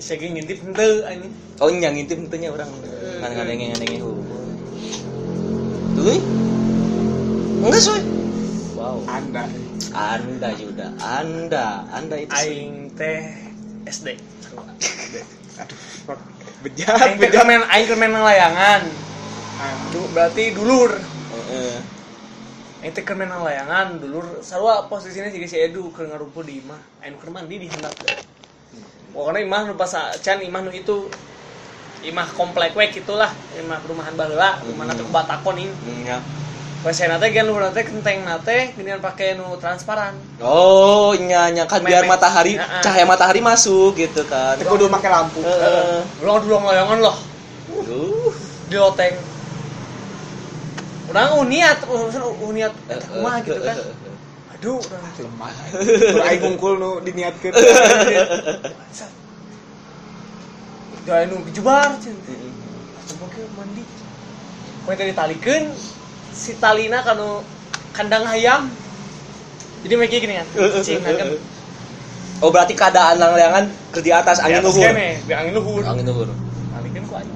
Saya 0.00 0.16
ngintip 0.24 0.64
henteu 0.64 1.04
anjing. 1.04 1.32
Oh 1.60 1.68
nyang 1.68 1.92
ngintip 2.00 2.16
henteunya 2.24 2.48
orang. 2.48 2.72
Ngan 3.18 3.30
ngadenge 3.34 3.64
ngadenge 3.74 3.98
hungkul. 3.98 4.44
Tuh. 5.98 6.20
Enggak 7.66 7.82
soy. 7.82 8.02
Wow. 8.78 9.02
Anda. 9.10 9.44
Anda 9.98 10.52
Yuda, 10.54 10.94
Anda, 11.00 11.88
Anda 11.90 12.16
itu 12.20 12.30
sih. 12.36 12.54
aing 12.54 12.92
teh 12.94 13.24
SD 13.88 14.20
aduh 15.58 15.78
bejat 16.62 16.94
aing 17.02 17.18
teh 17.18 17.26
bejat. 17.32 17.44
main 17.48 17.64
aing 17.66 17.88
main 17.98 18.14
layangan. 18.14 18.82
Aduh, 19.58 20.06
Du- 20.06 20.10
berarti 20.14 20.54
dulur. 20.54 20.92
Heeh. 21.32 21.74
aing 22.84 22.92
teh 22.94 23.02
main 23.16 23.32
layangan 23.32 23.98
dulur. 23.98 24.44
Sarua 24.44 24.86
posisinya 24.86 25.32
juga 25.32 25.48
si 25.50 25.56
Edu 25.58 25.88
keur 25.90 26.06
ngarumpu 26.12 26.44
di 26.46 26.60
imah. 26.62 26.78
Aing 27.02 27.16
keur 27.18 27.32
mandi 27.32 27.56
di 27.58 27.66
hendak. 27.66 27.96
Pokoknya 29.10 29.40
imah 29.42 29.60
nu 29.66 29.74
pas 29.74 29.90
can 30.22 30.38
imah 30.44 30.60
nu 30.62 30.70
itu 30.70 31.08
imah 32.06 32.28
komplek 32.38 32.78
we 32.78 32.86
gitulah 32.94 33.30
imah 33.58 33.78
perumahan 33.82 34.14
baheula 34.14 34.62
rumah 34.62 34.84
nanti 34.86 35.02
batakon 35.10 35.56
ini. 35.58 35.74
Iya. 36.06 36.18
WC 36.78 37.10
nate 37.10 37.34
gen 37.34 37.50
luhur 37.50 37.66
nate 37.66 37.82
kenteng 37.82 38.22
nate 38.22 38.70
geningan 38.78 39.02
pake 39.02 39.34
nu 39.34 39.58
transparan. 39.58 40.14
Oh, 40.38 41.10
nya 41.18 41.50
nya 41.50 41.66
kan 41.66 41.82
biar 41.82 42.06
matahari 42.06 42.54
cahaya 42.54 43.02
matahari 43.02 43.42
masuk 43.42 43.98
gitu 43.98 44.22
kan. 44.30 44.54
Tapi 44.54 44.70
kudu 44.70 44.86
make 44.86 45.10
lampu. 45.10 45.42
Heeh. 45.42 46.06
ulang 46.22 46.38
dulu 46.38 46.54
layangan 46.62 46.98
loh. 47.02 47.16
Aduh. 47.82 48.30
di 48.68 48.76
loteng 48.76 49.16
orang 51.08 51.40
uniat 51.40 51.78
urusan 51.88 52.20
uniat 52.44 52.72
kumaha 53.08 53.40
gitu 53.40 53.60
kan? 53.64 53.76
aduh 54.52 54.76
urang. 54.76 55.02
Lemah 55.18 55.52
aing 56.28 56.40
ngungkul 56.44 56.76
nu 56.76 57.00
diniatkeun 57.00 57.52
Jangan 61.08 61.24
nu 61.32 61.40
kejubar 61.48 61.88
cen. 62.04 62.12
Coba 63.08 63.26
ke 63.32 63.40
mandi. 63.56 63.80
Kowe 64.84 64.92
tadi 64.92 65.16
talikeun 65.16 65.72
si 66.36 66.52
talina 66.60 67.00
kanu 67.00 67.40
kandang 67.96 68.28
ayam. 68.28 68.68
Jadi 69.88 69.94
make 69.96 70.20
gini 70.20 70.36
kan. 70.36 70.46
Cing 70.84 71.00
kan. 71.00 71.32
Oh, 72.44 72.52
berarti 72.52 72.76
keadaan 72.76 73.16
lang-langan 73.16 73.72
ke 73.88 74.04
di 74.04 74.12
atas 74.12 74.44
angin 74.44 74.60
luhur. 74.60 74.84
Di 75.24 75.32
angin 75.32 75.56
luhur. 75.56 75.80
Angin 75.88 76.04
luhur. 76.04 76.28
Talikeun 76.76 77.04
ku 77.08 77.14
aing. 77.16 77.32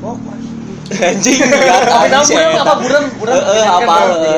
Oh, 0.00 0.16
Anjing, 0.86 1.42
ya 1.50 2.22
buran 2.30 2.54
apa 2.62 2.74
buran. 2.78 3.02
Heeh, 3.26 3.64
Kan, 3.66 3.82
apa 3.82 3.96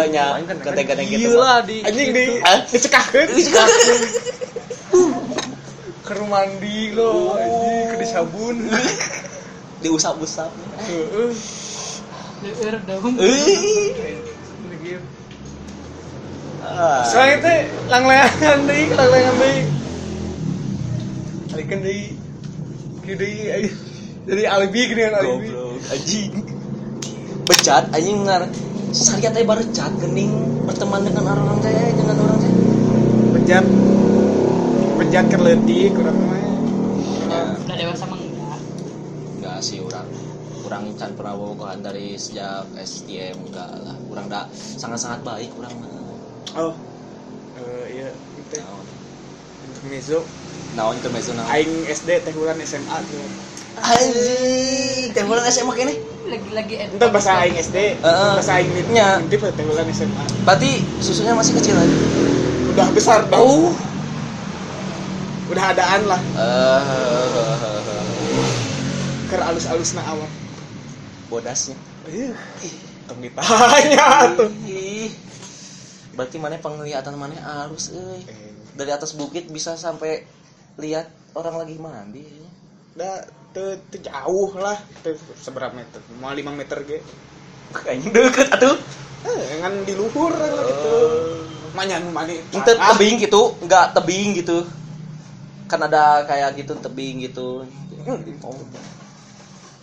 nya 0.09 0.27
gede-gede 0.41 1.05
gitu. 1.05 1.37
Gila 1.37 1.61
di 1.61 1.85
anjing 1.85 2.09
di 2.17 2.25
Hah? 2.41 2.65
dicekahkeun 2.65 3.29
ke 6.09 6.17
rumah 6.17 6.49
mandi 6.49 6.97
lo, 6.97 7.37
anjing 7.37 7.93
ke 7.93 7.97
disabun. 8.01 8.57
Diusap-usap. 9.85 10.49
Heeh. 10.89 11.31
Dong 12.89 13.15
Eh. 13.21 14.17
Begitu. 14.73 15.05
Ah. 16.65 17.05
Soalnya 17.05 17.37
itu 17.39 17.55
lang-langan 17.93 18.59
deh, 18.65 18.85
lang-langan 18.97 19.35
deh. 19.37 19.59
Alikeun 21.53 21.81
deui. 21.85 22.17
Kieu 23.05 23.15
deui. 23.15 23.69
Jadi 24.29 24.43
alibi 24.49 24.81
gini 24.89 25.01
kan 25.05 25.15
alibi. 25.21 25.49
Goblok, 25.53 25.93
anjing. 25.93 26.33
Becat 27.45 27.85
anjing 27.93 28.19
ngar. 28.25 28.43
Sariat 28.89 29.37
teh 29.37 29.45
baru 29.45 29.61
cat 29.77 29.93
gening 30.01 30.33
berteman 30.65 31.05
dengan 31.05 31.37
orang 31.37 31.61
teh 31.61 31.93
dengan 31.93 32.17
orang 32.25 32.41
teh. 32.41 32.53
bejat 33.29 33.65
bejat 35.09 35.25
keur 35.33 35.41
leutik 35.41 35.97
urang 35.97 36.21
mah 36.21 36.37
Ya, 37.29 37.41
udah 37.65 37.77
dewasa 37.81 38.05
mah 38.05 38.21
enggak. 38.21 38.61
Enggak 39.41 39.59
sih 39.65 39.81
orang 39.81 40.05
kurang 40.61 40.85
can 41.01 41.17
pernah 41.17 41.33
bobogohan 41.33 41.81
dari 41.81 42.13
sejak 42.21 42.69
STM 42.77 43.41
enggak 43.49 43.73
lah. 43.89 43.97
Kurang 44.05 44.29
dah 44.29 44.45
sangat-sangat 44.53 45.25
baik 45.25 45.49
kurang 45.57 45.73
mah. 45.81 45.89
Oh 46.61 46.77
eh 47.57 48.05
iya 48.05 48.09
itu 48.37 48.55
naon? 48.61 48.85
Intermezzo. 49.73 50.21
Naon 50.77 51.01
intermezzo 51.01 51.33
naon? 51.33 51.49
Aing 51.57 51.89
SD 51.89 52.09
teh 52.21 52.33
bulan 52.37 52.61
SMA 52.61 52.97
tuh 53.09 53.25
anjing 53.81 55.09
teh 55.17 55.25
bulan 55.25 55.49
SMA 55.49 55.73
kene? 55.73 55.95
Lagi-lagi 56.29 56.75
itu 56.85 57.07
bahasa 57.09 57.41
aing 57.41 57.57
SD 57.57 57.97
Heeh. 58.05 58.33
bahasa 58.37 58.61
aing 58.61 58.69
Nya. 58.93 59.25
ngintip 59.25 59.41
teh 59.41 59.65
bulan 59.65 59.89
SMA 59.89 60.25
berarti 60.45 60.85
susunya 61.01 61.33
masih 61.33 61.57
kecil 61.57 61.81
lagi 61.81 61.97
udah 62.77 62.89
besar 62.93 63.25
dah 63.33 63.41
oh 63.41 63.73
udah 65.49 65.65
adaan 65.73 66.03
lah. 66.05 66.21
Eh. 66.21 66.83
Keur 69.29 69.43
alus-alusna 69.45 70.05
awak. 70.05 70.31
Bodasnya. 71.29 71.77
Ih, 72.09 72.33
tong 73.05 73.21
ditanya 73.21 74.33
tuh. 74.37 74.49
Berarti 76.17 76.37
mana 76.41 76.57
penglihatan 76.61 77.15
mana 77.17 77.37
halus 77.37 77.93
euy. 77.93 78.25
Eh, 78.25 78.53
dari 78.77 78.91
atas 78.93 79.13
bukit 79.13 79.49
bisa 79.53 79.77
sampai 79.77 80.25
lihat 80.81 81.09
orang 81.37 81.61
lagi 81.61 81.77
mandi 81.77 82.25
da 82.97 83.25
teu 83.53 83.77
teu 83.93 84.01
jauh 84.05 84.57
lah. 84.57 84.77
Teu 85.05 85.17
seberapa 85.37 85.73
meter? 85.77 86.01
Mau 86.21 86.33
5 86.33 86.49
meter 86.53 86.79
ge. 86.89 86.99
Kayaknya 87.73 88.09
deket 88.09 88.49
atuh. 88.57 88.77
Eh 89.29 89.61
ngan 89.61 89.85
di 89.85 89.93
luhur 89.93 90.33
lah 90.33 90.49
gitu. 90.49 90.97
Manya 91.77 92.01
nu 92.01 92.11
mani 92.11 92.41
tebing 92.51 93.21
gitu 93.21 93.55
nggak 93.61 93.93
tebing 93.93 94.35
gitu 94.41 94.65
kan 95.69 95.81
ada 95.85 96.25
kayak 96.25 96.57
gitu 96.59 96.73
tebing 96.81 97.23
gitu. 97.29 97.69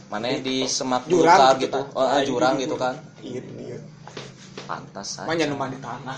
Mana 0.10 0.38
di 0.42 0.66
semak 0.66 1.06
Jurang 1.06 1.56
gitu 1.62 1.70
gitu. 1.70 1.82
Oh, 1.94 2.04
ah, 2.06 2.22
jurang 2.26 2.58
gitu 2.58 2.76
kan. 2.76 2.98
Iya 3.22 3.42
iya. 3.62 3.78
Pantas 4.66 5.22
aja 5.22 5.30
manya 5.30 5.46
nu 5.46 5.56
mani 5.56 5.78
tanah. 5.78 6.18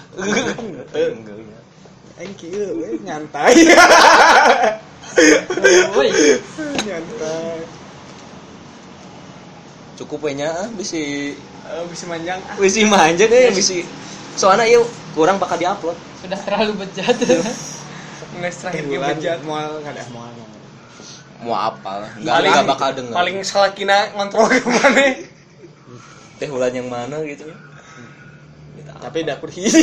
Ya. 2.18 2.32
kieu 2.40 2.80
we 2.80 2.98
nyantai. 3.04 3.54
Woi, 5.94 6.10
nyantai. 6.88 7.60
Cukup 10.00 10.26
we 10.26 10.32
nya 10.34 10.50
ah, 10.50 10.68
bisa 10.74 10.98
Eh, 11.68 11.84
bisa 11.92 12.08
manjang 12.08 12.40
ah. 12.48 12.56
bisa 12.56 12.80
manja 12.88 13.28
deh 13.28 13.52
bisa 13.52 13.84
soalnya 14.40 14.64
yuk 14.72 14.88
kurang 15.12 15.36
bakal 15.36 15.60
diupload. 15.60 16.00
Sudah 16.24 16.40
terlalu 16.48 16.88
bejat. 16.88 17.18
nggak 18.38 18.54
terakhir 18.54 18.86
bulan. 18.86 19.18
mual 19.44 19.82
nggak 19.82 19.94
ada 19.98 20.06
mual 20.14 20.32
mau 21.38 21.54
apa 21.54 22.10
nggak 22.18 22.34
paling 22.34 22.50
nggak 22.50 22.66
bakal 22.66 22.90
denger. 22.98 23.14
paling 23.14 23.38
salah 23.46 23.70
kina 23.74 24.10
ngontrol 24.18 24.50
ke 24.54 24.66
mana 24.66 25.06
teh 26.38 26.50
bulan 26.50 26.70
yang 26.70 26.86
mana 26.86 27.18
gitu. 27.26 27.50
Tapi 28.98 29.26
dapur 29.26 29.50
hiji 29.50 29.78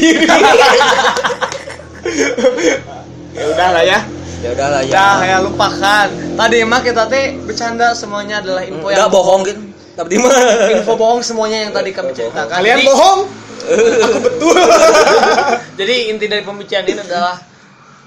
ya 3.34 3.44
udah 3.50 3.68
lah 3.74 3.82
ya. 3.82 3.98
Ya 4.42 4.48
udah 4.54 4.68
lah 4.70 4.82
ya. 4.86 4.94
Ya 4.94 5.06
ya 5.34 5.36
lupakan. 5.42 6.08
Tadi 6.38 6.56
emang 6.62 6.82
kita 6.82 7.10
teh 7.10 7.34
bercanda 7.42 7.94
semuanya 7.94 8.42
adalah 8.42 8.62
info 8.66 8.86
nggak 8.86 9.02
yang 9.02 9.10
bohong 9.10 9.42
gitu 9.46 9.74
tapi 9.94 10.08
di 10.10 10.18
mana? 10.18 10.74
Info 10.74 10.98
bohong 10.98 11.22
semuanya 11.22 11.58
yang 11.66 11.70
tadi 11.70 11.94
kami 11.94 12.10
ceritakan. 12.10 12.50
Kalian 12.50 12.82
bohong? 12.82 13.30
Jadi 15.78 15.94
inti 16.10 16.26
dari 16.26 16.42
pembicaraan 16.42 16.90
ini 16.90 17.00
adalah 17.00 17.38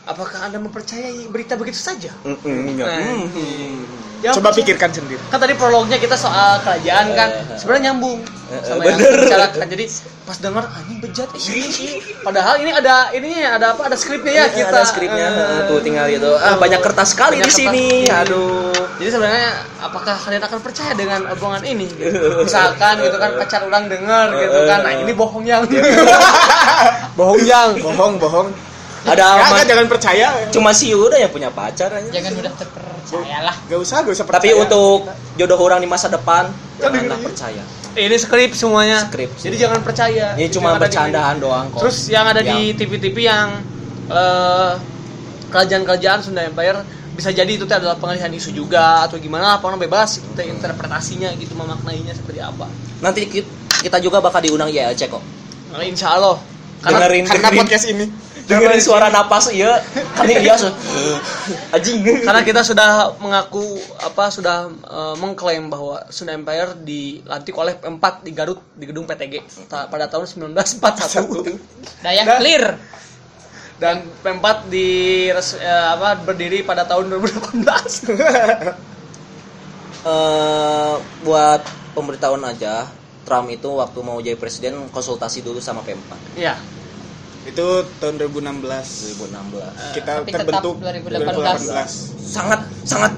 apakah 0.08 0.40
anda 0.42 0.58
mempercayai 0.58 1.28
berita 1.28 1.54
begitu 1.54 1.78
saja? 1.78 2.12
Nggak. 2.24 2.88
Nah. 2.88 3.28
Mm. 3.28 3.84
Ya, 4.18 4.34
coba 4.34 4.50
pikirkan 4.50 4.90
sendiri. 4.90 5.22
Kan 5.30 5.38
tadi 5.38 5.54
prolognya 5.54 6.02
kita 6.02 6.18
soal 6.18 6.58
kerajaan 6.66 7.14
kan 7.14 7.30
sebenarnya 7.54 7.94
nyambung 7.94 8.18
eh, 8.50 8.62
sama 8.66 8.82
eh, 8.82 8.86
yang 8.90 8.98
bener. 8.98 9.14
dibicarakan. 9.14 9.66
Jadi 9.70 9.86
pas 10.26 10.38
dengar 10.42 10.64
anjing 10.68 10.98
bejat 10.98 11.30
eh, 11.30 11.42
ini 11.54 11.88
padahal 12.26 12.56
ini 12.58 12.72
ada 12.74 13.14
ininya 13.14 13.62
ada 13.62 13.66
apa? 13.78 13.86
Ada 13.86 13.94
skripnya 13.94 14.34
ya 14.34 14.46
Eh, 14.50 14.58
kita. 14.58 14.74
ada 14.74 14.90
skripnya. 14.90 15.28
Tuh 15.70 15.86
tinggal 15.86 16.10
itu 16.10 16.32
ah 16.34 16.58
banyak 16.58 16.82
kertas 16.82 17.14
sekali 17.14 17.38
banyak 17.38 17.46
di 17.46 17.54
kertas. 17.54 17.62
sini. 17.62 17.86
Ini. 18.10 18.10
aduh. 18.10 18.74
Jadi 18.98 19.10
sebenarnya 19.14 19.50
apakah 19.86 20.16
kalian 20.18 20.44
akan 20.50 20.60
percaya 20.66 20.92
dengan 20.98 21.22
omongan 21.38 21.64
ini? 21.70 21.86
Gitu? 22.02 22.42
misalkan 22.42 22.98
gitu 22.98 23.18
kan 23.22 23.38
pacar 23.38 23.62
orang 23.70 23.86
dengar 23.86 24.34
gitu 24.34 24.60
kan. 24.66 24.80
Nah 24.82 24.94
ini 24.98 25.14
bohong 25.14 25.46
yang. 25.46 25.62
Bohong 27.18 27.42
yang. 27.46 27.70
Bohong 27.78 28.18
bohong 28.18 28.50
ada 29.08 29.26
ya, 29.40 29.46
kan, 29.48 29.66
jangan 29.68 29.86
percaya. 29.88 30.28
Cuma 30.52 30.70
si 30.76 30.92
Yuda 30.92 31.16
yang 31.16 31.32
punya 31.32 31.50
pacar 31.50 31.90
aja. 31.96 32.10
Jangan 32.12 32.32
mudah 32.36 32.54
terpercayalah. 32.60 33.56
gak 33.72 33.80
usah 33.80 33.98
gak 34.04 34.14
usah 34.20 34.26
tapi 34.28 34.52
percaya. 34.52 34.64
untuk 34.68 35.00
jodoh 35.40 35.60
orang 35.64 35.80
di 35.80 35.88
masa 35.88 36.12
depan 36.12 36.52
janganlah 36.78 37.16
iya. 37.16 37.26
percaya. 37.26 37.64
Ini 37.98 38.18
skrip 38.20 38.52
semuanya. 38.54 38.98
Skrip 39.08 39.32
jadi 39.40 39.56
jangan 39.58 39.80
percaya. 39.82 40.36
Ini 40.36 40.48
cuma 40.52 40.76
bercandaan 40.76 41.36
doang 41.40 41.72
kok. 41.72 41.88
Terus 41.88 41.98
yang 42.12 42.28
ada 42.28 42.44
di 42.44 42.76
TV-TV 42.76 43.18
yang 43.26 43.64
eh, 44.12 44.72
kerajaan-kerajaan 45.50 46.20
Sunda 46.22 46.44
Empire 46.44 46.84
bisa 47.18 47.34
jadi 47.34 47.50
itu 47.50 47.66
teh 47.66 47.74
adalah 47.74 47.98
pengalihan 47.98 48.30
isu 48.30 48.54
juga 48.54 49.10
atau 49.10 49.18
gimana 49.18 49.58
apa 49.58 49.74
bebas. 49.74 50.22
Itu 50.22 50.38
teh 50.38 50.46
interpretasinya 50.46 51.34
gitu 51.40 51.58
memaknainya 51.58 52.14
seperti 52.14 52.44
apa. 52.44 52.70
Nanti 53.02 53.26
ki- 53.26 53.50
kita 53.82 53.98
juga 53.98 54.22
bakal 54.22 54.46
diundang 54.46 54.70
YLC 54.70 55.10
kok. 55.10 55.24
Nah, 55.74 55.82
insya 55.82 56.14
Allah. 56.14 56.38
Karena 56.78 57.10
dengerin 57.10 57.26
karena 57.26 57.50
dengerin, 57.50 57.62
podcast 57.66 57.86
ini 57.90 58.06
dengerin 58.48 58.80
suara 58.80 59.08
napas 59.08 59.52
iya. 59.52 59.84
Dia 60.18 60.56
se- 60.56 60.72
anjing. 61.70 62.00
Karena 62.22 62.42
kita 62.42 62.64
sudah 62.64 62.90
mengaku 63.18 63.62
apa 63.98 64.28
sudah 64.28 64.58
eh, 64.70 65.16
mengklaim 65.16 65.68
bahwa 65.68 66.00
Sunda 66.08 66.32
Empire 66.32 66.74
dilantik 66.78 67.52
oleh 67.54 67.76
P4 67.76 68.24
di 68.24 68.32
Garut 68.32 68.64
di 68.72 68.86
gedung 68.86 69.04
PTG 69.04 69.34
ta- 69.68 69.86
pada 69.86 70.08
tahun 70.08 70.26
1941 70.26 71.60
Daya 72.02 72.24
Dah. 72.24 72.40
clear. 72.40 72.66
dan 73.78 74.02
P4 74.18 74.46
di 74.66 74.88
res- 75.30 75.54
eh, 75.56 75.68
apa 75.92 76.18
berdiri 76.18 76.64
pada 76.64 76.82
tahun 76.84 77.14
2018 77.14 77.62
Eh, 80.00 80.94
buat 81.22 81.62
pemberitahuan 81.92 82.40
aja 82.42 82.88
Trump 83.22 83.52
itu 83.52 83.68
waktu 83.68 84.00
mau 84.00 84.16
jadi 84.18 84.34
presiden 84.34 84.88
konsultasi 84.88 85.44
dulu 85.44 85.60
sama 85.60 85.84
P4 85.84 86.16
Iya 86.34 86.56
itu 87.48 87.68
tahun 87.98 88.16
2016 88.20 88.60
2016 89.18 89.96
kita 89.96 90.12
Tapi 90.20 90.32
terbentuk 90.32 90.76
2018. 90.78 91.64
2018 91.64 92.28
sangat 92.28 92.60
sangat 92.84 93.12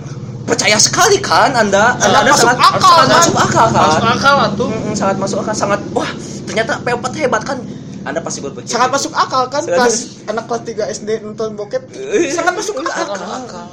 percaya 0.46 0.78
sekali 0.78 1.18
kan 1.20 1.52
anda? 1.52 1.98
Anda, 1.98 2.22
anda 2.22 2.32
masuk 2.32 2.46
sangat, 2.46 2.62
akal, 2.64 2.94
sangat 2.96 3.06
kan? 3.06 3.18
masuk 3.18 3.38
akal 3.38 3.66
kan? 3.68 3.82
Masuk 3.84 4.06
akal 4.08 4.36
lah 4.36 4.50
tuh? 4.54 4.70
Mm-mm, 4.70 4.94
sangat 4.94 5.18
masuk 5.18 5.38
akal 5.40 5.56
sangat 5.56 5.80
wah 5.92 6.10
ternyata 6.46 6.72
P4 6.80 7.06
hebat 7.20 7.42
kan? 7.44 7.58
Anda 8.00 8.20
pasti 8.22 8.40
berpikir 8.40 8.70
sangat 8.70 8.90
masuk 8.90 9.14
akal 9.14 9.44
kan? 9.48 9.62
Sangat- 9.62 9.78
kelas 9.78 9.98
anak 10.26 10.44
kelas 10.46 10.62
3 10.64 10.96
SD 10.96 11.10
nonton 11.22 11.50
bokep 11.54 11.84
sangat 12.38 12.54
masuk 12.56 12.76
akal. 12.80 13.06
Masuk 13.10 13.30
akal. 13.36 13.66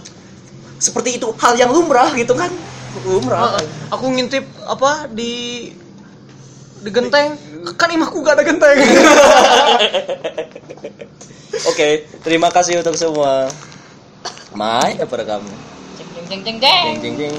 seperti 0.76 1.16
itu 1.16 1.28
hal 1.36 1.56
yang 1.56 1.68
lumrah 1.68 2.12
gitu 2.12 2.32
kan? 2.32 2.48
Lumrah. 3.04 3.56
Ah, 3.56 3.62
aku 3.92 4.08
ngintip 4.08 4.44
apa 4.62 5.08
di 5.08 5.68
di 6.86 6.94
genteng 6.94 7.34
kan 7.74 7.90
imahku 7.90 8.22
gak 8.22 8.38
ada 8.38 8.46
genteng. 8.46 8.78
Oke 11.74 12.06
terima 12.22 12.46
kasih 12.54 12.78
untuk 12.78 12.94
semua. 12.94 13.50
Mai 14.54 14.94
apa 15.02 15.26
kamu? 15.26 15.50
Jeng 16.30 16.46
jeng 16.46 16.62
jeng. 16.62 16.62
jeng 16.62 17.02
jeng 17.02 17.14
jeng 17.18 17.34